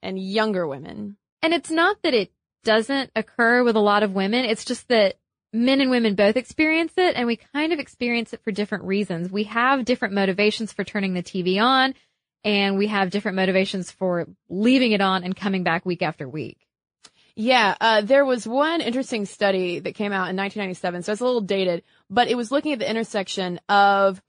and 0.03 0.19
younger 0.19 0.67
women. 0.67 1.17
And 1.47 1.55
it's 1.55 1.71
not 1.71 2.03
that 2.03 2.13
it 2.13 2.33
doesn't 2.65 3.13
occur 3.15 3.63
with 3.63 3.77
a 3.77 3.81
lot 3.81 4.03
of 4.03 4.13
women. 4.13 4.45
It's 4.45 4.65
just 4.65 4.89
that 4.89 5.15
men 5.53 5.81
and 5.81 5.93
women 5.93 6.17
both 6.17 6.37
experience 6.37 6.93
it 6.97 7.15
and 7.15 7.25
we 7.29 7.37
kind 7.37 7.73
of 7.73 7.79
experience 7.79 8.33
it 8.33 8.43
for 8.43 8.51
different 8.51 8.83
reasons. 8.83 9.31
We 9.31 9.45
have 9.45 9.85
different 9.85 10.13
motivations 10.13 10.73
for 10.73 10.83
turning 10.83 11.15
the 11.15 11.23
TV 11.23 11.63
on 11.63 11.95
and 12.43 12.77
we 12.77 12.89
have 12.89 13.11
different 13.11 13.37
motivations 13.37 13.93
for 13.93 14.27
leaving 14.49 14.91
it 14.91 15.01
on 15.01 15.23
and 15.23 15.37
coming 15.37 15.63
back 15.63 15.87
week 15.87 16.03
after 16.03 16.29
week. 16.29 16.59
Yeah, 17.37 17.77
uh, 17.81 18.01
there 18.01 18.25
was 18.25 18.45
one 18.45 18.81
interesting 18.81 19.25
study 19.25 19.79
that 19.79 19.95
came 19.95 20.11
out 20.11 20.29
in 20.29 20.37
1997, 20.37 21.05
so 21.05 21.13
it's 21.13 21.21
a 21.21 21.25
little 21.25 21.43
dated, 21.43 21.85
but 22.11 22.27
it 22.27 22.35
was 22.35 22.51
looking 22.51 22.73
at 22.73 22.81
the 22.81 22.91
intersection 22.91 23.61
of 23.69 24.21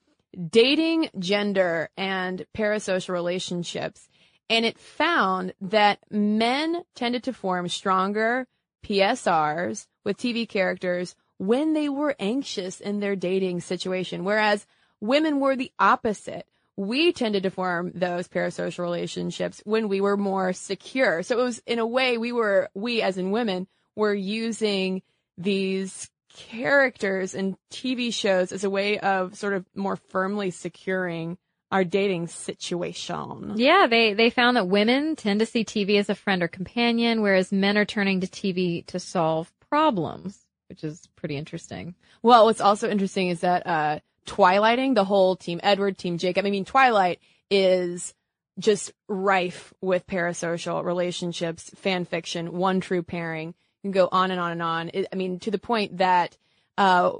dating, 0.51 1.09
gender, 1.17 1.89
and 1.97 2.45
parasocial 2.55 3.09
relationships. 3.09 4.07
And 4.49 4.65
it 4.65 4.79
found 4.79 5.53
that 5.59 5.99
men 6.09 6.83
tended 6.95 7.23
to 7.23 7.33
form 7.33 7.67
stronger 7.67 8.47
PSRs 8.85 9.87
with 10.05 10.17
TV 10.17 10.47
characters 10.47 11.15
when 11.37 11.73
they 11.73 11.89
were 11.89 12.15
anxious 12.19 12.79
in 12.79 12.99
their 12.99 13.15
dating 13.15 13.61
situation, 13.61 14.23
whereas 14.23 14.65
women 15.01 15.39
were 15.39 15.55
the 15.55 15.71
opposite. 15.77 16.47
We 16.75 17.11
tended 17.11 17.43
to 17.43 17.49
form 17.49 17.91
those 17.93 18.27
parasocial 18.27 18.79
relationships 18.79 19.61
when 19.65 19.89
we 19.89 19.99
were 19.99 20.17
more 20.17 20.53
secure. 20.53 21.23
So 21.23 21.39
it 21.39 21.43
was, 21.43 21.61
in 21.65 21.79
a 21.79 21.87
way, 21.87 22.17
we 22.17 22.31
were, 22.31 22.69
we 22.73 23.01
as 23.01 23.17
in 23.17 23.31
women, 23.31 23.67
were 23.95 24.13
using 24.13 25.01
these 25.37 26.09
characters 26.35 27.33
in 27.33 27.57
TV 27.71 28.13
shows 28.13 28.51
as 28.51 28.63
a 28.63 28.69
way 28.69 28.99
of 28.99 29.35
sort 29.35 29.53
of 29.53 29.65
more 29.75 29.95
firmly 29.95 30.51
securing 30.51 31.37
our 31.71 31.83
dating 31.83 32.27
situation. 32.27 33.53
Yeah, 33.55 33.87
they, 33.87 34.13
they 34.13 34.29
found 34.29 34.57
that 34.57 34.67
women 34.67 35.15
tend 35.15 35.39
to 35.41 35.45
see 35.45 35.65
TV 35.65 35.99
as 35.99 36.09
a 36.09 36.15
friend 36.15 36.41
or 36.41 36.47
companion, 36.47 37.21
whereas 37.21 37.51
men 37.51 37.77
are 37.77 37.85
turning 37.85 38.21
to 38.21 38.27
TV 38.27 38.85
to 38.87 38.99
solve 38.99 39.51
problems, 39.69 40.45
which 40.69 40.83
is 40.83 41.07
pretty 41.15 41.35
interesting. 41.35 41.95
Well, 42.23 42.45
what's 42.45 42.61
also 42.61 42.89
interesting 42.89 43.29
is 43.29 43.41
that 43.41 43.67
uh 43.67 43.99
Twilighting, 44.25 44.93
the 44.93 45.05
whole 45.05 45.37
team 45.37 45.59
Edward, 45.63 45.97
team 45.97 46.17
Jacob. 46.17 46.45
I 46.45 46.49
mean, 46.49 46.65
Twilight 46.65 47.21
is 47.49 48.13
just 48.59 48.91
rife 49.07 49.73
with 49.79 50.05
parasocial 50.05 50.83
relationships, 50.83 51.71
fan 51.75 52.03
fiction, 52.03 52.57
one 52.57 52.81
true 52.81 53.03
pairing. 53.03 53.49
You 53.49 53.53
can 53.83 53.91
go 53.91 54.09
on 54.11 54.31
and 54.31 54.39
on 54.39 54.51
and 54.51 54.61
on. 54.61 54.91
It, 54.93 55.07
I 55.13 55.15
mean, 55.15 55.39
to 55.39 55.51
the 55.51 55.59
point 55.59 55.97
that 55.97 56.37
uh 56.77 57.13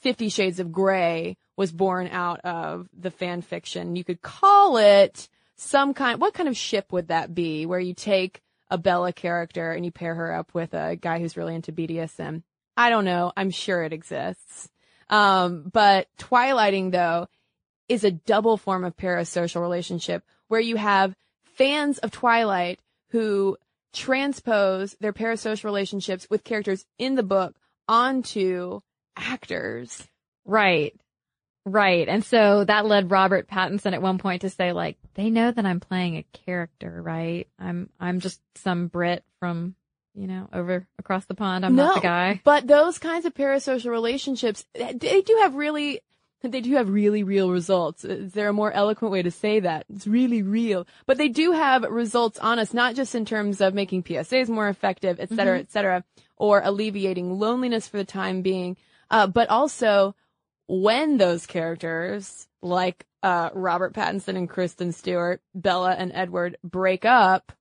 Fifty 0.00 0.28
Shades 0.28 0.60
of 0.60 0.72
Grey 0.72 1.36
was 1.56 1.72
born 1.72 2.08
out 2.08 2.40
of 2.40 2.88
the 2.96 3.10
fan 3.10 3.42
fiction. 3.42 3.96
You 3.96 4.04
could 4.04 4.22
call 4.22 4.76
it 4.76 5.28
some 5.56 5.94
kind. 5.94 6.20
What 6.20 6.34
kind 6.34 6.48
of 6.48 6.56
ship 6.56 6.92
would 6.92 7.08
that 7.08 7.34
be? 7.34 7.66
Where 7.66 7.80
you 7.80 7.94
take 7.94 8.42
a 8.70 8.78
Bella 8.78 9.12
character 9.12 9.72
and 9.72 9.84
you 9.84 9.90
pair 9.90 10.14
her 10.14 10.32
up 10.32 10.54
with 10.54 10.72
a 10.72 10.96
guy 10.96 11.18
who's 11.18 11.36
really 11.36 11.54
into 11.54 11.72
BDSM. 11.72 12.42
I 12.76 12.88
don't 12.88 13.04
know. 13.04 13.30
I'm 13.36 13.50
sure 13.50 13.82
it 13.82 13.92
exists. 13.92 14.70
Um, 15.10 15.70
but 15.70 16.08
twilighting 16.16 16.90
though 16.90 17.28
is 17.88 18.02
a 18.02 18.10
double 18.10 18.56
form 18.56 18.84
of 18.84 18.96
parasocial 18.96 19.60
relationship 19.60 20.24
where 20.48 20.60
you 20.60 20.76
have 20.76 21.14
fans 21.44 21.98
of 21.98 22.10
Twilight 22.10 22.80
who 23.10 23.58
transpose 23.92 24.96
their 25.00 25.12
parasocial 25.12 25.64
relationships 25.64 26.26
with 26.30 26.44
characters 26.44 26.86
in 26.98 27.14
the 27.14 27.22
book 27.22 27.54
onto 27.86 28.80
actors. 29.16 30.06
Right. 30.44 30.94
Right. 31.64 32.08
And 32.08 32.24
so 32.24 32.64
that 32.64 32.86
led 32.86 33.10
Robert 33.12 33.48
Pattinson 33.48 33.92
at 33.92 34.02
one 34.02 34.18
point 34.18 34.42
to 34.42 34.50
say 34.50 34.72
like, 34.72 34.98
they 35.14 35.30
know 35.30 35.50
that 35.50 35.64
I'm 35.64 35.78
playing 35.80 36.16
a 36.16 36.26
character, 36.32 37.00
right? 37.00 37.46
I'm, 37.58 37.88
I'm 38.00 38.18
just 38.18 38.40
some 38.56 38.88
Brit 38.88 39.22
from, 39.38 39.76
you 40.14 40.26
know, 40.26 40.48
over 40.52 40.86
across 40.98 41.24
the 41.26 41.34
pond. 41.34 41.64
I'm 41.64 41.76
no, 41.76 41.86
not 41.86 41.94
the 41.96 42.00
guy. 42.00 42.40
But 42.42 42.66
those 42.66 42.98
kinds 42.98 43.26
of 43.26 43.34
parasocial 43.34 43.90
relationships, 43.90 44.64
they 44.74 45.20
do 45.20 45.38
have 45.42 45.54
really, 45.54 46.00
they 46.42 46.60
do 46.60 46.74
have 46.74 46.88
really 46.88 47.22
real 47.22 47.52
results. 47.52 48.04
Is 48.04 48.32
there 48.32 48.48
a 48.48 48.52
more 48.52 48.72
eloquent 48.72 49.12
way 49.12 49.22
to 49.22 49.30
say 49.30 49.60
that? 49.60 49.86
It's 49.94 50.08
really 50.08 50.42
real. 50.42 50.88
But 51.06 51.16
they 51.16 51.28
do 51.28 51.52
have 51.52 51.84
results 51.84 52.40
on 52.40 52.58
us, 52.58 52.74
not 52.74 52.96
just 52.96 53.14
in 53.14 53.24
terms 53.24 53.60
of 53.60 53.72
making 53.72 54.02
PSAs 54.02 54.48
more 54.48 54.68
effective, 54.68 55.20
et 55.20 55.28
cetera, 55.28 55.58
Mm-hmm. 55.58 55.60
et 55.60 55.70
cetera, 55.70 56.04
or 56.36 56.60
alleviating 56.64 57.38
loneliness 57.38 57.86
for 57.86 57.98
the 57.98 58.04
time 58.04 58.42
being, 58.42 58.76
uh, 59.12 59.26
but 59.26 59.50
also 59.50 60.16
when 60.66 61.18
those 61.18 61.46
characters, 61.46 62.48
like 62.62 63.04
uh, 63.22 63.50
Robert 63.52 63.92
Pattinson 63.94 64.36
and 64.36 64.48
Kristen 64.48 64.92
Stewart, 64.92 65.40
Bella 65.54 65.92
and 65.92 66.10
Edward, 66.14 66.56
break 66.64 67.04
up, 67.04 67.52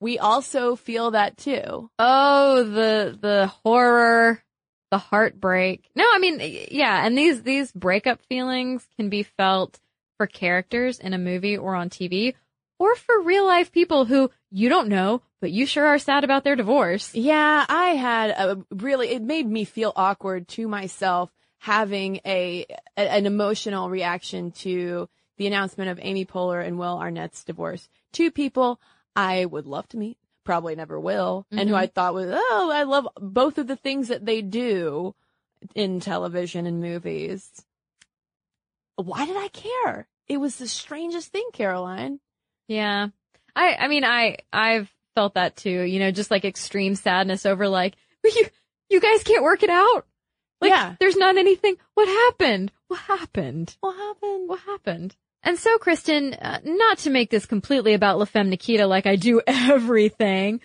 we 0.00 0.18
also 0.18 0.76
feel 0.76 1.12
that 1.12 1.36
too. 1.36 1.88
Oh, 1.98 2.64
the, 2.64 3.16
the 3.18 3.46
horror, 3.62 4.42
the 4.90 4.98
heartbreak. 4.98 5.88
No, 5.94 6.04
I 6.12 6.18
mean, 6.18 6.40
yeah. 6.70 7.06
And 7.06 7.16
these, 7.16 7.42
these 7.42 7.72
breakup 7.72 8.20
feelings 8.26 8.86
can 8.96 9.08
be 9.08 9.22
felt 9.22 9.78
for 10.18 10.26
characters 10.26 10.98
in 10.98 11.14
a 11.14 11.18
movie 11.18 11.56
or 11.56 11.74
on 11.74 11.88
TV 11.88 12.34
or 12.78 12.94
for 12.96 13.22
real 13.22 13.46
life 13.46 13.72
people 13.72 14.04
who 14.04 14.30
you 14.50 14.68
don't 14.68 14.88
know, 14.88 15.22
but 15.44 15.52
you 15.52 15.66
sure 15.66 15.84
are 15.84 15.98
sad 15.98 16.24
about 16.24 16.42
their 16.42 16.56
divorce. 16.56 17.14
Yeah, 17.14 17.66
I 17.68 17.88
had 17.88 18.30
a 18.30 18.64
really, 18.70 19.10
it 19.10 19.20
made 19.20 19.46
me 19.46 19.66
feel 19.66 19.92
awkward 19.94 20.48
to 20.48 20.66
myself 20.66 21.30
having 21.58 22.18
a, 22.24 22.64
a 22.96 23.00
an 23.00 23.26
emotional 23.26 23.90
reaction 23.90 24.52
to 24.52 25.06
the 25.36 25.46
announcement 25.46 25.90
of 25.90 26.00
Amy 26.00 26.24
Poehler 26.24 26.66
and 26.66 26.78
Will 26.78 26.96
Arnett's 26.96 27.44
divorce. 27.44 27.90
Two 28.10 28.30
people 28.30 28.80
I 29.14 29.44
would 29.44 29.66
love 29.66 29.86
to 29.90 29.98
meet, 29.98 30.16
probably 30.44 30.76
never 30.76 30.98
will, 30.98 31.44
and 31.50 31.68
who 31.68 31.74
mm-hmm. 31.74 31.74
I 31.74 31.88
thought 31.88 32.14
was, 32.14 32.30
oh, 32.32 32.70
I 32.72 32.84
love 32.84 33.06
both 33.20 33.58
of 33.58 33.66
the 33.66 33.76
things 33.76 34.08
that 34.08 34.24
they 34.24 34.40
do 34.40 35.14
in 35.74 36.00
television 36.00 36.64
and 36.64 36.80
movies. 36.80 37.50
Why 38.96 39.26
did 39.26 39.36
I 39.36 39.48
care? 39.48 40.08
It 40.26 40.38
was 40.38 40.56
the 40.56 40.68
strangest 40.68 41.32
thing, 41.32 41.50
Caroline. 41.52 42.20
Yeah. 42.66 43.08
I, 43.54 43.74
I 43.74 43.88
mean, 43.88 44.04
I, 44.04 44.38
I've 44.50 44.90
felt 45.14 45.34
that 45.34 45.56
too, 45.56 45.82
you 45.82 45.98
know, 45.98 46.10
just 46.10 46.30
like 46.30 46.44
extreme 46.44 46.94
sadness 46.94 47.46
over 47.46 47.68
like, 47.68 47.94
you, 48.24 48.46
you 48.90 49.00
guys 49.00 49.22
can't 49.22 49.42
work 49.44 49.62
it 49.62 49.70
out. 49.70 50.06
Like, 50.60 50.70
Yeah. 50.70 50.94
there's 51.00 51.16
not 51.16 51.36
anything. 51.36 51.76
What 51.94 52.08
happened? 52.08 52.72
What 52.88 53.00
happened? 53.00 53.76
What 53.80 53.96
happened? 53.96 54.48
What 54.48 54.60
happened? 54.60 55.16
And 55.42 55.58
so, 55.58 55.76
Cristen, 55.78 56.32
uh, 56.34 56.60
not 56.64 56.98
to 56.98 57.10
make 57.10 57.30
this 57.30 57.44
completely 57.44 57.92
about 57.92 58.18
La 58.18 58.24
Femme 58.24 58.48
Nikita 58.48 58.86
like 58.86 59.06
I 59.06 59.16
do 59.16 59.42
everything, 59.46 60.60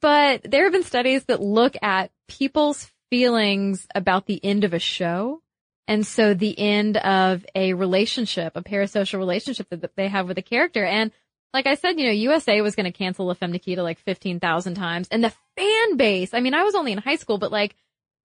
but 0.00 0.42
there 0.44 0.64
have 0.64 0.72
been 0.72 0.82
studies 0.82 1.24
that 1.26 1.40
look 1.42 1.76
at 1.82 2.10
people's 2.28 2.90
feelings 3.10 3.86
about 3.94 4.26
the 4.26 4.42
end 4.44 4.64
of 4.64 4.72
a 4.72 4.78
show. 4.78 5.40
And 5.86 6.06
so 6.06 6.32
the 6.32 6.58
end 6.58 6.96
of 6.96 7.44
a 7.54 7.74
relationship, 7.74 8.52
a 8.56 8.62
parasocial 8.62 9.18
relationship 9.18 9.68
that 9.68 9.82
that 9.82 9.94
they 9.96 10.08
have 10.08 10.26
with 10.26 10.38
a 10.38 10.42
character. 10.42 10.82
And 10.84 11.12
like 11.54 11.68
I 11.68 11.76
said, 11.76 11.98
you 12.00 12.06
know, 12.06 12.12
USA 12.12 12.60
was 12.60 12.74
going 12.74 12.90
to 12.90 12.98
cancel 12.98 13.26
La 13.26 13.34
Femme 13.34 13.52
Nikita 13.52 13.82
like 13.82 14.00
15,000 14.00 14.74
times. 14.74 15.06
And 15.10 15.22
the 15.22 15.32
fan 15.56 15.96
base, 15.96 16.34
I 16.34 16.40
mean, 16.40 16.52
I 16.52 16.64
was 16.64 16.74
only 16.74 16.90
in 16.90 16.98
high 16.98 17.14
school, 17.14 17.38
but 17.38 17.52
like 17.52 17.76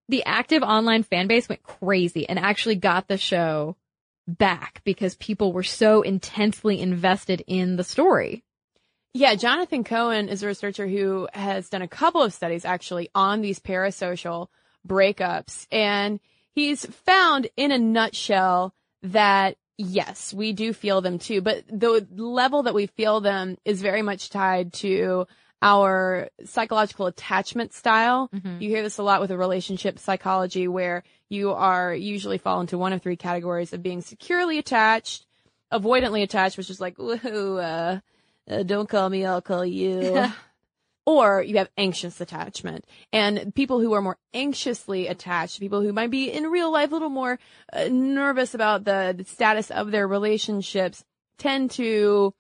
the 0.09 0.23
active 0.25 0.63
online 0.63 1.03
fan 1.03 1.27
base 1.27 1.47
went 1.47 1.61
crazy 1.61 2.27
and 2.27 2.39
actually 2.39 2.75
got 2.75 3.07
the 3.07 3.17
show 3.17 3.77
back 4.27 4.81
because 4.83 5.15
people 5.15 5.53
were 5.53 5.63
so 5.63 6.01
intensely 6.01 6.81
invested 6.81 7.43
in 7.45 7.75
the 7.75 7.83
story. 7.83 8.43
Yeah, 9.13 9.35
Jonathan 9.35 9.83
Cohen 9.83 10.27
is 10.27 10.41
a 10.41 10.47
researcher 10.47 10.87
who 10.87 11.27
has 11.33 11.69
done 11.69 11.83
a 11.83 11.87
couple 11.87 12.23
of 12.23 12.33
studies 12.33 12.65
actually 12.65 13.09
on 13.13 13.41
these 13.41 13.59
parasocial 13.59 14.47
breakups. 14.87 15.67
And 15.71 16.19
he's 16.53 16.83
found 16.85 17.47
in 17.55 17.71
a 17.71 17.77
nutshell 17.77 18.73
that 19.03 19.55
yes, 19.79 20.33
we 20.33 20.51
do 20.51 20.73
feel 20.73 20.99
them 20.99 21.17
too, 21.17 21.41
but 21.41 21.63
the 21.67 22.05
level 22.15 22.63
that 22.63 22.73
we 22.73 22.87
feel 22.87 23.21
them 23.21 23.57
is 23.63 23.81
very 23.81 24.01
much 24.01 24.29
tied 24.29 24.73
to 24.73 25.25
our 25.61 26.29
psychological 26.45 27.05
attachment 27.05 27.73
style. 27.73 28.29
You 28.61 28.69
hear 28.69 28.83
this 28.83 28.97
a 28.97 29.03
lot 29.03 29.21
with 29.21 29.31
a 29.31 29.37
relationship 29.37 29.97
psychology 29.97 30.67
where 30.67 31.03
you 31.29 31.51
are 31.51 31.93
usually 31.93 32.37
fall 32.37 32.59
into 32.59 32.77
one 32.77 32.91
of 32.91 33.01
three 33.01 33.15
categories 33.15 33.71
of 33.71 33.81
being 33.81 34.01
securely 34.01 34.57
attached, 34.57 35.25
avoidantly 35.71 36.23
attached, 36.23 36.57
which 36.57 36.69
is 36.69 36.81
like, 36.81 36.97
woohoo, 36.97 37.63
uh, 37.63 37.99
uh, 38.53 38.63
don't 38.63 38.89
call 38.89 39.09
me, 39.09 39.25
I'll 39.25 39.41
call 39.41 39.65
you. 39.65 40.25
or 41.09 41.41
you 41.41 41.57
have 41.57 41.71
anxious 41.75 42.21
attachment. 42.21 42.85
And 43.11 43.51
people 43.55 43.79
who 43.79 43.93
are 43.93 44.01
more 44.01 44.19
anxiously 44.31 45.07
attached, 45.07 45.59
people 45.59 45.81
who 45.81 45.91
might 45.91 46.11
be 46.11 46.29
in 46.31 46.43
real 46.43 46.71
life 46.71 46.91
a 46.91 46.93
little 46.93 47.09
more 47.09 47.39
uh, 47.73 47.87
nervous 47.89 48.53
about 48.53 48.83
the, 48.83 49.15
the 49.17 49.23
status 49.23 49.71
of 49.71 49.89
their 49.89 50.07
relationships, 50.07 51.03
tend 51.39 51.71
to 51.71 52.35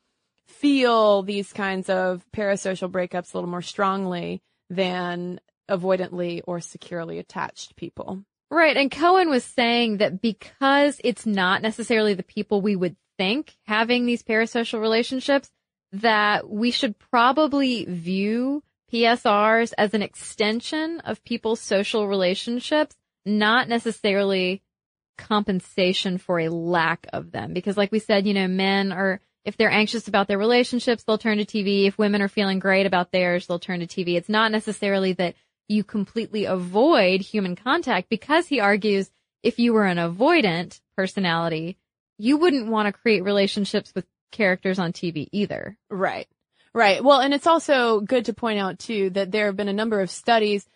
feel 0.45 1.23
these 1.23 1.51
kinds 1.51 1.89
of 1.89 2.23
parasocial 2.31 2.91
breakups 2.91 3.33
a 3.33 3.37
little 3.37 3.49
more 3.49 3.63
strongly 3.63 4.43
than 4.69 5.39
avoidantly 5.67 6.41
or 6.45 6.59
securely 6.59 7.17
attached 7.17 7.75
people. 7.75 8.23
Right. 8.51 8.77
And 8.77 8.91
Cohen 8.91 9.31
was 9.31 9.43
saying 9.43 9.97
that 9.97 10.21
because 10.21 11.01
it's 11.03 11.25
not 11.25 11.63
necessarily 11.63 12.13
the 12.13 12.21
people 12.21 12.61
we 12.61 12.75
would 12.75 12.97
think 13.17 13.55
having 13.65 14.05
these 14.05 14.21
parasocial 14.21 14.79
relationships, 14.79 15.49
that 15.91 16.49
we 16.49 16.71
should 16.71 16.97
probably 16.99 17.85
view 17.85 18.63
PSRs 18.91 19.73
as 19.77 19.93
an 19.93 20.01
extension 20.01 20.99
of 21.01 21.23
people's 21.23 21.59
social 21.59 22.07
relationships, 22.07 22.95
not 23.25 23.67
necessarily 23.67 24.61
compensation 25.17 26.17
for 26.17 26.39
a 26.39 26.49
lack 26.49 27.07
of 27.13 27.31
them. 27.31 27.53
Because 27.53 27.77
like 27.77 27.91
we 27.91 27.99
said, 27.99 28.25
you 28.25 28.33
know, 28.33 28.47
men 28.47 28.91
are, 28.91 29.19
if 29.45 29.57
they're 29.57 29.69
anxious 29.69 30.07
about 30.07 30.27
their 30.27 30.37
relationships, 30.37 31.03
they'll 31.03 31.17
turn 31.17 31.37
to 31.37 31.45
TV. 31.45 31.85
If 31.85 31.97
women 31.97 32.21
are 32.21 32.27
feeling 32.27 32.59
great 32.59 32.85
about 32.85 33.11
theirs, 33.11 33.47
they'll 33.47 33.59
turn 33.59 33.81
to 33.81 33.87
TV. 33.87 34.15
It's 34.15 34.29
not 34.29 34.51
necessarily 34.51 35.13
that 35.13 35.35
you 35.67 35.83
completely 35.83 36.45
avoid 36.45 37.21
human 37.21 37.55
contact 37.55 38.09
because 38.09 38.47
he 38.47 38.59
argues 38.59 39.11
if 39.43 39.59
you 39.59 39.73
were 39.73 39.85
an 39.85 39.97
avoidant 39.97 40.81
personality, 40.97 41.77
you 42.17 42.37
wouldn't 42.37 42.67
want 42.67 42.87
to 42.87 42.93
create 42.93 43.23
relationships 43.23 43.93
with 43.95 44.05
characters 44.31 44.79
on 44.79 44.93
TV 44.93 45.27
either. 45.31 45.77
Right. 45.89 46.27
Right. 46.73 47.03
Well, 47.03 47.19
and 47.19 47.33
it's 47.33 47.47
also 47.47 47.99
good 47.99 48.25
to 48.25 48.33
point 48.33 48.59
out 48.59 48.79
too 48.79 49.09
that 49.11 49.31
there 49.31 49.47
have 49.47 49.57
been 49.57 49.69
a 49.69 49.73
number 49.73 50.01
of 50.01 50.09
studies, 50.09 50.67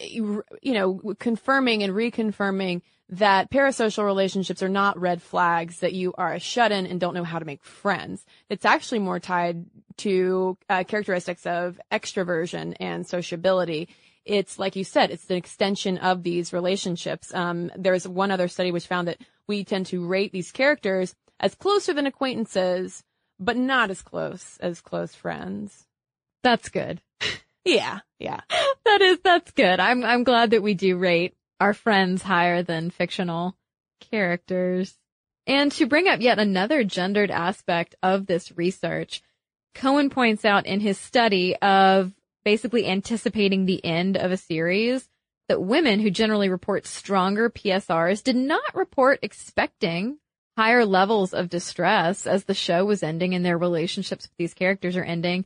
you 0.00 0.42
know, 0.64 1.00
confirming 1.18 1.82
and 1.82 1.94
reconfirming 1.94 2.82
that 3.10 3.50
parasocial 3.50 4.04
relationships 4.04 4.62
are 4.62 4.68
not 4.68 5.00
red 5.00 5.22
flags 5.22 5.80
that 5.80 5.94
you 5.94 6.12
are 6.18 6.34
a 6.34 6.38
shut 6.38 6.72
in 6.72 6.86
and 6.86 7.00
don't 7.00 7.14
know 7.14 7.24
how 7.24 7.38
to 7.38 7.46
make 7.46 7.64
friends. 7.64 8.24
It's 8.50 8.66
actually 8.66 8.98
more 8.98 9.18
tied 9.18 9.64
to 9.98 10.58
uh, 10.68 10.84
characteristics 10.84 11.46
of 11.46 11.80
extroversion 11.90 12.76
and 12.78 13.06
sociability. 13.06 13.88
It's 14.26 14.58
like 14.58 14.76
you 14.76 14.84
said, 14.84 15.10
it's 15.10 15.30
an 15.30 15.36
extension 15.36 15.96
of 15.98 16.22
these 16.22 16.52
relationships. 16.52 17.32
Um, 17.32 17.70
there's 17.76 18.06
one 18.06 18.30
other 18.30 18.48
study 18.48 18.72
which 18.72 18.86
found 18.86 19.08
that 19.08 19.18
we 19.46 19.64
tend 19.64 19.86
to 19.86 20.06
rate 20.06 20.32
these 20.32 20.52
characters 20.52 21.14
as 21.40 21.54
closer 21.54 21.92
than 21.92 22.06
acquaintances, 22.06 23.04
but 23.38 23.56
not 23.56 23.90
as 23.90 24.02
close 24.02 24.56
as 24.60 24.80
close 24.80 25.14
friends. 25.14 25.86
That's 26.42 26.68
good. 26.68 27.00
Yeah, 27.64 28.00
yeah. 28.18 28.40
That 28.84 29.02
is, 29.02 29.18
that's 29.22 29.50
good. 29.50 29.80
I'm, 29.80 30.02
I'm 30.02 30.24
glad 30.24 30.52
that 30.52 30.62
we 30.62 30.72
do 30.72 30.96
rate 30.96 31.36
our 31.60 31.74
friends 31.74 32.22
higher 32.22 32.62
than 32.62 32.88
fictional 32.88 33.54
characters. 34.00 34.96
And 35.46 35.70
to 35.72 35.86
bring 35.86 36.08
up 36.08 36.22
yet 36.22 36.38
another 36.38 36.84
gendered 36.84 37.30
aspect 37.30 37.94
of 38.02 38.24
this 38.24 38.56
research, 38.56 39.20
Cohen 39.74 40.08
points 40.08 40.46
out 40.46 40.64
in 40.64 40.80
his 40.80 40.96
study 40.96 41.54
of 41.56 42.14
basically 42.46 42.86
anticipating 42.86 43.66
the 43.66 43.84
end 43.84 44.16
of 44.16 44.32
a 44.32 44.38
series 44.38 45.06
that 45.48 45.60
women 45.60 46.00
who 46.00 46.10
generally 46.10 46.48
report 46.48 46.86
stronger 46.86 47.50
PSRs 47.50 48.22
did 48.22 48.36
not 48.36 48.74
report 48.74 49.18
expecting 49.20 50.18
higher 50.58 50.84
levels 50.84 51.32
of 51.32 51.48
distress 51.48 52.26
as 52.26 52.42
the 52.42 52.52
show 52.52 52.84
was 52.84 53.04
ending 53.04 53.32
and 53.32 53.44
their 53.44 53.56
relationships 53.56 54.24
with 54.24 54.36
these 54.38 54.54
characters 54.54 54.96
are 54.96 55.04
ending. 55.04 55.44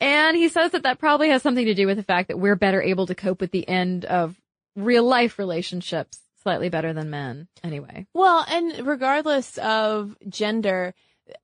And 0.00 0.34
he 0.34 0.48
says 0.48 0.70
that 0.70 0.84
that 0.84 0.98
probably 0.98 1.28
has 1.28 1.42
something 1.42 1.66
to 1.66 1.74
do 1.74 1.86
with 1.86 1.98
the 1.98 2.02
fact 2.02 2.28
that 2.28 2.38
we're 2.38 2.56
better 2.56 2.80
able 2.80 3.06
to 3.08 3.14
cope 3.14 3.42
with 3.42 3.50
the 3.50 3.68
end 3.68 4.06
of 4.06 4.40
real 4.74 5.04
life 5.04 5.38
relationships 5.38 6.18
slightly 6.42 6.70
better 6.70 6.94
than 6.94 7.10
men 7.10 7.46
anyway. 7.62 8.06
Well, 8.14 8.42
and 8.48 8.86
regardless 8.86 9.58
of 9.58 10.16
gender, 10.26 10.94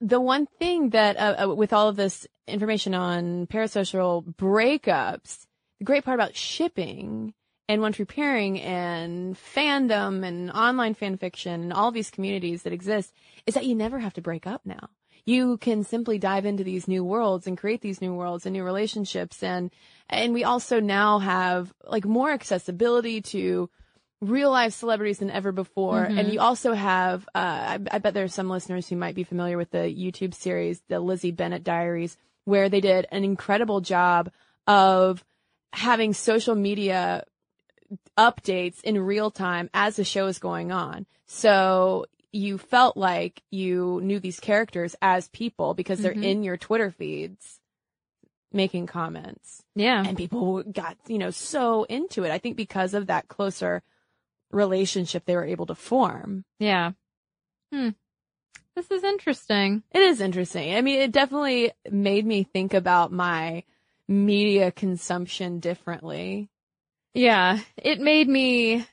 the 0.00 0.18
one 0.18 0.46
thing 0.58 0.88
that 0.90 1.18
uh, 1.18 1.44
uh, 1.44 1.54
with 1.54 1.74
all 1.74 1.90
of 1.90 1.96
this 1.96 2.26
information 2.46 2.94
on 2.94 3.46
parasocial 3.48 4.24
breakups, 4.24 5.44
the 5.78 5.84
great 5.84 6.06
part 6.06 6.18
about 6.18 6.34
shipping 6.34 7.34
and 7.68 7.82
one 7.82 7.92
true 7.92 8.06
pairing 8.06 8.60
and 8.60 9.36
fandom 9.36 10.26
and 10.26 10.50
online 10.50 10.94
fan 10.94 11.16
fiction 11.18 11.62
and 11.62 11.72
all 11.72 11.90
these 11.90 12.10
communities 12.10 12.62
that 12.62 12.72
exist 12.72 13.12
is 13.46 13.54
that 13.54 13.66
you 13.66 13.74
never 13.74 13.98
have 13.98 14.14
to 14.14 14.22
break 14.22 14.46
up 14.46 14.62
now. 14.64 14.88
You 15.26 15.58
can 15.58 15.84
simply 15.84 16.18
dive 16.18 16.46
into 16.46 16.64
these 16.64 16.88
new 16.88 17.04
worlds 17.04 17.46
and 17.46 17.58
create 17.58 17.82
these 17.82 18.00
new 18.00 18.14
worlds 18.14 18.46
and 18.46 18.54
new 18.54 18.64
relationships 18.64 19.42
and 19.42 19.70
and 20.08 20.32
we 20.32 20.44
also 20.44 20.80
now 20.80 21.18
have 21.18 21.72
like 21.86 22.06
more 22.06 22.30
accessibility 22.30 23.20
to 23.22 23.68
real 24.20 24.50
life 24.50 24.72
celebrities 24.72 25.18
than 25.18 25.30
ever 25.30 25.52
before. 25.52 26.04
Mm-hmm. 26.04 26.18
And 26.18 26.32
you 26.32 26.40
also 26.40 26.72
have, 26.72 27.28
uh, 27.34 27.38
I, 27.38 27.78
I 27.92 27.98
bet 27.98 28.14
there's 28.14 28.34
some 28.34 28.48
listeners 28.48 28.88
who 28.88 28.96
might 28.96 29.14
be 29.14 29.22
familiar 29.22 29.56
with 29.56 29.70
the 29.70 29.78
YouTube 29.78 30.34
series, 30.34 30.80
the 30.88 30.98
Lizzie 30.98 31.30
Bennet 31.30 31.62
Diaries, 31.62 32.16
where 32.44 32.68
they 32.68 32.80
did 32.80 33.06
an 33.12 33.22
incredible 33.22 33.80
job 33.80 34.30
of 34.66 35.24
having 35.72 36.14
social 36.14 36.54
media 36.54 37.24
updates 38.16 38.82
in 38.82 38.98
real 38.98 39.30
time 39.30 39.70
as 39.74 39.96
the 39.96 40.04
show 40.04 40.26
is 40.26 40.38
going 40.38 40.72
on. 40.72 41.06
So 41.26 42.06
you 42.32 42.58
felt 42.58 42.96
like 42.96 43.42
you 43.50 44.00
knew 44.02 44.20
these 44.20 44.40
characters 44.40 44.94
as 45.00 45.28
people 45.28 45.74
because 45.74 46.00
they're 46.00 46.12
Mhm. 46.14 46.24
in 46.24 46.42
your 46.42 46.56
Twitter 46.58 46.90
feeds 46.90 47.60
making 48.52 48.86
comments 48.86 49.62
Yeah. 49.74 50.02
and 50.06 50.16
people 50.16 50.62
got 50.62 50.96
you 51.06 51.18
know 51.18 51.30
so 51.30 51.84
into 51.84 52.24
it 52.24 52.30
i 52.30 52.38
think 52.38 52.56
because 52.56 52.94
of 52.94 53.06
that 53.08 53.28
closer 53.28 53.82
relationship 54.50 55.26
they 55.26 55.36
were 55.36 55.44
able 55.44 55.66
to 55.66 55.74
form 55.74 56.46
Yeah. 56.58 56.92
Hmm. 57.70 57.90
This 58.74 58.90
is 58.90 59.04
interesting. 59.04 59.82
it 59.92 60.00
is 60.00 60.22
interesting 60.22 60.74
i 60.74 60.80
mean 60.80 60.98
it 61.00 61.12
definitely 61.12 61.72
made 61.90 62.24
me 62.24 62.42
think 62.42 62.72
about 62.72 63.12
my 63.12 63.64
media 64.08 64.72
consumption 64.72 65.60
differently 65.60 66.48
Yeah. 67.14 67.60
It 67.76 68.00
made 68.00 68.28
me 68.28 68.86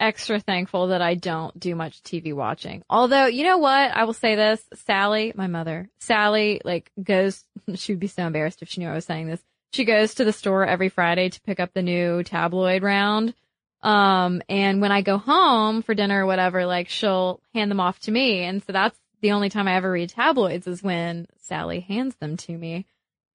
extra 0.00 0.38
thankful 0.40 0.88
that 0.88 1.02
I 1.02 1.14
don't 1.14 1.58
do 1.58 1.74
much 1.74 2.02
TV 2.02 2.32
watching. 2.32 2.82
Although, 2.88 3.26
you 3.26 3.44
know 3.44 3.58
what? 3.58 3.90
I 3.90 4.04
will 4.04 4.12
say 4.12 4.36
this. 4.36 4.62
Sally, 4.86 5.32
my 5.34 5.46
mother, 5.46 5.88
Sally, 5.98 6.60
like 6.64 6.90
goes, 7.02 7.44
she 7.74 7.92
would 7.92 8.00
be 8.00 8.06
so 8.06 8.26
embarrassed 8.26 8.62
if 8.62 8.68
she 8.68 8.80
knew 8.80 8.88
I 8.88 8.94
was 8.94 9.04
saying 9.04 9.26
this. 9.26 9.42
She 9.72 9.84
goes 9.84 10.14
to 10.14 10.24
the 10.24 10.32
store 10.32 10.64
every 10.64 10.88
Friday 10.88 11.28
to 11.28 11.40
pick 11.42 11.60
up 11.60 11.74
the 11.74 11.82
new 11.82 12.22
tabloid 12.22 12.82
round. 12.82 13.34
Um, 13.82 14.42
and 14.48 14.80
when 14.80 14.92
I 14.92 15.02
go 15.02 15.18
home 15.18 15.82
for 15.82 15.94
dinner 15.94 16.24
or 16.24 16.26
whatever, 16.26 16.66
like 16.66 16.88
she'll 16.88 17.40
hand 17.54 17.70
them 17.70 17.80
off 17.80 17.98
to 18.00 18.10
me. 18.10 18.42
And 18.42 18.62
so 18.64 18.72
that's 18.72 18.98
the 19.20 19.32
only 19.32 19.50
time 19.50 19.68
I 19.68 19.74
ever 19.74 19.90
read 19.90 20.10
tabloids 20.10 20.66
is 20.66 20.82
when 20.82 21.26
Sally 21.38 21.80
hands 21.80 22.14
them 22.16 22.36
to 22.38 22.56
me. 22.56 22.86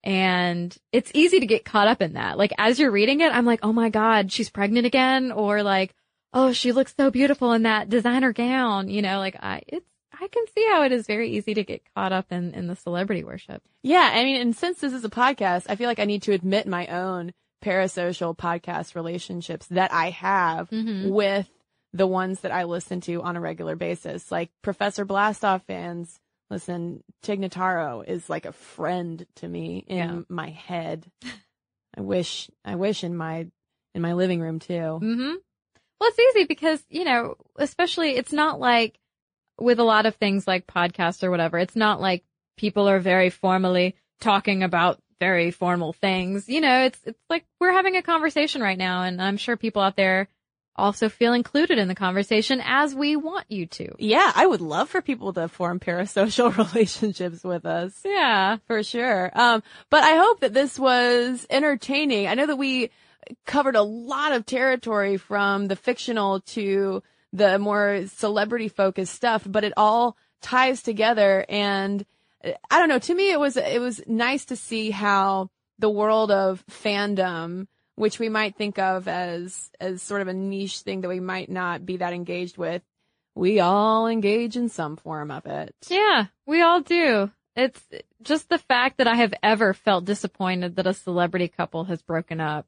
And 0.04 0.76
it's 0.92 1.12
easy 1.14 1.40
to 1.40 1.46
get 1.46 1.66
caught 1.66 1.88
up 1.88 2.02
in 2.02 2.14
that. 2.14 2.38
Like 2.38 2.54
as 2.58 2.78
you're 2.80 2.92
reading 2.92 3.22
it, 3.22 3.32
I'm 3.34 3.46
like, 3.46 3.62
oh 3.64 3.74
my 3.74 3.90
God, 3.90 4.32
she's 4.32 4.50
pregnant 4.50 4.86
again. 4.86 5.32
Or 5.32 5.64
like, 5.64 5.94
oh, 6.34 6.52
she 6.52 6.72
looks 6.72 6.94
so 6.98 7.10
beautiful 7.12 7.54
in 7.54 7.64
that 7.64 7.90
designer 7.90 8.34
gown. 8.34 8.90
You 8.90 9.02
know, 9.02 9.20
like 9.20 9.38
I, 9.42 9.62
it's, 9.68 9.86
I 10.14 10.28
can 10.28 10.44
see 10.56 10.66
how 10.72 10.84
it 10.84 10.92
is 10.92 11.08
very 11.08 11.32
easy 11.32 11.54
to 11.54 11.64
get 11.64 11.82
caught 11.96 12.12
up 12.12 12.32
in, 12.32 12.54
in 12.54 12.68
the 12.68 12.76
celebrity 12.76 13.24
worship. 13.24 13.62
yeah 13.82 14.12
i 14.14 14.24
mean 14.24 14.40
and 14.40 14.56
since 14.56 14.80
this 14.80 14.94
is 14.94 15.04
a 15.04 15.10
podcast 15.10 15.66
i 15.68 15.76
feel 15.76 15.88
like 15.88 16.00
i 16.00 16.06
need 16.06 16.22
to 16.22 16.32
admit 16.32 16.66
my 16.68 16.86
own 16.88 17.34
parasocial 17.66 18.38
podcast 18.38 18.96
relationships 18.96 19.66
that 19.68 19.92
i 19.92 20.12
have 20.12 20.70
Mhm. 20.70 21.10
with 21.10 21.50
the 21.94 22.08
ones 22.08 22.42
that 22.42 22.52
i 22.52 22.64
listen 22.64 23.02
to 23.02 23.22
on 23.24 23.36
a 23.36 23.42
regular 23.42 23.76
basis 23.76 24.32
like 24.32 24.50
professor 24.62 25.04
blastoff 25.06 25.64
fans 25.66 26.20
listen 26.54 27.04
Tig 27.22 27.40
Notaro 27.42 28.08
is 28.08 28.30
like 28.30 28.46
a 28.46 28.52
friend 28.54 29.26
to 29.36 29.48
me 29.48 29.84
in 29.88 29.98
Yeah. 29.98 30.20
my 30.30 30.50
head 30.50 31.06
i 31.98 32.02
wish 32.02 32.50
i 32.64 32.76
wish 32.76 33.04
in 33.04 33.16
my 33.18 33.48
in 33.96 34.02
my 34.02 34.14
living 34.14 34.40
room 34.42 34.60
too 34.60 35.00
Mm-hmm. 35.02 35.34
Well, 36.00 36.10
it's 36.10 36.20
easy 36.20 36.46
because, 36.46 36.84
you 36.90 37.06
know, 37.06 37.36
especially 37.56 38.18
it's 38.18 38.34
not 38.34 38.60
like 38.60 39.00
with 39.58 39.80
a 39.80 39.84
lot 39.86 40.06
of 40.06 40.16
things 40.16 40.46
like 40.46 40.68
podcasts 40.68 41.24
or 41.24 41.32
whatever, 41.32 41.58
it's 41.58 41.78
not 41.78 42.02
like 42.02 42.26
people 42.58 42.90
are 42.90 43.00
very 43.00 43.30
formally 43.30 43.96
talking 44.20 44.64
about 44.64 45.00
very 45.22 45.52
formal 45.52 45.94
things. 45.94 46.50
You 46.50 46.60
know, 46.60 46.84
it's, 46.84 47.00
it's 47.06 47.20
like 47.30 47.46
we're 47.62 47.72
having 47.72 47.96
a 47.96 48.02
conversation 48.02 48.62
right 48.62 48.78
now 48.78 49.04
and 49.04 49.22
I'm 49.22 49.38
sure 49.38 49.56
people 49.56 49.82
out 49.82 49.96
there 49.96 50.28
also 50.76 51.08
feel 51.10 51.34
included 51.34 51.78
in 51.78 51.88
the 51.88 51.96
conversation 51.96 52.62
as 52.64 52.96
we 52.96 53.16
want 53.16 53.46
you 53.50 53.66
to. 53.66 53.94
yeah 54.00 54.32
i 54.36 54.46
would 54.46 54.62
love 54.62 54.90
for 54.90 55.02
people 55.02 55.32
to 55.34 55.48
form 55.48 55.80
parasocial 55.80 56.56
relationships 56.74 57.44
with 57.44 57.66
us 57.66 58.00
Yeah. 58.06 58.58
for 58.68 58.84
sure. 58.84 59.32
Um, 59.34 59.62
but 59.90 60.04
I 60.04 60.16
hope 60.18 60.40
that 60.42 60.54
this 60.54 60.78
was 60.80 61.46
entertaining. 61.50 62.28
I 62.28 62.34
know 62.34 62.46
that 62.48 62.56
we 62.58 62.90
covered 63.46 63.76
a 63.76 63.82
lot 63.84 64.32
of 64.34 64.46
territory 64.46 65.18
from 65.18 65.68
the 65.68 65.76
fictional 65.76 66.42
to 66.42 67.02
the 67.32 67.58
more 67.60 68.06
celebrity 68.08 68.68
focused 68.68 69.14
stuff, 69.14 69.44
but 69.48 69.64
it 69.64 69.74
all 69.78 70.18
ties 70.42 70.84
together. 70.84 71.46
And 71.50 72.06
uh, 72.44 72.52
I 72.70 72.80
don't 72.80 72.90
know, 72.90 73.00
to 73.00 73.14
me, 73.16 73.32
it 73.32 73.40
was, 73.40 73.58
it 73.58 73.80
was 73.82 74.02
nice 74.08 74.46
to 74.46 74.56
see 74.56 74.92
how 74.92 75.50
the 75.80 75.90
world 75.90 76.32
of 76.32 76.64
fandom, 76.70 77.68
which 77.96 78.20
we 78.20 78.30
might 78.30 78.56
think 78.56 78.80
of 78.80 79.08
as, 79.08 79.70
as 79.80 80.02
sort 80.02 80.22
of 80.22 80.28
a 80.28 80.34
niche 80.34 80.80
thing 80.80 81.02
that 81.02 81.10
we 81.10 81.20
might 81.20 81.50
not 81.50 81.86
be 81.86 81.98
that 81.98 82.14
engaged 82.14 82.58
with, 82.58 82.82
we 83.36 83.60
all 83.60 84.08
engage 84.08 84.56
in 84.56 84.70
some 84.70 84.96
form 84.96 85.32
of 85.32 85.46
it. 85.46 85.76
Yeah, 85.88 86.28
we 86.46 86.62
all 86.62 86.82
do. 86.82 87.32
It's 87.56 87.82
just 88.22 88.50
the 88.50 88.58
fact 88.58 88.98
that 88.98 89.08
I 89.08 89.16
have 89.16 89.34
ever 89.44 89.74
felt 89.74 90.06
disappointed 90.06 90.76
that 90.76 90.88
a 90.88 90.94
celebrity 90.94 91.48
couple 91.48 91.84
has 91.86 92.02
broken 92.02 92.40
up. 92.40 92.66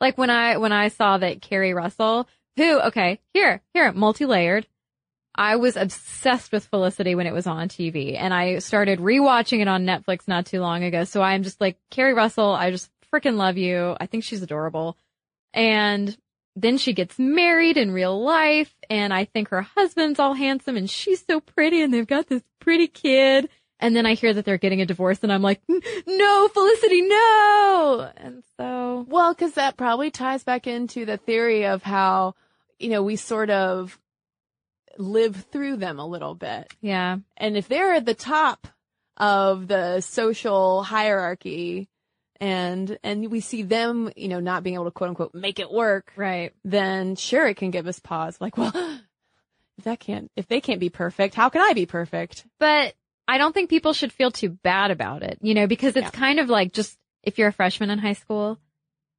Like 0.00 0.18
when 0.18 0.30
I, 0.30 0.56
when 0.56 0.72
I 0.72 0.88
saw 0.88 1.18
that 1.18 1.40
Keri 1.40 1.72
Russell, 1.72 2.28
who, 2.56 2.80
okay, 2.80 3.20
here, 3.32 3.62
here, 3.72 3.92
multi-layered. 3.92 4.66
I 5.36 5.56
was 5.56 5.76
obsessed 5.76 6.52
with 6.52 6.66
Felicity 6.66 7.16
when 7.16 7.26
it 7.26 7.32
was 7.32 7.48
on 7.48 7.68
TV 7.68 8.16
and 8.16 8.32
I 8.32 8.60
started 8.60 9.00
rewatching 9.00 9.60
it 9.60 9.66
on 9.66 9.84
Netflix 9.84 10.28
not 10.28 10.46
too 10.46 10.60
long 10.60 10.84
ago. 10.84 11.02
So 11.02 11.22
I'm 11.22 11.42
just 11.42 11.60
like, 11.60 11.76
Keri 11.90 12.14
Russell, 12.14 12.52
I 12.52 12.70
just 12.70 12.88
freaking 13.14 13.36
love 13.36 13.56
you. 13.56 13.96
I 14.00 14.06
think 14.06 14.24
she's 14.24 14.42
adorable. 14.42 14.96
And 15.52 16.16
then 16.56 16.78
she 16.78 16.92
gets 16.92 17.18
married 17.18 17.76
in 17.76 17.90
real 17.92 18.22
life 18.22 18.74
and 18.88 19.12
I 19.12 19.24
think 19.24 19.48
her 19.48 19.62
husband's 19.62 20.18
all 20.20 20.34
handsome 20.34 20.76
and 20.76 20.88
she's 20.88 21.24
so 21.28 21.40
pretty 21.40 21.82
and 21.82 21.92
they've 21.92 22.06
got 22.06 22.28
this 22.28 22.42
pretty 22.60 22.86
kid. 22.86 23.48
And 23.80 23.94
then 23.94 24.06
I 24.06 24.14
hear 24.14 24.32
that 24.32 24.44
they're 24.44 24.56
getting 24.58 24.80
a 24.80 24.86
divorce 24.86 25.18
and 25.22 25.32
I'm 25.32 25.42
like, 25.42 25.60
no, 26.06 26.48
Felicity, 26.48 27.02
no. 27.02 28.10
And 28.16 28.42
so, 28.56 29.04
Well, 29.08 29.34
because 29.34 29.54
that 29.54 29.76
probably 29.76 30.10
ties 30.10 30.44
back 30.44 30.66
into 30.66 31.04
the 31.04 31.16
theory 31.16 31.66
of 31.66 31.82
how, 31.82 32.34
you 32.78 32.88
know, 32.88 33.02
we 33.02 33.16
sort 33.16 33.50
of 33.50 33.98
live 34.96 35.34
through 35.50 35.76
them 35.76 35.98
a 35.98 36.06
little 36.06 36.34
bit. 36.36 36.72
yeah, 36.80 37.18
And 37.36 37.56
if 37.56 37.66
they're 37.68 37.94
at 37.94 38.06
the 38.06 38.14
top 38.14 38.68
of 39.16 39.66
the 39.68 40.00
social 40.00 40.82
hierarchy 40.84 41.88
and, 42.40 42.98
and 43.02 43.30
we 43.30 43.40
see 43.40 43.62
them, 43.62 44.10
you 44.16 44.28
know, 44.28 44.40
not 44.40 44.62
being 44.62 44.74
able 44.74 44.86
to 44.86 44.90
quote 44.90 45.10
unquote 45.10 45.34
make 45.34 45.58
it 45.58 45.70
work, 45.70 46.12
right. 46.16 46.52
then 46.64 47.16
sure, 47.16 47.46
it 47.46 47.56
can 47.56 47.70
give 47.70 47.86
us 47.86 47.98
pause. 47.98 48.38
Like, 48.40 48.56
well, 48.56 48.72
if 49.78 49.84
that 49.84 50.00
can't, 50.00 50.30
if 50.36 50.46
they 50.48 50.60
can't 50.60 50.80
be 50.80 50.90
perfect, 50.90 51.34
how 51.34 51.48
can 51.48 51.62
I 51.62 51.72
be 51.72 51.86
perfect? 51.86 52.46
But 52.58 52.94
I 53.26 53.38
don't 53.38 53.52
think 53.52 53.70
people 53.70 53.92
should 53.92 54.12
feel 54.12 54.30
too 54.30 54.50
bad 54.50 54.90
about 54.90 55.22
it, 55.22 55.38
you 55.42 55.54
know, 55.54 55.66
because 55.66 55.96
it's 55.96 56.04
Yeah. 56.04 56.10
kind 56.10 56.38
of 56.40 56.48
like 56.48 56.72
just 56.72 56.98
if 57.22 57.38
you're 57.38 57.48
a 57.48 57.52
freshman 57.52 57.90
in 57.90 57.98
high 57.98 58.12
school, 58.12 58.58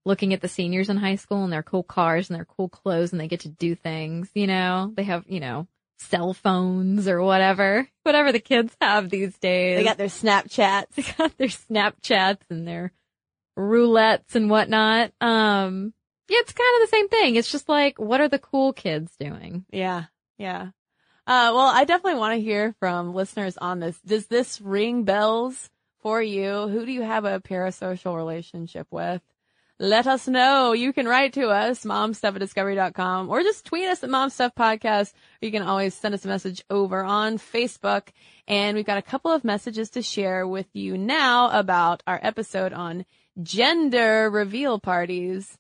looking 0.06 0.34
at 0.34 0.41
the 0.41 0.47
seniors 0.47 0.89
in 0.89 0.97
high 0.97 1.15
school 1.15 1.43
and 1.43 1.51
their 1.51 1.63
cool 1.63 1.82
cars 1.84 2.30
and 2.30 2.38
their 2.38 2.45
cool 2.45 2.69
clothes 2.69 3.12
and 3.12 3.19
they 3.19 3.28
get 3.28 3.39
to 3.41 3.49
do 3.49 3.73
things, 3.75 4.30
you 4.36 4.45
know, 4.45 4.93
they 4.95 5.04
have, 5.04 5.23
you 5.28 5.39
know, 5.39 5.67
cell 5.97 6.34
phones 6.34 7.08
or 7.08 7.21
whatever, 7.23 7.88
whatever 8.04 8.32
the 8.32 8.39
kids 8.39 8.75
have 8.80 9.10
these 9.10 9.36
days. 9.39 9.78
They 9.78 9.84
got 9.84 9.97
their 9.97 10.08
Snapchats. 10.08 10.89
they 10.95 11.04
got 11.17 11.36
their 11.38 11.47
Snapchats 11.47 12.41
and 12.51 12.68
their 12.68 12.91
roulettes 13.58 14.36
and 14.36 14.49
whatnot. 14.49 15.12
Um, 15.22 15.93
yeah, 16.28 16.38
it's 16.39 16.53
kind 16.53 16.84
of 16.84 16.89
the 16.89 16.95
same 16.95 17.10
thing. 17.10 17.36
It's 17.36 17.51
just 17.51 17.70
like, 17.70 17.99
what 17.99 18.22
are 18.22 18.30
the 18.30 18.39
cool 18.39 18.74
kids 18.74 19.12
doing? 19.20 19.66
Yeah, 19.72 20.06
yeah. 20.38 20.70
Uh, 21.28 21.51
well, 21.53 21.68
I 21.68 21.86
definitely 21.86 22.20
want 22.20 22.36
to 22.36 22.41
hear 22.41 22.76
from 22.80 23.14
listeners 23.14 23.58
on 23.58 23.80
this. 23.80 23.99
Does 24.01 24.28
this 24.28 24.62
ring 24.62 25.03
bells 25.03 25.70
for 26.01 26.22
you? 26.22 26.68
Who 26.68 26.86
do 26.86 26.91
you 26.91 27.01
have 27.01 27.26
a 27.26 27.39
parasocial 27.39 28.16
relationship 28.16 28.88
with? 28.91 29.22
Let 29.78 30.08
us 30.08 30.28
know. 30.28 30.72
You 30.72 30.93
can 30.93 31.06
write 31.08 31.34
to 31.34 31.49
us, 31.49 31.84
momstuff 31.84 32.36
at 32.36 32.39
discovery.com, 32.39 33.30
or 33.30 33.41
just 33.41 33.66
tweet 33.66 33.88
us 33.89 34.03
at 34.03 34.10
momstuff 34.10 34.56
podcast, 34.56 35.12
or 35.12 35.45
you 35.45 35.51
can 35.51 35.64
always 35.64 35.93
send 35.93 36.14
us 36.14 36.24
a 36.24 36.30
message 36.30 36.64
over 36.70 37.03
on 37.03 37.38
Facebook. 37.38 38.08
And 38.47 38.78
we've 38.78 38.86
got 38.86 38.99
a 38.99 39.01
couple 39.01 39.32
of 39.32 39.43
messages 39.43 39.89
to 39.91 40.01
share 40.01 40.47
with 40.47 40.68
you 40.74 40.97
now 40.97 41.49
about 41.49 42.03
our 42.08 42.20
episode 42.24 42.72
on 42.72 43.06
gender 43.43 44.29
reveal 44.29 44.79
parties. 44.79 45.57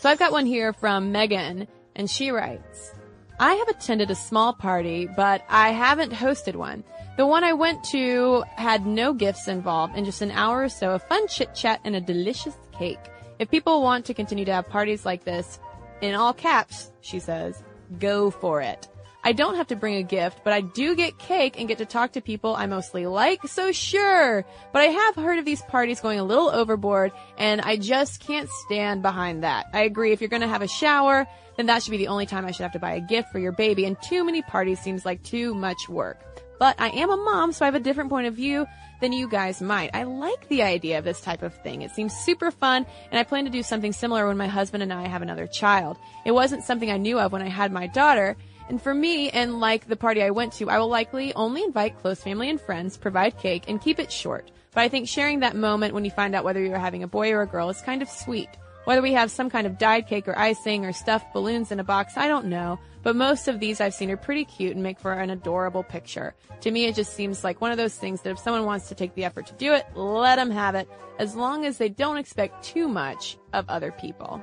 So 0.00 0.08
I've 0.08 0.18
got 0.18 0.32
one 0.32 0.46
here 0.46 0.72
from 0.72 1.12
Megan, 1.12 1.66
and 1.94 2.10
she 2.10 2.30
writes, 2.30 2.92
I 3.40 3.54
have 3.54 3.68
attended 3.68 4.10
a 4.10 4.16
small 4.16 4.52
party, 4.52 5.06
but 5.06 5.42
I 5.48 5.70
haven't 5.70 6.12
hosted 6.12 6.56
one. 6.56 6.82
The 7.16 7.26
one 7.26 7.44
I 7.44 7.52
went 7.52 7.84
to 7.86 8.44
had 8.56 8.86
no 8.86 9.12
gifts 9.12 9.48
involved 9.48 9.94
and 9.96 10.04
just 10.06 10.22
an 10.22 10.30
hour 10.30 10.62
or 10.62 10.68
so 10.68 10.92
of 10.92 11.02
fun 11.04 11.26
chit 11.28 11.54
chat 11.54 11.80
and 11.84 11.96
a 11.96 12.00
delicious 12.00 12.56
cake. 12.76 12.98
If 13.38 13.50
people 13.50 13.82
want 13.82 14.04
to 14.06 14.14
continue 14.14 14.44
to 14.44 14.52
have 14.52 14.68
parties 14.68 15.04
like 15.06 15.24
this, 15.24 15.60
in 16.00 16.14
all 16.14 16.32
caps, 16.32 16.92
she 17.00 17.18
says, 17.18 17.62
go 17.98 18.30
for 18.30 18.60
it. 18.60 18.88
I 19.28 19.32
don't 19.32 19.56
have 19.56 19.66
to 19.66 19.76
bring 19.76 19.96
a 19.96 20.02
gift, 20.02 20.40
but 20.42 20.54
I 20.54 20.62
do 20.62 20.96
get 20.96 21.18
cake 21.18 21.60
and 21.60 21.68
get 21.68 21.76
to 21.78 21.84
talk 21.84 22.12
to 22.12 22.22
people 22.22 22.56
I 22.56 22.64
mostly 22.64 23.04
like, 23.04 23.46
so 23.46 23.72
sure. 23.72 24.42
But 24.72 24.80
I 24.80 24.86
have 24.86 25.16
heard 25.16 25.38
of 25.38 25.44
these 25.44 25.60
parties 25.60 26.00
going 26.00 26.18
a 26.18 26.24
little 26.24 26.48
overboard, 26.48 27.12
and 27.36 27.60
I 27.60 27.76
just 27.76 28.20
can't 28.20 28.48
stand 28.64 29.02
behind 29.02 29.44
that. 29.44 29.66
I 29.74 29.82
agree, 29.82 30.12
if 30.12 30.22
you're 30.22 30.30
gonna 30.30 30.48
have 30.48 30.62
a 30.62 30.66
shower, 30.66 31.26
then 31.58 31.66
that 31.66 31.82
should 31.82 31.90
be 31.90 31.98
the 31.98 32.08
only 32.08 32.24
time 32.24 32.46
I 32.46 32.52
should 32.52 32.62
have 32.62 32.72
to 32.72 32.78
buy 32.78 32.94
a 32.94 33.02
gift 33.02 33.30
for 33.30 33.38
your 33.38 33.52
baby, 33.52 33.84
and 33.84 34.00
too 34.00 34.24
many 34.24 34.40
parties 34.40 34.80
seems 34.80 35.04
like 35.04 35.22
too 35.22 35.52
much 35.52 35.90
work. 35.90 36.24
But 36.58 36.76
I 36.80 36.88
am 36.88 37.10
a 37.10 37.16
mom, 37.18 37.52
so 37.52 37.66
I 37.66 37.68
have 37.68 37.74
a 37.74 37.80
different 37.80 38.08
point 38.08 38.28
of 38.28 38.34
view 38.34 38.66
than 39.02 39.12
you 39.12 39.28
guys 39.28 39.60
might. 39.60 39.90
I 39.92 40.04
like 40.04 40.48
the 40.48 40.62
idea 40.62 40.98
of 40.98 41.04
this 41.04 41.20
type 41.20 41.42
of 41.42 41.54
thing. 41.62 41.82
It 41.82 41.90
seems 41.90 42.16
super 42.16 42.50
fun, 42.50 42.86
and 43.10 43.20
I 43.20 43.24
plan 43.24 43.44
to 43.44 43.50
do 43.50 43.62
something 43.62 43.92
similar 43.92 44.26
when 44.26 44.38
my 44.38 44.48
husband 44.48 44.82
and 44.82 44.92
I 44.92 45.06
have 45.06 45.20
another 45.20 45.46
child. 45.46 45.98
It 46.24 46.32
wasn't 46.32 46.64
something 46.64 46.90
I 46.90 46.96
knew 46.96 47.18
of 47.20 47.30
when 47.30 47.42
I 47.42 47.48
had 47.48 47.72
my 47.72 47.88
daughter, 47.88 48.34
and 48.68 48.80
for 48.80 48.94
me, 48.94 49.30
and 49.30 49.60
like 49.60 49.86
the 49.86 49.96
party 49.96 50.22
I 50.22 50.30
went 50.30 50.52
to, 50.54 50.68
I 50.68 50.78
will 50.78 50.88
likely 50.88 51.34
only 51.34 51.62
invite 51.62 51.98
close 51.98 52.22
family 52.22 52.50
and 52.50 52.60
friends, 52.60 52.96
provide 52.96 53.38
cake, 53.38 53.64
and 53.68 53.80
keep 53.80 53.98
it 53.98 54.12
short. 54.12 54.50
But 54.74 54.82
I 54.82 54.88
think 54.88 55.08
sharing 55.08 55.40
that 55.40 55.56
moment 55.56 55.94
when 55.94 56.04
you 56.04 56.10
find 56.10 56.34
out 56.34 56.44
whether 56.44 56.62
you're 56.62 56.78
having 56.78 57.02
a 57.02 57.08
boy 57.08 57.32
or 57.32 57.42
a 57.42 57.46
girl 57.46 57.70
is 57.70 57.80
kind 57.80 58.02
of 58.02 58.08
sweet. 58.08 58.48
Whether 58.84 59.02
we 59.02 59.12
have 59.12 59.30
some 59.30 59.50
kind 59.50 59.66
of 59.66 59.76
dyed 59.76 60.06
cake 60.06 60.28
or 60.28 60.38
icing 60.38 60.86
or 60.86 60.92
stuffed 60.92 61.34
balloons 61.34 61.72
in 61.72 61.80
a 61.80 61.84
box, 61.84 62.14
I 62.16 62.26
don't 62.26 62.46
know. 62.46 62.78
But 63.02 63.16
most 63.16 63.46
of 63.48 63.60
these 63.60 63.80
I've 63.80 63.94
seen 63.94 64.10
are 64.10 64.16
pretty 64.16 64.44
cute 64.44 64.74
and 64.74 64.82
make 64.82 64.98
for 64.98 65.12
an 65.12 65.30
adorable 65.30 65.82
picture. 65.82 66.34
To 66.62 66.70
me, 66.70 66.86
it 66.86 66.94
just 66.94 67.12
seems 67.12 67.44
like 67.44 67.60
one 67.60 67.70
of 67.70 67.76
those 67.76 67.94
things 67.94 68.22
that 68.22 68.30
if 68.30 68.38
someone 68.38 68.64
wants 68.64 68.88
to 68.88 68.94
take 68.94 69.14
the 69.14 69.24
effort 69.24 69.46
to 69.46 69.52
do 69.54 69.74
it, 69.74 69.86
let 69.94 70.36
them 70.36 70.50
have 70.50 70.74
it, 70.74 70.88
as 71.18 71.36
long 71.36 71.64
as 71.64 71.78
they 71.78 71.88
don't 71.88 72.16
expect 72.16 72.64
too 72.64 72.88
much 72.88 73.36
of 73.52 73.68
other 73.68 73.92
people. 73.92 74.42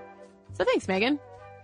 So 0.53 0.63
thanks, 0.63 0.87
Megan. 0.87 1.19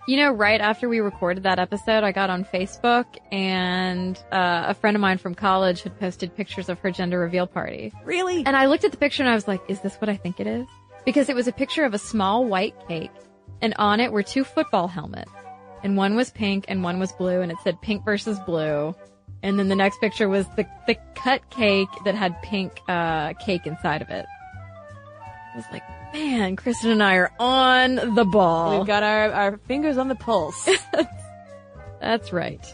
You 0.08 0.18
know, 0.18 0.32
right 0.32 0.60
after 0.60 0.90
we 0.90 1.00
recorded 1.00 1.44
that 1.44 1.60
episode, 1.60 2.04
I 2.04 2.12
got 2.12 2.32
on 2.32 2.44
Facebook 2.44 3.06
and 3.32 4.18
uh, 4.32 4.66
a 4.68 4.74
friend 4.74 4.96
of 4.96 5.02
mine 5.02 5.20
from 5.20 5.36
college 5.36 5.84
had 5.84 6.00
posted 6.00 6.36
pictures 6.36 6.70
of 6.70 6.80
her 6.80 6.90
gender 6.90 7.20
reveal 7.20 7.46
party. 7.46 7.94
Really? 8.04 8.44
And 8.44 8.56
I 8.56 8.66
looked 8.66 8.84
at 8.84 8.92
the 8.92 8.98
picture 8.98 9.22
and 9.22 9.30
I 9.30 9.36
was 9.36 9.48
like, 9.48 9.62
is 9.68 9.82
this 9.82 9.96
what 9.98 10.10
I 10.10 10.18
think 10.18 10.40
it 10.40 10.48
is? 10.48 10.66
Because 11.06 11.30
it 11.30 11.36
was 11.36 11.48
a 11.48 11.52
picture 11.52 11.86
of 11.86 11.94
a 11.94 12.00
small 12.00 12.46
white 12.46 12.74
cake 12.88 13.12
and 13.62 13.76
on 13.78 14.00
it 14.00 14.12
were 14.12 14.24
two 14.24 14.44
football 14.44 14.88
helmets. 14.88 15.32
And 15.84 15.96
one 15.96 16.16
was 16.16 16.32
pink 16.32 16.66
and 16.68 16.84
one 16.84 17.00
was 17.00 17.12
blue 17.12 17.42
and 17.42 17.52
it 17.52 17.60
said 17.64 17.80
pink 17.82 18.04
versus 18.04 18.40
blue. 18.40 18.96
And 19.44 19.60
then 19.60 19.70
the 19.70 19.76
next 19.76 20.02
picture 20.02 20.28
was 20.28 20.48
the, 20.56 20.66
the 20.88 20.98
cut 21.14 21.48
cake 21.52 21.90
that 22.06 22.16
had 22.16 22.42
pink, 22.42 22.80
uh, 22.88 23.34
cake 23.34 23.68
inside 23.68 24.02
of 24.02 24.10
it. 24.10 24.26
I 25.54 25.58
was 25.58 25.66
like, 25.72 25.84
man, 26.14 26.56
Cristen 26.56 26.92
and 26.92 27.04
I 27.04 27.16
are 27.16 27.32
on 27.40 28.16
the 28.16 28.26
ball. 28.26 28.78
We've 28.80 28.88
got 28.88 29.04
our, 29.04 29.32
our 29.32 29.58
fingers 29.68 29.98
on 29.98 30.08
the 30.08 30.16
pulse 30.16 30.70
That's 32.02 32.34
right. 32.34 32.66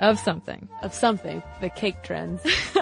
Of 0.00 0.18
something. 0.20 0.68
of 0.82 0.94
something. 0.94 1.42
The 1.60 1.70
cake 1.70 2.02
trends. 2.02 2.40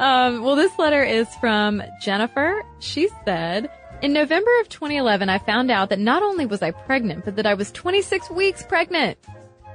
Um, 0.00 0.42
well, 0.42 0.56
this 0.56 0.78
letter 0.78 1.02
is 1.02 1.28
from 1.36 1.82
Jennifer. 2.00 2.62
She 2.78 3.10
said, 3.26 3.68
in 4.00 4.14
November 4.14 4.50
of 4.62 4.70
2011, 4.70 5.28
I 5.28 5.36
found 5.36 5.70
out 5.70 5.90
that 5.90 5.98
not 5.98 6.22
only 6.22 6.46
was 6.46 6.62
I 6.62 6.70
pregnant, 6.70 7.26
but 7.26 7.36
that 7.36 7.44
I 7.44 7.52
was 7.52 7.70
26 7.72 8.30
weeks 8.30 8.62
pregnant. 8.62 9.18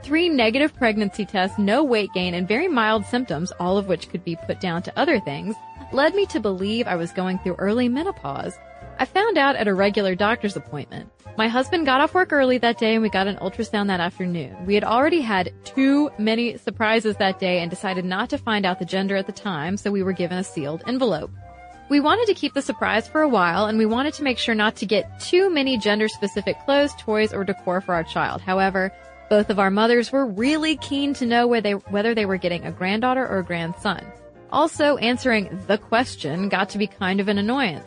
Three 0.01 0.28
negative 0.28 0.74
pregnancy 0.74 1.28
tests, 1.28 1.59
no 1.59 1.84
weight 1.84 2.11
gain, 2.16 2.34
and 2.34 2.47
very 2.47 2.68
mild 2.68 3.05
symptoms, 3.05 3.51
all 3.59 3.78
of 3.78 3.86
which 3.86 4.09
could 4.09 4.26
be 4.26 4.36
put 4.36 4.59
down 4.59 4.82
to 4.84 4.99
other 4.99 5.20
things, 5.20 5.55
led 5.93 6.16
me 6.16 6.26
to 6.26 6.39
believe 6.39 6.88
I 6.88 6.95
was 6.95 7.11
going 7.11 7.38
through 7.38 7.55
early 7.59 7.88
menopause. 7.88 8.55
I 8.98 9.06
found 9.06 9.38
out 9.38 9.56
at 9.58 9.68
a 9.68 9.74
regular 9.74 10.16
doctor's 10.16 10.56
appointment. 10.56 11.12
My 11.38 11.50
husband 11.50 11.86
got 11.86 12.00
off 12.00 12.14
work 12.14 12.32
early 12.32 12.58
that 12.60 12.78
day 12.78 12.93
and 12.93 13.04
we 13.04 13.10
got 13.10 13.28
an 13.28 13.36
ultrasound 13.38 13.88
that 13.88 14.00
afternoon. 14.00 14.66
We 14.66 14.74
had 14.74 14.86
already 14.86 15.20
had 15.20 15.54
too 15.66 16.10
many 16.18 16.56
surprises 16.58 17.18
that 17.18 17.39
day 17.39 17.60
and 17.60 17.70
decided 17.70 18.06
not 18.06 18.30
to 18.30 18.38
find 18.38 18.66
out 18.66 18.80
the 18.80 18.86
gender 18.86 19.18
at 19.18 19.26
the 19.26 19.34
time, 19.34 19.76
so 19.76 19.91
we 19.91 20.02
were 20.02 20.14
given 20.14 20.38
a 20.38 20.46
sealed 20.46 20.82
envelope. 20.88 21.30
We 21.89 22.00
wanted 22.00 22.28
to 22.28 22.34
keep 22.34 22.54
the 22.54 22.62
surprise 22.62 23.06
for 23.06 23.22
a 23.22 23.28
while 23.28 23.66
and 23.66 23.78
we 23.78 23.86
wanted 23.86 24.14
to 24.16 24.24
make 24.24 24.38
sure 24.38 24.56
not 24.56 24.78
to 24.78 24.86
get 24.86 25.20
too 25.20 25.50
many 25.50 25.78
gender 25.78 26.08
specific 26.08 26.58
clothes, 26.64 26.93
toys, 26.98 27.34
or 27.34 27.43
decor 27.43 27.82
for 27.82 27.93
our 27.93 28.04
child. 28.06 28.39
However, 28.39 28.93
both 29.30 29.50
of 29.50 29.60
our 29.60 29.72
mothers 29.72 30.14
were 30.14 30.26
really 30.26 30.78
keen 30.78 31.14
to 31.16 31.26
know 31.26 31.48
whether 31.48 31.62
they, 31.62 31.72
whether 31.74 32.16
they 32.16 32.26
were 32.26 32.38
getting 32.38 32.64
a 32.64 32.72
granddaughter 32.72 33.28
or 33.28 33.39
a 33.39 33.43
grandson. 33.43 34.06
Also, 34.52 34.96
answering 34.98 35.50
the 35.68 35.78
question 35.78 36.48
got 36.48 36.70
to 36.70 36.78
be 36.78 36.88
kind 36.88 37.20
of 37.20 37.28
an 37.28 37.38
annoyance. 37.38 37.86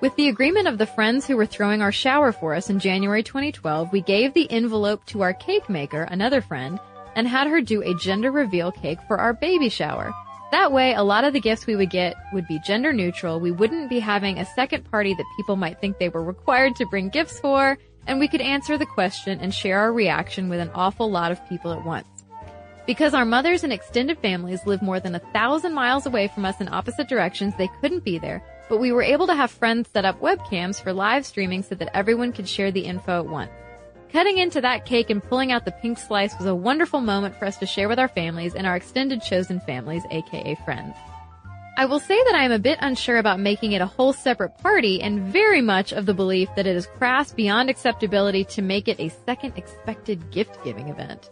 With 0.00 0.16
the 0.16 0.30
agreement 0.30 0.66
of 0.66 0.78
the 0.78 0.86
friends 0.86 1.26
who 1.26 1.36
were 1.36 1.44
throwing 1.44 1.82
our 1.82 1.92
shower 1.92 2.32
for 2.32 2.54
us 2.54 2.70
in 2.70 2.78
January 2.78 3.22
2012, 3.22 3.92
we 3.92 4.00
gave 4.00 4.32
the 4.32 4.50
envelope 4.50 5.04
to 5.06 5.20
our 5.20 5.34
cake 5.34 5.68
maker, 5.68 6.04
another 6.04 6.40
friend, 6.40 6.80
and 7.14 7.28
had 7.28 7.48
her 7.48 7.60
do 7.60 7.82
a 7.82 7.94
gender 7.96 8.32
reveal 8.32 8.72
cake 8.72 8.98
for 9.06 9.18
our 9.18 9.34
baby 9.34 9.68
shower. 9.68 10.10
That 10.52 10.72
way, 10.72 10.94
a 10.94 11.02
lot 11.02 11.24
of 11.24 11.34
the 11.34 11.40
gifts 11.40 11.66
we 11.66 11.76
would 11.76 11.90
get 11.90 12.16
would 12.32 12.48
be 12.48 12.58
gender 12.60 12.94
neutral. 12.94 13.40
We 13.40 13.50
wouldn't 13.50 13.90
be 13.90 14.00
having 14.00 14.38
a 14.38 14.46
second 14.46 14.90
party 14.90 15.12
that 15.12 15.34
people 15.36 15.56
might 15.56 15.82
think 15.82 15.98
they 15.98 16.08
were 16.08 16.24
required 16.24 16.76
to 16.76 16.86
bring 16.86 17.10
gifts 17.10 17.38
for, 17.38 17.76
and 18.06 18.18
we 18.18 18.26
could 18.26 18.40
answer 18.40 18.78
the 18.78 18.86
question 18.86 19.38
and 19.38 19.52
share 19.52 19.80
our 19.80 19.92
reaction 19.92 20.48
with 20.48 20.60
an 20.60 20.70
awful 20.74 21.10
lot 21.10 21.30
of 21.30 21.46
people 21.46 21.74
at 21.74 21.84
once. 21.84 22.08
Because 22.86 23.12
our 23.12 23.26
mothers 23.26 23.64
and 23.64 23.72
extended 23.72 24.18
families 24.20 24.64
live 24.64 24.80
more 24.80 24.98
than 24.98 25.14
a 25.14 25.32
thousand 25.34 25.74
miles 25.74 26.06
away 26.06 26.28
from 26.28 26.46
us 26.46 26.58
in 26.58 26.68
opposite 26.68 27.06
directions, 27.06 27.52
they 27.58 27.68
couldn't 27.82 28.02
be 28.02 28.18
there, 28.18 28.42
but 28.70 28.80
we 28.80 28.92
were 28.92 29.02
able 29.02 29.26
to 29.26 29.34
have 29.34 29.50
friends 29.50 29.90
set 29.92 30.06
up 30.06 30.20
webcams 30.20 30.80
for 30.80 30.92
live 30.92 31.26
streaming 31.26 31.62
so 31.62 31.74
that 31.74 31.94
everyone 31.94 32.32
could 32.32 32.48
share 32.48 32.70
the 32.70 32.86
info 32.86 33.18
at 33.18 33.26
once. 33.26 33.50
Cutting 34.12 34.38
into 34.38 34.60
that 34.60 34.86
cake 34.86 35.10
and 35.10 35.22
pulling 35.22 35.52
out 35.52 35.64
the 35.64 35.72
pink 35.72 35.98
slice 35.98 36.36
was 36.38 36.46
a 36.46 36.54
wonderful 36.54 37.00
moment 37.00 37.36
for 37.36 37.44
us 37.44 37.58
to 37.58 37.66
share 37.66 37.88
with 37.88 37.98
our 37.98 38.08
families 38.08 38.54
and 38.54 38.66
our 38.66 38.76
extended 38.76 39.22
chosen 39.22 39.60
families, 39.60 40.04
aka 40.10 40.54
friends. 40.64 40.94
I 41.76 41.86
will 41.86 41.98
say 41.98 42.16
that 42.24 42.34
I 42.34 42.44
am 42.44 42.52
a 42.52 42.58
bit 42.58 42.78
unsure 42.80 43.18
about 43.18 43.40
making 43.40 43.72
it 43.72 43.80
a 43.80 43.86
whole 43.86 44.12
separate 44.12 44.58
party 44.58 45.00
and 45.02 45.32
very 45.32 45.60
much 45.60 45.92
of 45.92 46.06
the 46.06 46.14
belief 46.14 46.48
that 46.54 46.66
it 46.66 46.76
is 46.76 46.86
crass 46.86 47.32
beyond 47.32 47.70
acceptability 47.70 48.44
to 48.44 48.62
make 48.62 48.86
it 48.86 49.00
a 49.00 49.08
second 49.26 49.54
expected 49.56 50.30
gift 50.30 50.62
giving 50.62 50.88
event. 50.88 51.30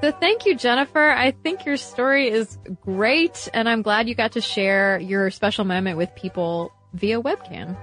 So 0.00 0.12
thank 0.12 0.46
you, 0.46 0.56
Jennifer. 0.56 1.10
I 1.10 1.32
think 1.32 1.66
your 1.66 1.76
story 1.76 2.30
is 2.30 2.56
great 2.80 3.50
and 3.52 3.68
I'm 3.68 3.82
glad 3.82 4.08
you 4.08 4.14
got 4.14 4.32
to 4.32 4.40
share 4.40 4.98
your 4.98 5.30
special 5.30 5.66
moment 5.66 5.98
with 5.98 6.14
people 6.14 6.72
via 6.94 7.20
webcam. 7.20 7.76